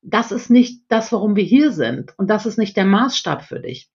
das 0.02 0.32
ist 0.32 0.50
nicht 0.50 0.84
das, 0.88 1.12
warum 1.12 1.36
wir 1.36 1.44
hier 1.44 1.72
sind 1.72 2.14
und 2.18 2.30
das 2.30 2.46
ist 2.46 2.58
nicht 2.58 2.78
der 2.78 2.86
Maßstab 2.86 3.44
für 3.44 3.60
dich. 3.60 3.90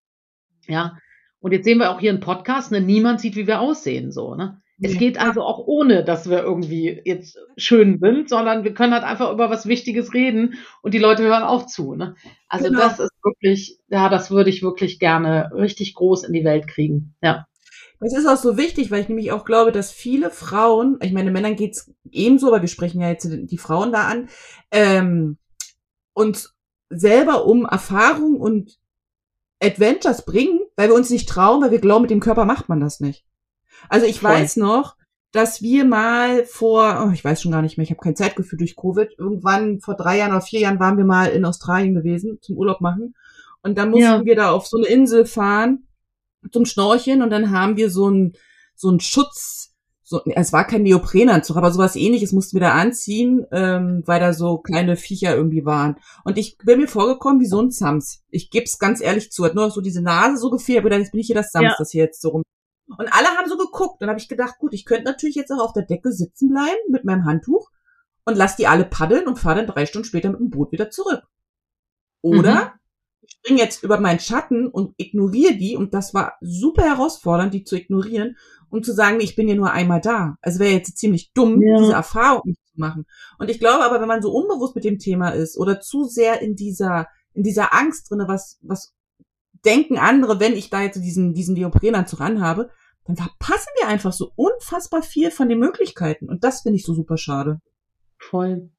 Ja. 0.66 0.98
Und 1.40 1.53
jetzt 1.53 1.64
sehen 1.64 1.79
wir 1.79 1.90
auch 1.90 2.01
hier 2.01 2.11
einen 2.11 2.20
Podcast, 2.20 2.72
ne? 2.72 2.81
niemand 2.81 3.20
sieht, 3.20 3.37
wie 3.37 3.46
wir 3.46 3.61
aussehen, 3.61 4.12
so, 4.12 4.35
ne? 4.35 4.61
Es 4.81 4.96
geht 4.96 5.18
also 5.18 5.42
auch 5.42 5.59
ohne, 5.66 6.05
dass 6.05 6.31
wir 6.31 6.40
irgendwie 6.40 7.01
jetzt 7.05 7.37
schön 7.57 7.98
sind, 7.98 8.29
sondern 8.29 8.62
wir 8.62 8.74
können 8.74 8.92
halt 8.92 9.03
einfach 9.03 9.33
über 9.33 9.51
was 9.51 9.66
Wichtiges 9.66 10.14
reden 10.14 10.55
und 10.83 10.94
die 10.94 11.01
Leute 11.01 11.24
hören 11.24 11.42
auch 11.42 11.66
zu. 11.66 11.94
Ne? 11.94 12.14
Also 12.48 12.68
genau. 12.68 12.79
das 12.81 13.01
ist 13.01 13.12
wirklich, 13.24 13.79
ja, 13.88 14.09
das 14.09 14.31
würde 14.31 14.51
ich 14.51 14.62
wirklich 14.62 15.01
gerne 15.01 15.51
richtig 15.53 15.94
groß 15.94 16.22
in 16.24 16.33
die 16.33 16.44
Welt 16.44 16.68
kriegen. 16.68 17.16
Ja. 17.22 17.46
Es 18.01 18.17
ist 18.17 18.27
auch 18.27 18.37
so 18.37 18.57
wichtig, 18.57 18.91
weil 18.91 19.01
ich 19.01 19.09
nämlich 19.09 19.33
auch 19.33 19.45
glaube, 19.45 19.73
dass 19.73 19.91
viele 19.91 20.31
Frauen, 20.31 20.99
ich 21.03 21.13
meine, 21.13 21.31
Männern 21.31 21.57
geht's 21.57 21.93
ebenso, 22.11 22.53
weil 22.53 22.61
wir 22.61 22.69
sprechen 22.69 23.01
ja 23.01 23.09
jetzt 23.09 23.29
die 23.29 23.59
Frauen 23.59 23.93
da 23.93 24.07
an, 24.07 24.29
ähm, 24.71 25.39
uns 26.15 26.55
selber 26.91 27.45
um 27.45 27.65
Erfahrung 27.65 28.41
und 28.41 28.79
Adventures 29.61 30.25
bringen, 30.25 30.61
weil 30.77 30.89
wir 30.89 30.95
uns 30.95 31.11
nicht 31.11 31.29
trauen, 31.29 31.61
weil 31.63 31.73
wir 31.73 31.81
glauben, 31.81 32.03
mit 32.03 32.11
dem 32.11 32.21
Körper 32.21 32.45
macht 32.45 32.69
man 32.69 32.81
das 32.81 33.01
nicht. 33.01 33.25
Also 33.89 34.07
ich 34.07 34.21
Voll. 34.21 34.31
weiß 34.31 34.57
noch, 34.57 34.97
dass 35.33 35.61
wir 35.61 35.85
mal 35.85 36.45
vor, 36.45 37.05
oh, 37.07 37.13
ich 37.13 37.25
weiß 37.25 37.43
schon 37.43 37.53
gar 37.53 37.63
nicht 37.63 37.77
mehr, 37.77 37.85
ich 37.85 37.91
habe 37.91 38.01
kein 38.01 38.17
Zeitgefühl 38.17 38.59
durch 38.59 38.77
Covid, 38.77 39.11
irgendwann 39.19 39.81
vor 39.81 39.95
drei 39.97 40.19
Jahren 40.19 40.31
oder 40.31 40.41
vier 40.41 40.61
Jahren 40.61 40.81
waren 40.81 40.97
wir 40.97 41.05
mal 41.05 41.31
in 41.31 41.45
Australien 41.45 41.95
gewesen 41.95 42.39
zum 42.41 42.57
Urlaub 42.57 42.81
machen. 42.81 43.15
Und 43.63 43.77
dann 43.77 43.91
mussten 43.91 44.05
ja. 44.05 44.25
wir 44.25 44.37
da 44.37 44.53
auf 44.53 44.69
so 44.69 44.77
eine 44.77 44.87
Insel 44.87 45.27
fahren 45.27 45.88
zum 46.51 46.64
Schnorcheln 46.64 47.22
und 47.22 47.31
dann 47.31 47.51
haben 47.51 47.77
wir 47.77 47.90
so 47.90 48.09
ein 48.09 48.33
so 48.74 48.90
ein 48.90 49.01
Schutz, 49.01 49.74
so, 50.03 50.22
es 50.24 50.53
war 50.53 50.64
kein 50.66 50.85
Neoprenanzug, 50.85 51.57
aber 51.57 51.72
sowas 51.72 51.96
ähnliches 51.96 52.33
mussten 52.33 52.57
wir 52.57 52.61
da 52.61 52.74
anziehen, 52.74 53.44
ähm, 53.51 54.03
weil 54.07 54.20
da 54.20 54.33
so 54.33 54.59
kleine 54.59 54.96
Viecher 54.96 55.35
irgendwie 55.35 55.64
waren. 55.64 55.96
Und 56.24 56.38
ich 56.38 56.57
bin 56.59 56.79
mir 56.79 56.87
vorgekommen 56.87 57.40
wie 57.40 57.46
so 57.46 57.61
ein 57.61 57.72
Sams. 57.72 58.22
Ich 58.31 58.51
geb's 58.51 58.79
ganz 58.79 59.01
ehrlich 59.01 59.33
zu, 59.33 59.44
hat 59.44 59.57
nur 59.57 59.70
so 59.70 59.81
diese 59.81 60.01
Nase 60.01 60.38
so 60.38 60.51
gefehlt, 60.51 60.79
aber 60.79 60.90
dann 60.90 61.03
bin 61.11 61.20
ich 61.20 61.27
hier 61.27 61.35
das 61.37 61.51
Sams, 61.51 61.64
ja. 61.64 61.74
das 61.77 61.90
hier 61.90 62.05
jetzt 62.05 62.22
so 62.22 62.31
rum 62.31 62.42
und 62.96 63.12
alle 63.12 63.29
haben 63.29 63.48
so 63.48 63.57
geguckt. 63.57 64.01
Dann 64.01 64.09
habe 64.09 64.18
ich 64.18 64.29
gedacht, 64.29 64.59
gut, 64.59 64.72
ich 64.72 64.85
könnte 64.85 65.05
natürlich 65.05 65.37
jetzt 65.37 65.51
auch 65.51 65.61
auf 65.61 65.72
der 65.72 65.85
Decke 65.85 66.12
sitzen 66.12 66.48
bleiben 66.48 66.90
mit 66.90 67.05
meinem 67.05 67.24
Handtuch 67.24 67.70
und 68.24 68.37
lass 68.37 68.57
die 68.57 68.66
alle 68.66 68.85
paddeln 68.85 69.27
und 69.27 69.38
fahre 69.38 69.57
dann 69.57 69.66
drei 69.66 69.87
Stunden 69.87 70.07
später 70.07 70.31
mit 70.31 70.40
dem 70.40 70.51
Boot 70.51 70.72
wieder 70.72 70.90
zurück. 70.90 71.22
Oder 72.22 72.55
mhm. 72.55 72.70
Ich 73.29 73.37
springe 73.45 73.61
jetzt 73.61 73.85
über 73.85 74.01
meinen 74.01 74.19
Schatten 74.19 74.67
und 74.67 74.95
ignoriere 74.97 75.55
die 75.55 75.77
und 75.77 75.95
das 75.95 76.14
war 76.14 76.35
super 76.41 76.83
herausfordernd, 76.83 77.55
die 77.55 77.64
zu 77.64 77.77
ignorieren 77.77 78.37
um 78.71 78.83
zu 78.83 78.93
sagen, 78.93 79.21
ich 79.21 79.37
bin 79.37 79.49
ja 79.49 79.55
nur 79.55 79.73
einmal 79.73 80.01
da. 80.01 80.37
Also 80.43 80.61
wäre 80.61 80.73
jetzt 80.73 80.97
ziemlich 80.99 81.33
dumm, 81.33 81.62
ja. 81.62 81.79
diese 81.79 81.93
Erfahrung 81.93 82.43
nicht 82.45 82.61
zu 82.67 82.79
machen. 82.79 83.07
Und 83.38 83.51
ich 83.51 83.59
glaube 83.59 83.85
aber, 83.85 84.01
wenn 84.01 84.09
man 84.09 84.23
so 84.23 84.31
unbewusst 84.33 84.75
mit 84.75 84.85
dem 84.85 84.99
Thema 84.99 85.31
ist 85.31 85.57
oder 85.57 85.81
zu 85.81 86.05
sehr 86.05 86.41
in 86.41 86.55
dieser 86.55 87.09
in 87.35 87.43
dieser 87.43 87.75
Angst 87.75 88.11
drinne, 88.11 88.29
was 88.29 88.59
was 88.62 88.95
denken 89.64 89.99
andere, 89.99 90.41
wenn 90.41 90.55
ich 90.55 90.71
da 90.71 90.83
jetzt 90.83 91.03
diesen 91.03 91.35
diesen 91.35 91.55
Neoprenanzug 91.55 92.21
anhabe, 92.21 92.71
dann 93.05 93.17
verpassen 93.17 93.73
wir 93.81 93.88
einfach 93.88 94.12
so 94.12 94.33
unfassbar 94.37 95.03
viel 95.03 95.31
von 95.31 95.49
den 95.49 95.59
Möglichkeiten. 95.59 96.29
Und 96.29 96.45
das 96.45 96.62
finde 96.62 96.77
ich 96.77 96.85
so 96.85 96.95
super 96.95 97.17
schade. 97.17 97.61
Voll. 98.19 98.71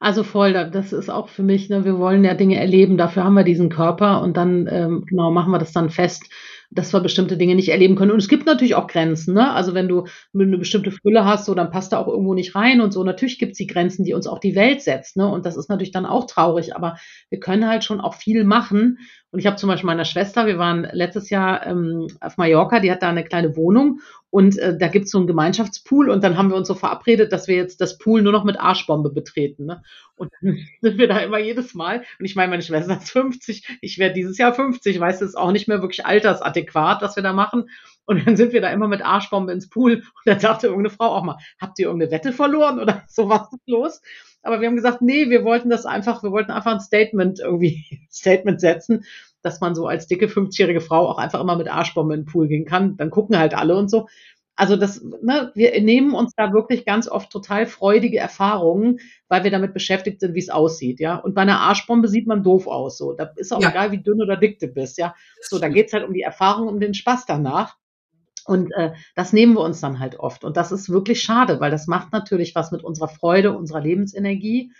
Also 0.00 0.22
voll, 0.22 0.52
das 0.52 0.92
ist 0.92 1.08
auch 1.08 1.28
für 1.28 1.42
mich, 1.42 1.70
ne, 1.70 1.84
wir 1.84 1.98
wollen 1.98 2.24
ja 2.24 2.34
Dinge 2.34 2.58
erleben, 2.58 2.98
dafür 2.98 3.24
haben 3.24 3.34
wir 3.34 3.44
diesen 3.44 3.70
Körper 3.70 4.20
und 4.20 4.36
dann 4.36 4.68
ähm, 4.70 5.04
genau 5.06 5.30
machen 5.30 5.52
wir 5.52 5.58
das 5.58 5.72
dann 5.72 5.88
fest 5.88 6.30
dass 6.74 6.92
wir 6.92 7.00
bestimmte 7.00 7.36
Dinge 7.36 7.54
nicht 7.54 7.68
erleben 7.68 7.96
können. 7.96 8.10
Und 8.10 8.18
es 8.18 8.28
gibt 8.28 8.46
natürlich 8.46 8.74
auch 8.74 8.86
Grenzen. 8.86 9.34
Ne? 9.34 9.52
Also 9.52 9.74
wenn 9.74 9.88
du 9.88 10.06
eine 10.34 10.58
bestimmte 10.58 10.90
Fülle 10.90 11.24
hast, 11.24 11.46
so 11.46 11.54
dann 11.54 11.70
passt 11.70 11.92
da 11.92 11.98
auch 11.98 12.08
irgendwo 12.08 12.34
nicht 12.34 12.54
rein 12.54 12.80
und 12.80 12.92
so. 12.92 13.04
Natürlich 13.04 13.38
gibt 13.38 13.52
es 13.52 13.58
die 13.58 13.66
Grenzen, 13.66 14.04
die 14.04 14.14
uns 14.14 14.26
auch 14.26 14.40
die 14.40 14.54
Welt 14.54 14.82
setzt. 14.82 15.16
Ne? 15.16 15.28
Und 15.28 15.46
das 15.46 15.56
ist 15.56 15.68
natürlich 15.68 15.92
dann 15.92 16.06
auch 16.06 16.26
traurig. 16.26 16.74
Aber 16.74 16.96
wir 17.30 17.40
können 17.40 17.68
halt 17.68 17.84
schon 17.84 18.00
auch 18.00 18.14
viel 18.14 18.44
machen. 18.44 18.98
Und 19.30 19.38
ich 19.38 19.46
habe 19.46 19.56
zum 19.56 19.68
Beispiel 19.68 19.86
meiner 19.86 20.04
Schwester, 20.04 20.46
wir 20.46 20.58
waren 20.58 20.86
letztes 20.92 21.30
Jahr 21.30 21.66
ähm, 21.66 22.06
auf 22.20 22.36
Mallorca, 22.36 22.80
die 22.80 22.90
hat 22.90 23.02
da 23.02 23.08
eine 23.08 23.24
kleine 23.24 23.56
Wohnung 23.56 24.00
und 24.34 24.58
äh, 24.58 24.76
da 24.76 24.88
gibt's 24.88 25.12
so 25.12 25.18
einen 25.18 25.28
Gemeinschaftspool 25.28 26.10
und 26.10 26.24
dann 26.24 26.36
haben 26.36 26.48
wir 26.48 26.56
uns 26.56 26.66
so 26.66 26.74
verabredet, 26.74 27.32
dass 27.32 27.46
wir 27.46 27.54
jetzt 27.54 27.80
das 27.80 27.98
Pool 27.98 28.20
nur 28.20 28.32
noch 28.32 28.42
mit 28.42 28.58
Arschbombe 28.58 29.10
betreten. 29.10 29.64
Ne? 29.64 29.80
Und 30.16 30.32
dann 30.40 30.58
sind 30.80 30.98
wir 30.98 31.06
da 31.06 31.18
immer 31.20 31.38
jedes 31.38 31.72
Mal. 31.74 32.02
Und 32.18 32.24
ich 32.24 32.34
meine, 32.34 32.50
meine 32.50 32.62
Schwester 32.62 32.96
ist 32.96 33.12
50, 33.12 33.78
ich 33.80 33.98
werde 34.00 34.14
dieses 34.14 34.36
Jahr 34.36 34.52
50, 34.52 34.98
weiß 34.98 35.20
es 35.20 35.28
ist 35.28 35.34
auch 35.36 35.52
nicht 35.52 35.68
mehr 35.68 35.82
wirklich 35.82 36.04
altersadäquat, 36.04 37.00
was 37.00 37.14
wir 37.14 37.22
da 37.22 37.32
machen. 37.32 37.70
Und 38.06 38.26
dann 38.26 38.36
sind 38.36 38.52
wir 38.52 38.60
da 38.60 38.70
immer 38.70 38.88
mit 38.88 39.02
Arschbombe 39.02 39.52
ins 39.52 39.68
Pool. 39.68 39.98
Und 39.98 40.04
dann 40.24 40.40
sagte 40.40 40.66
irgendeine 40.66 40.96
Frau 40.96 41.14
auch 41.14 41.22
mal, 41.22 41.38
habt 41.60 41.78
ihr 41.78 41.86
irgendeine 41.86 42.10
Wette 42.10 42.32
verloren 42.32 42.80
oder 42.80 43.04
so 43.08 43.28
was 43.28 43.52
ist 43.52 43.68
los? 43.68 44.02
Aber 44.42 44.60
wir 44.60 44.66
haben 44.66 44.74
gesagt, 44.74 45.00
nee, 45.00 45.30
wir 45.30 45.44
wollten 45.44 45.70
das 45.70 45.86
einfach, 45.86 46.24
wir 46.24 46.32
wollten 46.32 46.50
einfach 46.50 46.72
ein 46.72 46.80
Statement 46.80 47.38
irgendwie, 47.38 47.84
Statement 48.10 48.60
setzen, 48.60 49.04
dass 49.44 49.60
man 49.60 49.74
so 49.74 49.86
als 49.86 50.06
dicke 50.06 50.26
50-jährige 50.26 50.80
Frau 50.80 51.06
auch 51.08 51.18
einfach 51.18 51.40
immer 51.40 51.56
mit 51.56 51.68
Arschbombe 51.68 52.14
in 52.14 52.20
den 52.22 52.26
Pool 52.26 52.48
gehen 52.48 52.64
kann. 52.64 52.96
Dann 52.96 53.10
gucken 53.10 53.38
halt 53.38 53.54
alle 53.54 53.76
und 53.76 53.90
so. 53.90 54.06
Also 54.56 54.76
das, 54.76 55.02
ne, 55.02 55.50
wir 55.54 55.80
nehmen 55.82 56.14
uns 56.14 56.32
da 56.36 56.52
wirklich 56.52 56.84
ganz 56.86 57.08
oft 57.08 57.30
total 57.30 57.66
freudige 57.66 58.18
Erfahrungen, 58.18 59.00
weil 59.28 59.42
wir 59.42 59.50
damit 59.50 59.74
beschäftigt 59.74 60.20
sind, 60.20 60.34
wie 60.34 60.40
es 60.40 60.48
aussieht, 60.48 61.00
ja. 61.00 61.16
Und 61.16 61.34
bei 61.34 61.42
einer 61.42 61.60
Arschbombe 61.60 62.06
sieht 62.06 62.28
man 62.28 62.44
doof 62.44 62.68
aus, 62.68 62.96
so. 62.96 63.14
Da 63.14 63.32
ist 63.36 63.52
auch 63.52 63.60
ja. 63.60 63.70
egal, 63.70 63.90
wie 63.90 64.02
dünn 64.02 64.22
oder 64.22 64.36
dick 64.36 64.60
du 64.60 64.68
bist, 64.68 64.96
ja. 64.96 65.14
So, 65.40 65.58
da 65.58 65.68
geht's 65.68 65.92
halt 65.92 66.06
um 66.06 66.14
die 66.14 66.22
Erfahrung, 66.22 66.68
um 66.68 66.78
den 66.78 66.94
Spaß 66.94 67.26
danach. 67.26 67.76
Und 68.46 68.72
äh, 68.74 68.92
das 69.16 69.32
nehmen 69.32 69.54
wir 69.54 69.62
uns 69.62 69.80
dann 69.80 69.98
halt 69.98 70.20
oft. 70.20 70.44
Und 70.44 70.56
das 70.56 70.70
ist 70.70 70.88
wirklich 70.88 71.22
schade, 71.22 71.60
weil 71.60 71.70
das 71.70 71.86
macht 71.86 72.12
natürlich 72.12 72.54
was 72.54 72.70
mit 72.70 72.84
unserer 72.84 73.08
Freude, 73.08 73.56
unserer 73.56 73.80
Lebensenergie. 73.80 74.72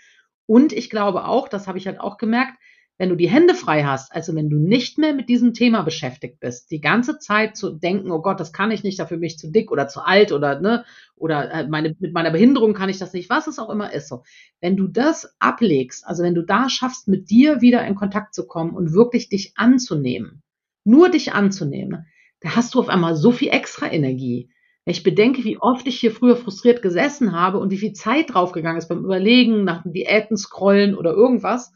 Und 0.45 0.71
ich 0.71 0.89
glaube 0.89 1.25
auch, 1.25 1.47
das 1.49 1.67
habe 1.67 1.77
ich 1.77 1.87
halt 1.87 1.99
auch 1.99 2.17
gemerkt, 2.17 2.57
wenn 2.97 3.09
du 3.09 3.15
die 3.15 3.29
Hände 3.29 3.55
frei 3.55 3.83
hast, 3.83 4.13
also 4.13 4.33
wenn 4.35 4.49
du 4.49 4.57
nicht 4.57 4.97
mehr 4.97 5.13
mit 5.13 5.27
diesem 5.27 5.53
Thema 5.53 5.81
beschäftigt 5.81 6.39
bist, 6.39 6.71
die 6.71 6.79
ganze 6.79 7.19
Zeit 7.19 7.57
zu 7.57 7.71
denken, 7.71 8.09
oh 8.09 8.21
Gott, 8.21 8.39
das 8.39 8.53
kann 8.53 8.71
ich 8.71 8.83
nicht, 8.83 8.99
dafür 8.99 9.17
bin 9.17 9.27
ich 9.27 9.37
zu 9.37 9.51
dick 9.51 9.69
oder 9.71 9.87
zu 9.87 10.01
alt 10.01 10.31
oder 10.31 10.61
ne, 10.61 10.85
oder 11.15 11.51
äh, 11.51 11.67
meine, 11.67 11.95
mit 11.99 12.13
meiner 12.13 12.31
Behinderung 12.31 12.73
kann 12.73 12.89
ich 12.89 12.97
das 12.97 13.11
nicht, 13.11 13.29
was 13.29 13.47
es 13.47 13.59
auch 13.59 13.69
immer 13.69 13.91
ist 13.91 14.07
so. 14.07 14.23
Wenn 14.61 14.77
du 14.77 14.87
das 14.87 15.35
ablegst, 15.39 16.07
also 16.07 16.23
wenn 16.23 16.35
du 16.35 16.43
da 16.43 16.69
schaffst, 16.69 17.07
mit 17.09 17.29
dir 17.29 17.61
wieder 17.61 17.85
in 17.85 17.95
Kontakt 17.95 18.33
zu 18.33 18.47
kommen 18.47 18.71
und 18.71 18.93
wirklich 18.93 19.27
dich 19.27 19.53
anzunehmen, 19.55 20.41
nur 20.85 21.09
dich 21.09 21.33
anzunehmen, 21.33 22.05
da 22.39 22.55
hast 22.55 22.75
du 22.75 22.79
auf 22.79 22.89
einmal 22.89 23.15
so 23.15 23.31
viel 23.31 23.49
extra 23.49 23.91
Energie. 23.91 24.49
Ich 24.85 25.03
bedenke, 25.03 25.43
wie 25.43 25.57
oft 25.57 25.87
ich 25.87 25.99
hier 25.99 26.11
früher 26.11 26.35
frustriert 26.37 26.81
gesessen 26.81 27.33
habe 27.33 27.57
und 27.57 27.71
wie 27.71 27.77
viel 27.77 27.93
Zeit 27.93 28.33
draufgegangen 28.33 28.77
ist 28.77 28.87
beim 28.87 29.03
Überlegen, 29.03 29.63
nach 29.63 29.81
Diäten 29.83 30.37
scrollen 30.37 30.95
oder 30.95 31.11
irgendwas, 31.11 31.73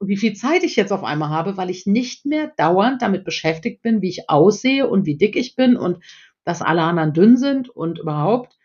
wie 0.00 0.16
viel 0.16 0.32
Zeit 0.32 0.62
ich 0.62 0.76
jetzt 0.76 0.92
auf 0.92 1.04
einmal 1.04 1.28
habe, 1.28 1.56
weil 1.56 1.70
ich 1.70 1.86
nicht 1.86 2.26
mehr 2.26 2.52
dauernd 2.56 3.02
damit 3.02 3.24
beschäftigt 3.24 3.82
bin, 3.82 4.02
wie 4.02 4.08
ich 4.08 4.30
aussehe 4.30 4.88
und 4.88 5.06
wie 5.06 5.16
dick 5.16 5.36
ich 5.36 5.56
bin 5.56 5.76
und 5.76 6.02
dass 6.44 6.62
alle 6.62 6.82
anderen 6.82 7.12
dünn 7.12 7.36
sind 7.36 7.68
und 7.68 7.98
überhaupt. 7.98 8.56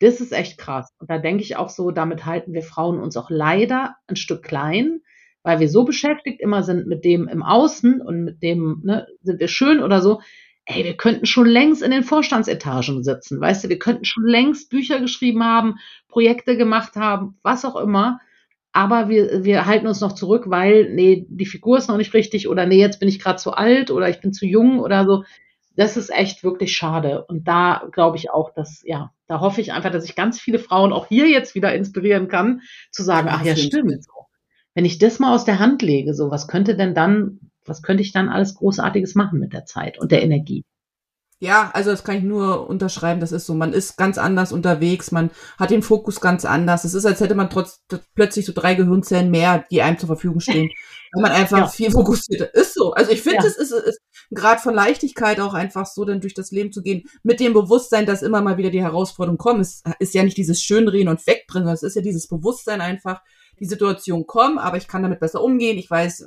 Das 0.00 0.20
ist 0.20 0.32
echt 0.32 0.58
krass. 0.58 0.92
Und 0.98 1.10
da 1.10 1.18
denke 1.18 1.42
ich 1.42 1.56
auch 1.56 1.70
so, 1.70 1.90
damit 1.90 2.26
halten 2.26 2.52
wir 2.52 2.62
Frauen 2.62 3.00
uns 3.00 3.16
auch 3.16 3.30
leider 3.30 3.94
ein 4.06 4.16
Stück 4.16 4.42
klein, 4.42 5.00
weil 5.42 5.60
wir 5.60 5.68
so 5.68 5.84
beschäftigt 5.84 6.40
immer 6.40 6.62
sind 6.62 6.86
mit 6.86 7.04
dem 7.04 7.28
im 7.28 7.42
Außen 7.42 8.00
und 8.00 8.24
mit 8.24 8.42
dem, 8.42 8.82
ne, 8.84 9.06
sind 9.22 9.40
wir 9.40 9.48
schön 9.48 9.82
oder 9.82 10.02
so, 10.02 10.20
ey, 10.66 10.84
wir 10.84 10.96
könnten 10.96 11.26
schon 11.26 11.46
längst 11.46 11.82
in 11.82 11.90
den 11.90 12.04
Vorstandsetagen 12.04 13.02
sitzen, 13.02 13.40
weißt 13.40 13.64
du, 13.64 13.68
wir 13.68 13.78
könnten 13.78 14.04
schon 14.04 14.24
längst 14.24 14.70
Bücher 14.70 15.00
geschrieben 15.00 15.42
haben, 15.42 15.76
Projekte 16.08 16.56
gemacht 16.56 16.96
haben, 16.96 17.38
was 17.42 17.64
auch 17.64 17.76
immer. 17.76 18.20
Aber 18.72 19.08
wir, 19.08 19.44
wir 19.44 19.66
halten 19.66 19.86
uns 19.86 20.00
noch 20.00 20.12
zurück, 20.12 20.44
weil, 20.48 20.92
nee, 20.94 21.26
die 21.28 21.46
Figur 21.46 21.78
ist 21.78 21.88
noch 21.88 21.98
nicht 21.98 22.14
richtig 22.14 22.48
oder 22.48 22.66
nee, 22.66 22.78
jetzt 22.78 23.00
bin 23.00 23.08
ich 23.08 23.18
gerade 23.18 23.36
zu 23.36 23.52
alt 23.52 23.90
oder 23.90 24.08
ich 24.08 24.20
bin 24.20 24.32
zu 24.32 24.46
jung 24.46 24.80
oder 24.80 25.04
so. 25.04 25.24
Das 25.76 25.96
ist 25.96 26.10
echt 26.10 26.42
wirklich 26.42 26.74
schade. 26.74 27.24
Und 27.24 27.48
da 27.48 27.88
glaube 27.92 28.16
ich 28.16 28.30
auch, 28.30 28.52
dass, 28.54 28.82
ja, 28.84 29.12
da 29.26 29.40
hoffe 29.40 29.60
ich 29.60 29.72
einfach, 29.72 29.90
dass 29.90 30.04
ich 30.04 30.14
ganz 30.14 30.40
viele 30.40 30.58
Frauen 30.58 30.92
auch 30.92 31.06
hier 31.06 31.28
jetzt 31.28 31.54
wieder 31.54 31.74
inspirieren 31.74 32.28
kann, 32.28 32.60
zu 32.90 33.02
sagen, 33.02 33.28
ach 33.30 33.44
ja, 33.44 33.56
stimmt. 33.56 34.06
Wenn 34.74 34.84
ich 34.86 34.98
das 34.98 35.18
mal 35.18 35.34
aus 35.34 35.44
der 35.44 35.58
Hand 35.58 35.82
lege, 35.82 36.14
so, 36.14 36.30
was 36.30 36.48
könnte 36.48 36.76
denn 36.76 36.94
dann 36.94 37.40
was 37.64 37.82
könnte 37.82 38.02
ich 38.02 38.12
dann 38.12 38.28
alles 38.28 38.54
Großartiges 38.54 39.14
machen 39.14 39.38
mit 39.38 39.52
der 39.52 39.64
Zeit 39.64 39.98
und 39.98 40.12
der 40.12 40.22
Energie? 40.22 40.64
Ja, 41.42 41.72
also 41.74 41.90
das 41.90 42.04
kann 42.04 42.18
ich 42.18 42.22
nur 42.22 42.70
unterschreiben. 42.70 43.18
Das 43.18 43.32
ist 43.32 43.46
so. 43.46 43.54
Man 43.54 43.72
ist 43.72 43.96
ganz 43.96 44.16
anders 44.16 44.52
unterwegs. 44.52 45.10
Man 45.10 45.32
hat 45.58 45.70
den 45.70 45.82
Fokus 45.82 46.20
ganz 46.20 46.44
anders. 46.44 46.84
Es 46.84 46.94
ist, 46.94 47.04
als 47.04 47.18
hätte 47.18 47.34
man 47.34 47.50
trotz 47.50 47.80
plötzlich 48.14 48.46
so 48.46 48.52
drei 48.52 48.76
Gehirnzellen 48.76 49.28
mehr, 49.28 49.64
die 49.68 49.82
einem 49.82 49.98
zur 49.98 50.06
Verfügung 50.06 50.38
stehen, 50.38 50.70
weil 51.12 51.22
man 51.22 51.32
einfach 51.32 51.58
ja. 51.58 51.66
viel 51.66 51.90
fokussierter 51.90 52.54
ist. 52.54 52.74
So. 52.74 52.92
Also 52.92 53.10
ich 53.10 53.22
finde, 53.22 53.38
ja. 53.42 53.48
es 53.48 53.56
ist, 53.56 53.72
ist 53.72 54.00
ein 54.30 54.36
Grad 54.36 54.60
von 54.60 54.72
Leichtigkeit 54.72 55.40
auch 55.40 55.52
einfach 55.52 55.86
so, 55.86 56.04
dann 56.04 56.20
durch 56.20 56.34
das 56.34 56.52
Leben 56.52 56.70
zu 56.70 56.80
gehen, 56.80 57.08
mit 57.24 57.40
dem 57.40 57.54
Bewusstsein, 57.54 58.06
dass 58.06 58.22
immer 58.22 58.40
mal 58.40 58.56
wieder 58.56 58.70
die 58.70 58.80
Herausforderungen 58.80 59.38
kommen. 59.38 59.62
Es 59.62 59.82
ist 59.98 60.14
ja 60.14 60.22
nicht 60.22 60.36
dieses 60.36 60.62
Schönreden 60.62 61.08
und 61.08 61.26
Wegbringen, 61.26 61.64
sondern 61.64 61.74
es 61.74 61.82
ist 61.82 61.96
ja 61.96 62.02
dieses 62.02 62.28
Bewusstsein 62.28 62.80
einfach, 62.80 63.20
die 63.62 63.68
Situation 63.68 64.26
kommen, 64.26 64.58
aber 64.58 64.76
ich 64.76 64.88
kann 64.88 65.02
damit 65.02 65.20
besser 65.20 65.40
umgehen. 65.40 65.78
Ich 65.78 65.88
weiß, 65.88 66.26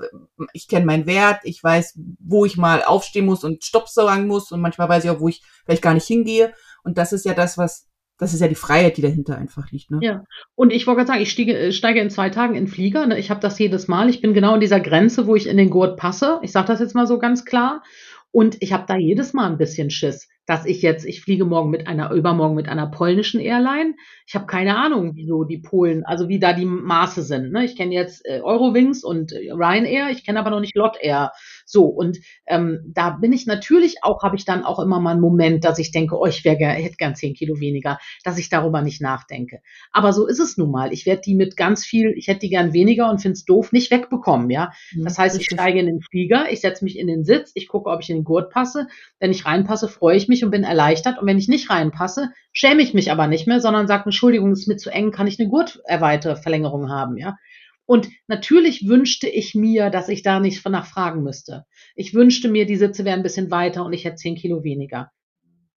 ich 0.54 0.69
kenne 0.69 0.86
meinen 0.86 1.06
Wert, 1.06 1.41
ich 1.43 1.62
weiß, 1.62 2.00
wo 2.19 2.45
ich 2.45 2.56
mal 2.56 2.82
aufstehen 2.82 3.26
muss 3.26 3.43
und 3.43 3.63
Stopp 3.63 3.89
sagen 3.89 4.26
muss 4.26 4.54
und 4.54 4.62
manchmal 4.62 4.88
weiß 4.88 5.04
ich 5.04 5.10
auch, 5.10 5.19
wo 5.19 5.28
ich 5.28 5.43
vielleicht 5.65 5.82
gar 5.82 5.93
nicht 5.93 6.08
hingehe. 6.08 6.54
Und 6.84 6.98
das 6.98 7.12
ist 7.12 7.26
ja 7.26 7.34
das, 7.34 7.58
was 7.58 7.89
das 8.17 8.34
ist 8.34 8.39
ja 8.39 8.48
die 8.48 8.55
Freiheit, 8.55 8.95
die 8.95 9.01
dahinter 9.01 9.38
einfach 9.38 9.70
liegt. 9.72 9.91
Ne? 9.91 9.99
Ja, 10.01 10.24
und 10.55 10.72
ich 10.72 10.88
wollte 10.88 10.99
gerade 10.99 11.07
sagen, 11.07 11.22
ich 11.22 11.32
stiege, 11.32 11.57
äh, 11.57 11.72
steige 11.74 11.99
in 11.99 12.10
zwei 12.10 12.30
Tagen 12.30 12.55
in 12.55 12.68
Flieger. 12.68 13.05
Ne? 13.05 13.20
Ich 13.20 13.30
habe 13.30 13.41
das 13.41 13.60
jedes 13.60 13.89
Mal. 13.89 14.10
Ich 14.10 14.22
bin 14.22 14.34
genau 14.34 14.53
in 14.53 14.62
dieser 14.62 14.80
Grenze, 14.80 15.28
wo 15.28 15.36
ich 15.36 15.47
in 15.47 15.57
den 15.57 15.70
Gurt 15.70 15.97
passe. 15.97 16.39
Ich 16.41 16.53
sage 16.53 16.68
das 16.68 16.80
jetzt 16.80 16.95
mal 16.95 17.07
so 17.07 17.20
ganz 17.20 17.43
klar. 17.43 17.84
Und 18.32 18.55
ich 18.62 18.72
habe 18.72 18.86
da 18.88 18.95
jedes 18.95 19.34
Mal 19.34 19.51
ein 19.51 19.57
bisschen 19.57 19.89
Schiss 19.89 20.30
dass 20.46 20.66
ich 20.66 20.82
jetzt, 20.82 21.06
ich 21.06 21.22
fliege 21.22 21.46
morgen 21.46 21.72
mit 21.72 21.88
einer, 21.88 22.12
übermorgen 22.12 22.56
mit 22.56 22.70
einer 22.70 22.88
polnischen 22.88 23.39
Airline. 23.39 23.96
Ich 24.28 24.36
habe 24.36 24.46
keine 24.46 24.78
Ahnung, 24.78 25.14
wieso 25.16 25.43
die 25.43 25.58
Polen, 25.58 26.06
also 26.06 26.28
wie 26.28 26.39
da 26.39 26.54
die 26.54 26.66
Maße 26.66 27.24
sind. 27.24 27.52
Ne? 27.52 27.66
Ich 27.66 27.76
kenne 27.76 27.93
jetzt 27.93 28.26
äh, 28.26 28.41
Eurowings 28.43 29.04
und 29.04 29.32
äh, 29.32 29.52
Ryanair, 29.52 30.10
ich 30.12 30.26
kenne 30.26 30.39
aber 30.39 30.52
noch 30.52 30.60
nicht 30.60 30.76
Lot 30.76 30.98
Air. 31.02 31.32
So, 31.66 31.86
und 31.86 32.20
ähm, 32.45 32.91
da 32.93 33.09
bin 33.09 33.34
ich 33.34 33.47
natürlich 33.47 34.03
auch, 34.03 34.24
habe 34.24 34.36
ich 34.36 34.45
dann 34.45 34.63
auch 34.63 34.80
immer 34.80 34.99
mal 34.99 35.11
einen 35.11 35.22
Moment, 35.22 35.66
dass 35.66 35.80
ich 35.80 35.91
denke, 35.91 36.18
oh, 36.18 36.26
ich 36.26 36.45
wäre 36.45 36.57
hätte 36.57 36.95
gern 36.95 37.16
zehn 37.16 37.34
Kilo 37.34 37.59
weniger, 37.59 37.99
dass 38.24 38.38
ich 38.38 38.49
darüber 38.49 38.82
nicht 38.82 39.01
nachdenke. 39.01 39.61
Aber 39.91 40.13
so 40.13 40.28
ist 40.28 40.39
es 40.39 40.57
nun 40.57 40.72
mal. 40.72 40.93
Ich 40.93 41.05
werde 41.05 41.22
die 41.26 41.36
mit 41.36 41.57
ganz 41.57 41.84
viel, 41.84 42.13
ich 42.16 42.28
hätte 42.28 42.41
die 42.41 42.49
gern 42.49 42.74
weniger 42.74 43.09
und 43.09 43.20
finde 43.20 43.34
es 43.34 43.45
doof, 43.45 43.72
nicht 43.72 43.91
wegbekommen, 43.91 44.49
ja. 44.49 44.72
Mhm, 44.93 45.03
das 45.03 45.18
heißt, 45.18 45.39
ich 45.39 45.45
steige 45.45 45.80
in 45.80 45.88
den 45.88 46.01
Flieger, 46.01 46.51
ich 46.51 46.61
setze 46.61 46.84
mich 46.84 46.97
in 46.97 47.07
den 47.07 47.24
Sitz, 47.24 47.51
ich 47.55 47.68
gucke, 47.68 47.89
ob 47.89 48.01
ich 48.01 48.09
in 48.09 48.18
den 48.18 48.24
Gurt 48.24 48.51
passe. 48.51 48.88
Wenn 49.20 49.32
ich 49.32 49.45
reinpasse, 49.45 49.88
freue 49.88 50.18
ich 50.18 50.28
mich 50.28 50.43
und 50.43 50.51
bin 50.51 50.63
erleichtert. 50.63 51.20
Und 51.20 51.28
wenn 51.28 51.39
ich 51.39 51.47
nicht 51.47 51.70
reinpasse, 51.70 52.30
schäme 52.53 52.82
ich 52.82 52.93
mich 52.93 53.11
aber 53.11 53.28
nicht 53.28 53.47
mehr, 53.47 53.59
sondern 53.59 53.88
sage, 53.88 54.05
Entschuldigung, 54.05 54.51
ist 54.51 54.68
mir 54.68 54.78
zu 54.78 54.91
eng, 54.91 55.11
kann 55.11 55.28
ich 55.28 55.39
eine 55.39 55.49
Gurterweiterverlängerung 55.49 56.89
haben, 56.89 57.18
ja. 57.18 57.38
Und 57.86 58.10
natürlich 58.28 58.88
wünschte 58.88 59.28
ich 59.28 59.54
mir, 59.54 59.90
dass 59.90 60.10
ich 60.10 60.24
da 60.24 60.40
nicht 60.40 60.68
nach 60.68 60.88
fragen 60.88 61.24
müsste. 61.24 61.66
Ich 61.96 62.14
wünschte 62.14 62.50
mir, 62.50 62.66
die 62.66 62.78
Sitze 62.78 63.06
wären 63.06 63.20
ein 63.20 63.24
bisschen 63.24 63.52
weiter 63.52 63.86
und 63.86 63.94
ich 63.94 64.06
hätte 64.06 64.16
zehn 64.16 64.36
Kilo 64.36 64.64
weniger. 64.64 65.12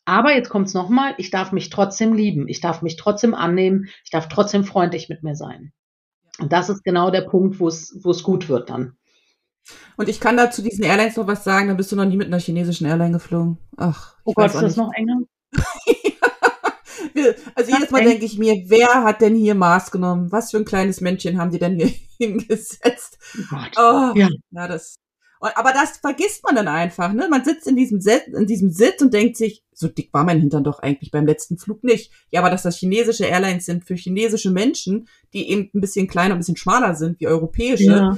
Aber 0.07 0.35
jetzt 0.35 0.49
kommt's 0.49 0.73
nochmal, 0.73 1.15
ich 1.19 1.31
darf 1.31 1.53
mich 1.53 1.69
trotzdem 1.69 2.15
lieben, 2.15 2.49
ich 2.49 2.63
darf 2.63 2.81
mich 2.81 2.97
trotzdem 2.97 3.35
annehmen, 3.35 3.89
ich 4.05 4.11
darf 4.11 4.29
trotzdem 4.29 4.65
freundlich 4.65 5.11
mit 5.11 5.23
mir 5.23 5.35
sein. 5.35 5.73
Und 6.39 6.51
das 6.53 6.71
ist 6.71 6.83
genau 6.83 7.11
der 7.11 7.23
Punkt, 7.23 7.61
wo 7.61 7.69
es, 7.69 7.99
wo 8.03 8.11
es 8.11 8.23
gut 8.23 8.49
wird 8.49 8.71
dann. 8.71 8.97
Und 9.99 10.09
ich 10.09 10.19
kann 10.19 10.39
da 10.39 10.51
zu 10.51 10.63
diesen 10.63 10.85
Airlines 10.85 11.17
noch 11.17 11.27
was 11.27 11.45
sagen, 11.45 11.69
da 11.69 11.75
bist 11.75 11.93
du 11.93 11.97
noch 11.97 12.07
nie 12.07 12.17
mit 12.17 12.29
einer 12.29 12.41
chinesischen 12.41 12.87
Airline 12.87 13.13
geflogen. 13.13 13.59
Ach. 13.77 14.17
Oh 14.25 14.33
Gott, 14.33 14.47
ist 14.47 14.63
das 14.63 14.77
noch 14.77 14.93
enger? 14.95 15.19
Also 17.55 17.73
jedes 17.73 17.91
Mal 17.91 18.05
denke 18.05 18.25
ich 18.25 18.39
mir, 18.39 18.65
wer 18.67 19.05
hat 19.05 19.21
denn 19.21 19.35
hier 19.35 19.55
Maß 19.55 19.91
genommen? 19.91 20.31
Was 20.33 20.51
für 20.51 20.59
ein 20.59 20.65
kleines 20.65 21.01
Männchen 21.01 21.39
haben 21.39 21.51
die 21.51 21.59
denn 21.59 21.77
hier 21.77 21.91
hingesetzt? 22.19 23.19
Oh, 23.53 23.57
oh 23.77 24.13
ja. 24.15 24.29
ja, 24.51 24.69
das. 24.69 24.97
Aber 25.41 25.73
das 25.73 25.99
vergisst 25.99 26.43
man 26.43 26.57
dann 26.57 26.67
einfach, 26.67 27.13
ne? 27.13 27.29
Man 27.31 27.45
sitzt 27.45 27.69
in 27.69 27.77
diesem, 27.77 28.01
Sitz, 28.01 28.27
in 28.27 28.47
diesem 28.47 28.71
Sitz 28.71 29.01
und 29.01 29.15
denkt 29.15 29.37
sich, 29.37 29.63
so 29.73 29.87
dick 29.87 30.13
war 30.13 30.25
mein 30.25 30.41
Hintern 30.41 30.65
doch 30.65 30.81
eigentlich 30.81 31.13
beim 31.13 31.27
letzten 31.27 31.59
Flug 31.59 31.85
nicht. 31.85 32.11
Ja, 32.31 32.41
aber 32.41 32.51
dass 32.51 32.65
das 32.65 32.77
chinesische 32.77 33.25
Airlines 33.25 33.65
sind 33.65 33.85
für 33.85 33.95
chinesische 33.95 34.51
Menschen, 34.51 35.09
die 35.33 35.49
eben 35.49 35.71
ein 35.73 35.81
bisschen 35.81 36.09
kleiner, 36.09 36.35
ein 36.35 36.39
bisschen 36.39 36.57
schmaler 36.57 36.97
sind 36.97 37.21
wie 37.21 37.29
europäische, 37.29 37.85
ja, 37.85 38.17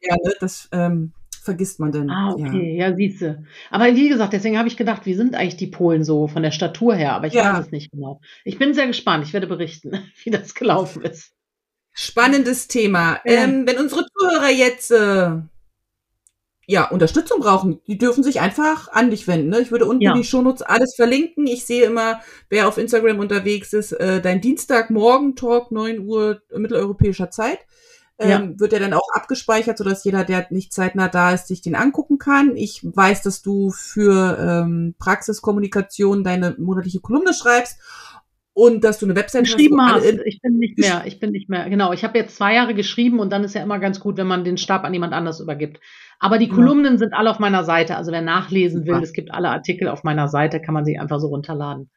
ja 0.00 0.16
ne, 0.16 0.32
das 0.40 0.70
ähm, 0.72 1.12
vergisst 1.42 1.80
man 1.80 1.92
dann. 1.92 2.10
Ah, 2.10 2.32
okay, 2.32 2.76
ja, 2.76 2.88
ja 2.88 2.96
siehste. 2.96 3.44
Aber 3.70 3.94
wie 3.94 4.08
gesagt, 4.08 4.32
deswegen 4.32 4.58
habe 4.58 4.68
ich 4.68 4.76
gedacht, 4.76 5.06
wie 5.06 5.14
sind 5.14 5.34
eigentlich 5.34 5.56
die 5.56 5.66
Polen 5.66 6.04
so 6.04 6.28
von 6.28 6.42
der 6.42 6.50
Statur 6.50 6.94
her? 6.94 7.14
Aber 7.14 7.26
ich 7.26 7.34
ja. 7.34 7.54
weiß 7.54 7.66
es 7.66 7.72
nicht 7.72 7.90
genau. 7.90 8.20
Ich 8.44 8.58
bin 8.58 8.74
sehr 8.74 8.86
gespannt. 8.86 9.26
Ich 9.26 9.32
werde 9.32 9.46
berichten, 9.46 9.92
wie 10.24 10.30
das 10.30 10.54
gelaufen 10.54 11.02
ist. 11.02 11.32
Spannendes 11.92 12.68
Thema. 12.68 13.20
Ja. 13.24 13.44
Ähm, 13.44 13.66
wenn 13.66 13.78
unsere 13.78 14.06
Zuhörer 14.06 14.50
jetzt 14.50 14.90
äh, 14.90 15.32
ja, 16.66 16.88
Unterstützung 16.88 17.40
brauchen, 17.40 17.80
die 17.86 17.98
dürfen 17.98 18.22
sich 18.22 18.40
einfach 18.40 18.88
an 18.88 19.10
dich 19.10 19.26
wenden. 19.26 19.50
Ne? 19.50 19.60
Ich 19.60 19.70
würde 19.70 19.84
unten 19.84 20.02
ja. 20.02 20.12
in 20.12 20.18
die 20.18 20.26
Shownotes 20.26 20.62
alles 20.62 20.94
verlinken. 20.94 21.46
Ich 21.46 21.66
sehe 21.66 21.84
immer, 21.84 22.20
wer 22.48 22.68
auf 22.68 22.78
Instagram 22.78 23.18
unterwegs 23.18 23.72
ist, 23.72 23.92
äh, 23.92 24.22
dein 24.22 24.40
Dienstagmorgen-Talk, 24.40 25.70
9 25.72 26.06
Uhr 26.06 26.40
mitteleuropäischer 26.56 27.30
Zeit 27.30 27.58
ja. 28.28 28.40
ähm, 28.40 28.58
wird 28.60 28.72
er 28.72 28.80
dann 28.80 28.92
auch 28.92 29.08
abgespeichert, 29.14 29.78
sodass 29.78 30.04
jeder, 30.04 30.24
der 30.24 30.46
nicht 30.50 30.72
zeitnah 30.72 31.08
da 31.08 31.32
ist, 31.32 31.48
sich 31.48 31.62
den 31.62 31.74
angucken 31.74 32.18
kann. 32.18 32.56
Ich 32.56 32.80
weiß, 32.82 33.22
dass 33.22 33.42
du 33.42 33.70
für 33.70 34.38
ähm, 34.40 34.94
Praxiskommunikation 34.98 36.24
deine 36.24 36.54
monatliche 36.58 37.00
Kolumne 37.00 37.34
schreibst 37.34 37.78
und 38.54 38.84
dass 38.84 38.98
du 38.98 39.06
eine 39.06 39.16
Website 39.16 39.44
geschrieben 39.44 39.80
hast. 39.80 40.04
hast. 40.04 40.20
Ich 40.24 40.40
bin 40.40 40.58
nicht 40.58 40.78
mehr, 40.78 41.02
ich 41.06 41.20
bin 41.20 41.30
nicht 41.30 41.48
mehr. 41.48 41.68
Genau, 41.70 41.92
ich 41.92 42.04
habe 42.04 42.18
jetzt 42.18 42.36
zwei 42.36 42.54
Jahre 42.54 42.74
geschrieben 42.74 43.18
und 43.18 43.30
dann 43.30 43.44
ist 43.44 43.54
ja 43.54 43.62
immer 43.62 43.78
ganz 43.78 44.00
gut, 44.00 44.16
wenn 44.16 44.26
man 44.26 44.44
den 44.44 44.58
Stab 44.58 44.84
an 44.84 44.92
jemand 44.92 45.12
anders 45.12 45.40
übergibt. 45.40 45.80
Aber 46.18 46.38
die 46.38 46.48
Kolumnen 46.48 46.92
ja. 46.92 46.98
sind 46.98 47.14
alle 47.14 47.30
auf 47.30 47.38
meiner 47.38 47.64
Seite. 47.64 47.96
Also 47.96 48.12
wer 48.12 48.22
nachlesen 48.22 48.86
will, 48.86 49.02
es 49.02 49.12
gibt 49.12 49.32
alle 49.32 49.48
Artikel 49.48 49.88
auf 49.88 50.04
meiner 50.04 50.28
Seite, 50.28 50.60
kann 50.60 50.74
man 50.74 50.84
sie 50.84 50.98
einfach 50.98 51.18
so 51.18 51.28
runterladen. 51.28 51.90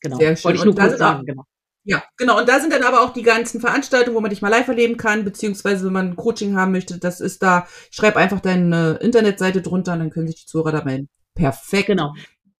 Genau. 0.00 0.16
Sehr 0.16 0.36
schön. 0.36 0.44
Wollte 0.44 0.58
ich 0.58 0.64
nur 0.64 0.74
kurz 0.74 0.98
sagen, 0.98 1.24
genau. 1.26 1.44
Ja, 1.84 2.02
genau. 2.16 2.38
Und 2.38 2.48
da 2.48 2.60
sind 2.60 2.72
dann 2.72 2.84
aber 2.84 3.00
auch 3.02 3.12
die 3.12 3.22
ganzen 3.22 3.60
Veranstaltungen, 3.60 4.16
wo 4.16 4.20
man 4.20 4.30
dich 4.30 4.42
mal 4.42 4.48
live 4.48 4.68
erleben 4.68 4.96
kann, 4.96 5.24
beziehungsweise 5.24 5.86
wenn 5.86 5.92
man 5.92 6.16
Coaching 6.16 6.56
haben 6.56 6.72
möchte, 6.72 6.98
das 6.98 7.20
ist 7.20 7.42
da. 7.42 7.66
Schreib 7.90 8.16
einfach 8.16 8.40
deine 8.40 8.98
Internetseite 9.00 9.62
drunter 9.62 9.94
und 9.94 9.98
dann 9.98 10.10
können 10.10 10.28
sich 10.28 10.42
die 10.42 10.46
Zuhörer 10.46 10.72
da 10.72 10.84
melden. 10.84 11.08
Perfekt. 11.34 11.86
Genau. 11.86 12.14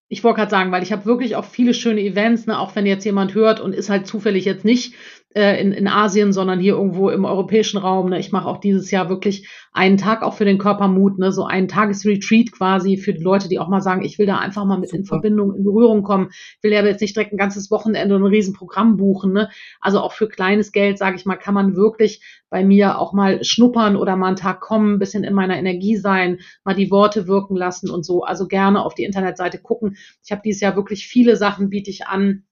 Ich 0.08 0.24
wollte 0.24 0.40
gerade 0.40 0.50
sagen, 0.50 0.72
weil 0.72 0.82
ich 0.82 0.92
habe 0.92 1.06
wirklich 1.06 1.36
auch 1.36 1.44
viele 1.44 1.72
schöne 1.72 2.02
Events, 2.02 2.46
ne, 2.46 2.58
auch 2.58 2.74
wenn 2.76 2.84
jetzt 2.84 3.04
jemand 3.04 3.34
hört 3.34 3.60
und 3.60 3.74
ist 3.74 3.88
halt 3.88 4.06
zufällig 4.06 4.44
jetzt 4.44 4.64
nicht 4.64 4.94
äh, 5.34 5.60
in, 5.60 5.72
in 5.72 5.88
Asien, 5.88 6.32
sondern 6.32 6.60
hier 6.60 6.74
irgendwo 6.74 7.08
im 7.08 7.24
europäischen 7.24 7.78
Raum. 7.78 8.10
Ne? 8.10 8.18
Ich 8.18 8.32
mache 8.32 8.46
auch 8.46 8.58
dieses 8.58 8.90
Jahr 8.90 9.08
wirklich 9.08 9.48
einen 9.72 9.96
Tag 9.96 10.22
auch 10.22 10.34
für 10.34 10.44
den 10.44 10.58
Körpermut, 10.58 11.18
ne? 11.18 11.32
so 11.32 11.44
einen 11.44 11.68
Tagesretreat 11.68 12.52
quasi 12.52 12.96
für 12.96 13.14
die 13.14 13.22
Leute, 13.22 13.48
die 13.48 13.58
auch 13.58 13.68
mal 13.68 13.80
sagen, 13.80 14.04
ich 14.04 14.18
will 14.18 14.26
da 14.26 14.38
einfach 14.38 14.64
mal 14.64 14.78
mit 14.78 14.90
Super. 14.90 14.98
in 14.98 15.04
Verbindung, 15.06 15.54
in 15.54 15.64
Berührung 15.64 16.02
kommen. 16.02 16.28
Ich 16.30 16.62
will 16.62 16.72
ja 16.72 16.84
jetzt 16.84 17.00
nicht 17.00 17.16
direkt 17.16 17.32
ein 17.32 17.38
ganzes 17.38 17.70
Wochenende 17.70 18.14
und 18.14 18.22
ein 18.22 18.26
Riesenprogramm 18.26 18.96
buchen. 18.96 19.32
Ne? 19.32 19.48
Also 19.80 20.00
auch 20.00 20.12
für 20.12 20.28
kleines 20.28 20.72
Geld, 20.72 20.98
sage 20.98 21.16
ich 21.16 21.24
mal, 21.24 21.36
kann 21.36 21.54
man 21.54 21.76
wirklich 21.76 22.22
bei 22.50 22.62
mir 22.62 22.98
auch 22.98 23.14
mal 23.14 23.42
schnuppern 23.42 23.96
oder 23.96 24.16
mal 24.16 24.28
einen 24.28 24.36
Tag 24.36 24.60
kommen, 24.60 24.94
ein 24.94 24.98
bisschen 24.98 25.24
in 25.24 25.32
meiner 25.32 25.56
Energie 25.56 25.96
sein, 25.96 26.40
mal 26.64 26.74
die 26.74 26.90
Worte 26.90 27.26
wirken 27.26 27.56
lassen 27.56 27.88
und 27.88 28.04
so. 28.04 28.24
Also 28.24 28.46
gerne 28.46 28.84
auf 28.84 28.94
die 28.94 29.04
Internetseite 29.04 29.58
gucken. 29.58 29.96
Ich 30.22 30.30
habe 30.30 30.42
dieses 30.44 30.60
Jahr 30.60 30.76
wirklich 30.76 31.06
viele 31.06 31.36
Sachen, 31.36 31.70
biete 31.70 31.90
ich 31.90 32.06
an 32.06 32.44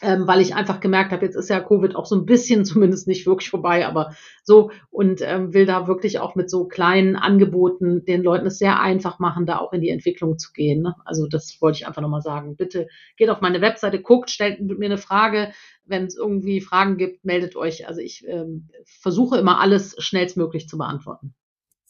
ähm, 0.00 0.26
weil 0.26 0.40
ich 0.40 0.54
einfach 0.54 0.80
gemerkt 0.80 1.12
habe, 1.12 1.24
jetzt 1.24 1.34
ist 1.34 1.50
ja 1.50 1.60
Covid 1.60 1.96
auch 1.96 2.06
so 2.06 2.16
ein 2.16 2.26
bisschen 2.26 2.64
zumindest 2.64 3.08
nicht 3.08 3.26
wirklich 3.26 3.50
vorbei, 3.50 3.86
aber 3.86 4.14
so 4.42 4.70
und 4.90 5.20
ähm, 5.22 5.54
will 5.54 5.66
da 5.66 5.86
wirklich 5.86 6.18
auch 6.20 6.34
mit 6.34 6.50
so 6.50 6.66
kleinen 6.66 7.16
Angeboten 7.16 8.04
den 8.04 8.22
Leuten 8.22 8.46
es 8.46 8.58
sehr 8.58 8.80
einfach 8.80 9.18
machen, 9.18 9.46
da 9.46 9.58
auch 9.58 9.72
in 9.72 9.80
die 9.80 9.90
Entwicklung 9.90 10.38
zu 10.38 10.52
gehen. 10.52 10.82
Ne? 10.82 10.94
Also 11.04 11.26
das 11.26 11.58
wollte 11.60 11.78
ich 11.78 11.86
einfach 11.86 12.02
nochmal 12.02 12.22
sagen. 12.22 12.56
Bitte 12.56 12.88
geht 13.16 13.30
auf 13.30 13.40
meine 13.40 13.60
Webseite, 13.60 14.00
guckt, 14.00 14.30
stellt 14.30 14.60
mir 14.60 14.86
eine 14.86 14.98
Frage. 14.98 15.52
Wenn 15.84 16.04
es 16.04 16.16
irgendwie 16.16 16.60
Fragen 16.60 16.96
gibt, 16.96 17.24
meldet 17.24 17.56
euch. 17.56 17.88
Also 17.88 18.00
ich 18.00 18.26
ähm, 18.28 18.68
versuche 18.84 19.38
immer 19.38 19.58
alles 19.60 19.96
schnellstmöglich 19.98 20.68
zu 20.68 20.76
beantworten. 20.76 21.34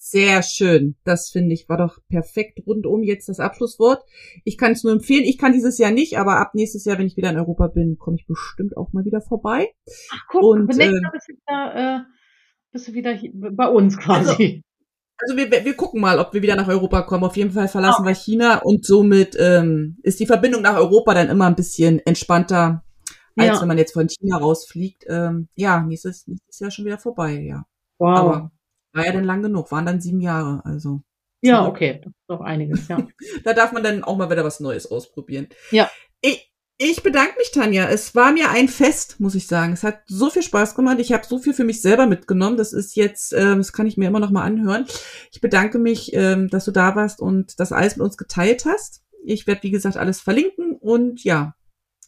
Sehr 0.00 0.44
schön. 0.44 0.94
Das 1.02 1.28
finde 1.28 1.54
ich 1.54 1.68
war 1.68 1.76
doch 1.76 1.98
perfekt 2.08 2.60
rundum 2.64 3.02
jetzt 3.02 3.28
das 3.28 3.40
Abschlusswort. 3.40 4.04
Ich 4.44 4.56
kann 4.56 4.72
es 4.72 4.84
nur 4.84 4.92
empfehlen. 4.92 5.24
Ich 5.24 5.38
kann 5.38 5.52
dieses 5.52 5.76
Jahr 5.76 5.90
nicht, 5.90 6.18
aber 6.18 6.38
ab 6.38 6.54
nächstes 6.54 6.84
Jahr, 6.84 6.98
wenn 6.98 7.08
ich 7.08 7.16
wieder 7.16 7.30
in 7.30 7.36
Europa 7.36 7.66
bin, 7.66 7.98
komme 7.98 8.16
ich 8.16 8.24
bestimmt 8.24 8.76
auch 8.76 8.92
mal 8.92 9.04
wieder 9.04 9.20
vorbei. 9.20 9.74
Ach, 10.12 10.20
guck, 10.28 10.42
und 10.44 10.66
nächstes 10.68 10.88
äh, 10.88 11.10
bist 11.12 11.28
du 11.28 11.32
wieder, 11.34 11.74
äh, 11.74 11.98
bist 12.70 12.88
du 12.88 12.94
wieder 12.94 13.12
hier, 13.12 13.32
bei 13.34 13.66
uns 13.66 13.98
quasi. 13.98 14.62
Also, 15.18 15.34
also 15.36 15.36
wir, 15.36 15.64
wir 15.64 15.74
gucken 15.74 16.00
mal, 16.00 16.20
ob 16.20 16.32
wir 16.32 16.42
wieder 16.42 16.54
nach 16.54 16.68
Europa 16.68 17.02
kommen. 17.02 17.24
Auf 17.24 17.36
jeden 17.36 17.50
Fall 17.50 17.66
verlassen 17.66 18.02
okay. 18.02 18.10
wir 18.10 18.14
China 18.14 18.58
und 18.58 18.86
somit 18.86 19.36
ähm, 19.36 19.98
ist 20.04 20.20
die 20.20 20.26
Verbindung 20.26 20.62
nach 20.62 20.76
Europa 20.76 21.12
dann 21.12 21.28
immer 21.28 21.46
ein 21.46 21.56
bisschen 21.56 21.98
entspannter, 22.06 22.84
als 23.34 23.56
ja. 23.56 23.60
wenn 23.60 23.68
man 23.68 23.78
jetzt 23.78 23.94
von 23.94 24.08
China 24.08 24.36
rausfliegt. 24.36 25.06
Ähm, 25.08 25.48
ja, 25.56 25.80
nächstes, 25.80 26.28
nächstes 26.28 26.60
Jahr 26.60 26.70
schon 26.70 26.84
wieder 26.84 26.98
vorbei, 26.98 27.40
ja. 27.40 27.64
Wow. 27.98 28.16
Aber 28.16 28.52
war 28.92 29.06
ja 29.06 29.12
dann 29.12 29.24
lang 29.24 29.42
genug, 29.42 29.70
waren 29.70 29.86
dann 29.86 30.00
sieben 30.00 30.20
Jahre, 30.20 30.62
also. 30.64 31.02
Ja, 31.40 31.66
okay, 31.66 32.00
das 32.02 32.12
ist 32.12 32.28
doch 32.28 32.40
einiges, 32.40 32.88
ja. 32.88 33.06
da 33.44 33.54
darf 33.54 33.72
man 33.72 33.82
dann 33.82 34.02
auch 34.02 34.16
mal 34.16 34.30
wieder 34.30 34.44
was 34.44 34.60
Neues 34.60 34.90
ausprobieren. 34.90 35.48
Ja. 35.70 35.90
Ich, 36.20 36.52
ich 36.80 37.02
bedanke 37.02 37.34
mich, 37.38 37.50
Tanja. 37.50 37.88
Es 37.88 38.14
war 38.14 38.32
mir 38.32 38.50
ein 38.50 38.68
Fest, 38.68 39.18
muss 39.18 39.34
ich 39.34 39.48
sagen. 39.48 39.72
Es 39.72 39.82
hat 39.82 40.00
so 40.06 40.30
viel 40.30 40.42
Spaß 40.42 40.76
gemacht. 40.76 40.98
Ich 41.00 41.12
habe 41.12 41.26
so 41.26 41.38
viel 41.38 41.52
für 41.52 41.64
mich 41.64 41.82
selber 41.82 42.06
mitgenommen. 42.06 42.56
Das 42.56 42.72
ist 42.72 42.94
jetzt, 42.94 43.32
ähm, 43.32 43.58
das 43.58 43.72
kann 43.72 43.86
ich 43.86 43.96
mir 43.96 44.06
immer 44.06 44.20
noch 44.20 44.30
mal 44.30 44.44
anhören. 44.44 44.86
Ich 45.32 45.40
bedanke 45.40 45.80
mich, 45.80 46.12
ähm, 46.12 46.48
dass 46.48 46.64
du 46.64 46.70
da 46.70 46.94
warst 46.94 47.20
und 47.20 47.58
das 47.58 47.72
alles 47.72 47.96
mit 47.96 48.04
uns 48.04 48.16
geteilt 48.16 48.64
hast. 48.64 49.02
Ich 49.24 49.48
werde, 49.48 49.64
wie 49.64 49.72
gesagt, 49.72 49.96
alles 49.96 50.20
verlinken 50.20 50.76
und 50.76 51.24
ja. 51.24 51.54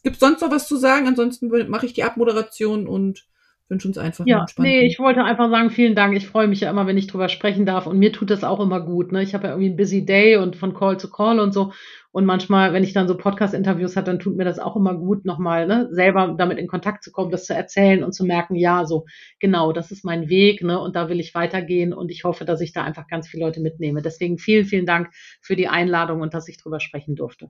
Gibt 0.03 0.19
sonst 0.19 0.41
noch 0.41 0.51
was 0.51 0.69
zu 0.69 0.77
sagen? 0.77 1.05
Ansonsten 1.05 1.49
mache 1.69 1.85
ich 1.85 1.93
die 1.93 2.03
Abmoderation 2.03 2.87
und 2.87 3.27
wünsche 3.71 3.87
uns 3.87 3.97
einfach 3.97 4.25
ja, 4.27 4.45
Nee, 4.57 4.81
ich 4.81 4.99
wollte 4.99 5.23
einfach 5.23 5.49
sagen, 5.49 5.71
vielen 5.71 5.95
Dank. 5.95 6.15
Ich 6.15 6.27
freue 6.27 6.47
mich 6.47 6.61
ja 6.61 6.69
immer, 6.69 6.85
wenn 6.85 6.97
ich 6.97 7.07
drüber 7.07 7.29
sprechen 7.29 7.65
darf. 7.65 7.87
Und 7.87 7.97
mir 7.97 8.11
tut 8.11 8.29
das 8.29 8.43
auch 8.43 8.59
immer 8.59 8.81
gut. 8.81 9.11
Ne? 9.11 9.23
Ich 9.23 9.33
habe 9.33 9.45
ja 9.45 9.51
irgendwie 9.51 9.69
einen 9.69 9.77
busy 9.77 10.05
Day 10.05 10.35
und 10.35 10.55
von 10.55 10.73
Call 10.73 10.99
zu 10.99 11.09
Call 11.09 11.39
und 11.39 11.53
so. 11.53 11.71
Und 12.13 12.25
manchmal, 12.25 12.73
wenn 12.73 12.83
ich 12.83 12.91
dann 12.91 13.07
so 13.07 13.15
Podcast-Interviews 13.15 13.95
habe, 13.95 14.05
dann 14.05 14.19
tut 14.19 14.35
mir 14.35 14.43
das 14.43 14.59
auch 14.59 14.75
immer 14.75 14.95
gut, 14.95 15.23
nochmal 15.23 15.65
ne, 15.65 15.87
selber 15.91 16.35
damit 16.37 16.57
in 16.57 16.67
Kontakt 16.67 17.05
zu 17.05 17.11
kommen, 17.11 17.31
das 17.31 17.45
zu 17.45 17.53
erzählen 17.53 18.03
und 18.03 18.11
zu 18.11 18.25
merken, 18.25 18.55
ja, 18.55 18.85
so 18.85 19.05
genau, 19.39 19.71
das 19.71 19.91
ist 19.91 20.03
mein 20.03 20.27
Weg, 20.27 20.61
ne, 20.61 20.77
und 20.77 20.97
da 20.97 21.07
will 21.07 21.21
ich 21.21 21.33
weitergehen 21.33 21.93
und 21.93 22.11
ich 22.11 22.25
hoffe, 22.25 22.43
dass 22.43 22.59
ich 22.59 22.73
da 22.73 22.83
einfach 22.83 23.07
ganz 23.07 23.29
viele 23.29 23.45
Leute 23.45 23.61
mitnehme. 23.61 24.01
Deswegen 24.01 24.37
vielen, 24.37 24.65
vielen 24.65 24.85
Dank 24.85 25.09
für 25.41 25.55
die 25.55 25.69
Einladung 25.69 26.19
und 26.19 26.33
dass 26.33 26.49
ich 26.49 26.57
drüber 26.57 26.81
sprechen 26.81 27.15
durfte. 27.15 27.49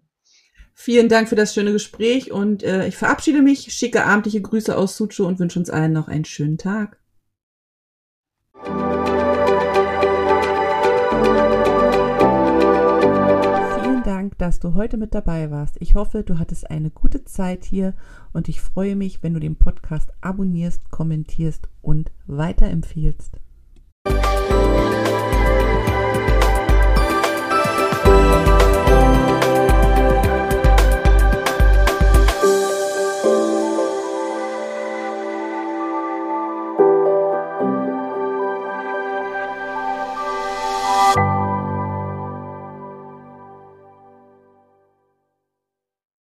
Vielen 0.74 1.10
Dank 1.10 1.30
für 1.30 1.36
das 1.36 1.54
schöne 1.54 1.72
Gespräch 1.72 2.32
und 2.32 2.64
äh, 2.64 2.88
ich 2.88 2.98
verabschiede 2.98 3.42
mich, 3.42 3.72
schicke 3.74 4.06
abendliche 4.06 4.42
Grüße 4.42 4.76
aus 4.78 4.98
Sucho 4.98 5.26
und 5.26 5.40
wünsche 5.40 5.60
uns 5.60 5.70
allen 5.70 5.94
noch 5.94 6.08
einen 6.08 6.26
schönen 6.26 6.58
Tag. 6.58 6.98
Vielen 13.84 14.04
Dank 14.04 14.38
dass 14.42 14.60
du 14.60 14.74
heute 14.74 14.98
mit 14.98 15.14
dabei 15.14 15.52
warst. 15.52 15.78
Ich 15.80 15.94
hoffe, 15.94 16.24
du 16.24 16.40
hattest 16.40 16.72
eine 16.72 16.90
gute 16.90 17.24
Zeit 17.26 17.64
hier 17.64 17.94
und 18.34 18.50
ich 18.50 18.60
freue 18.60 18.96
mich, 18.96 19.22
wenn 19.22 19.36
du 19.36 19.40
den 19.40 19.56
Podcast 19.56 20.10
abonnierst, 20.22 20.90
kommentierst 20.90 21.70
und 21.84 22.12
weiterempfiehlst. 22.26 23.38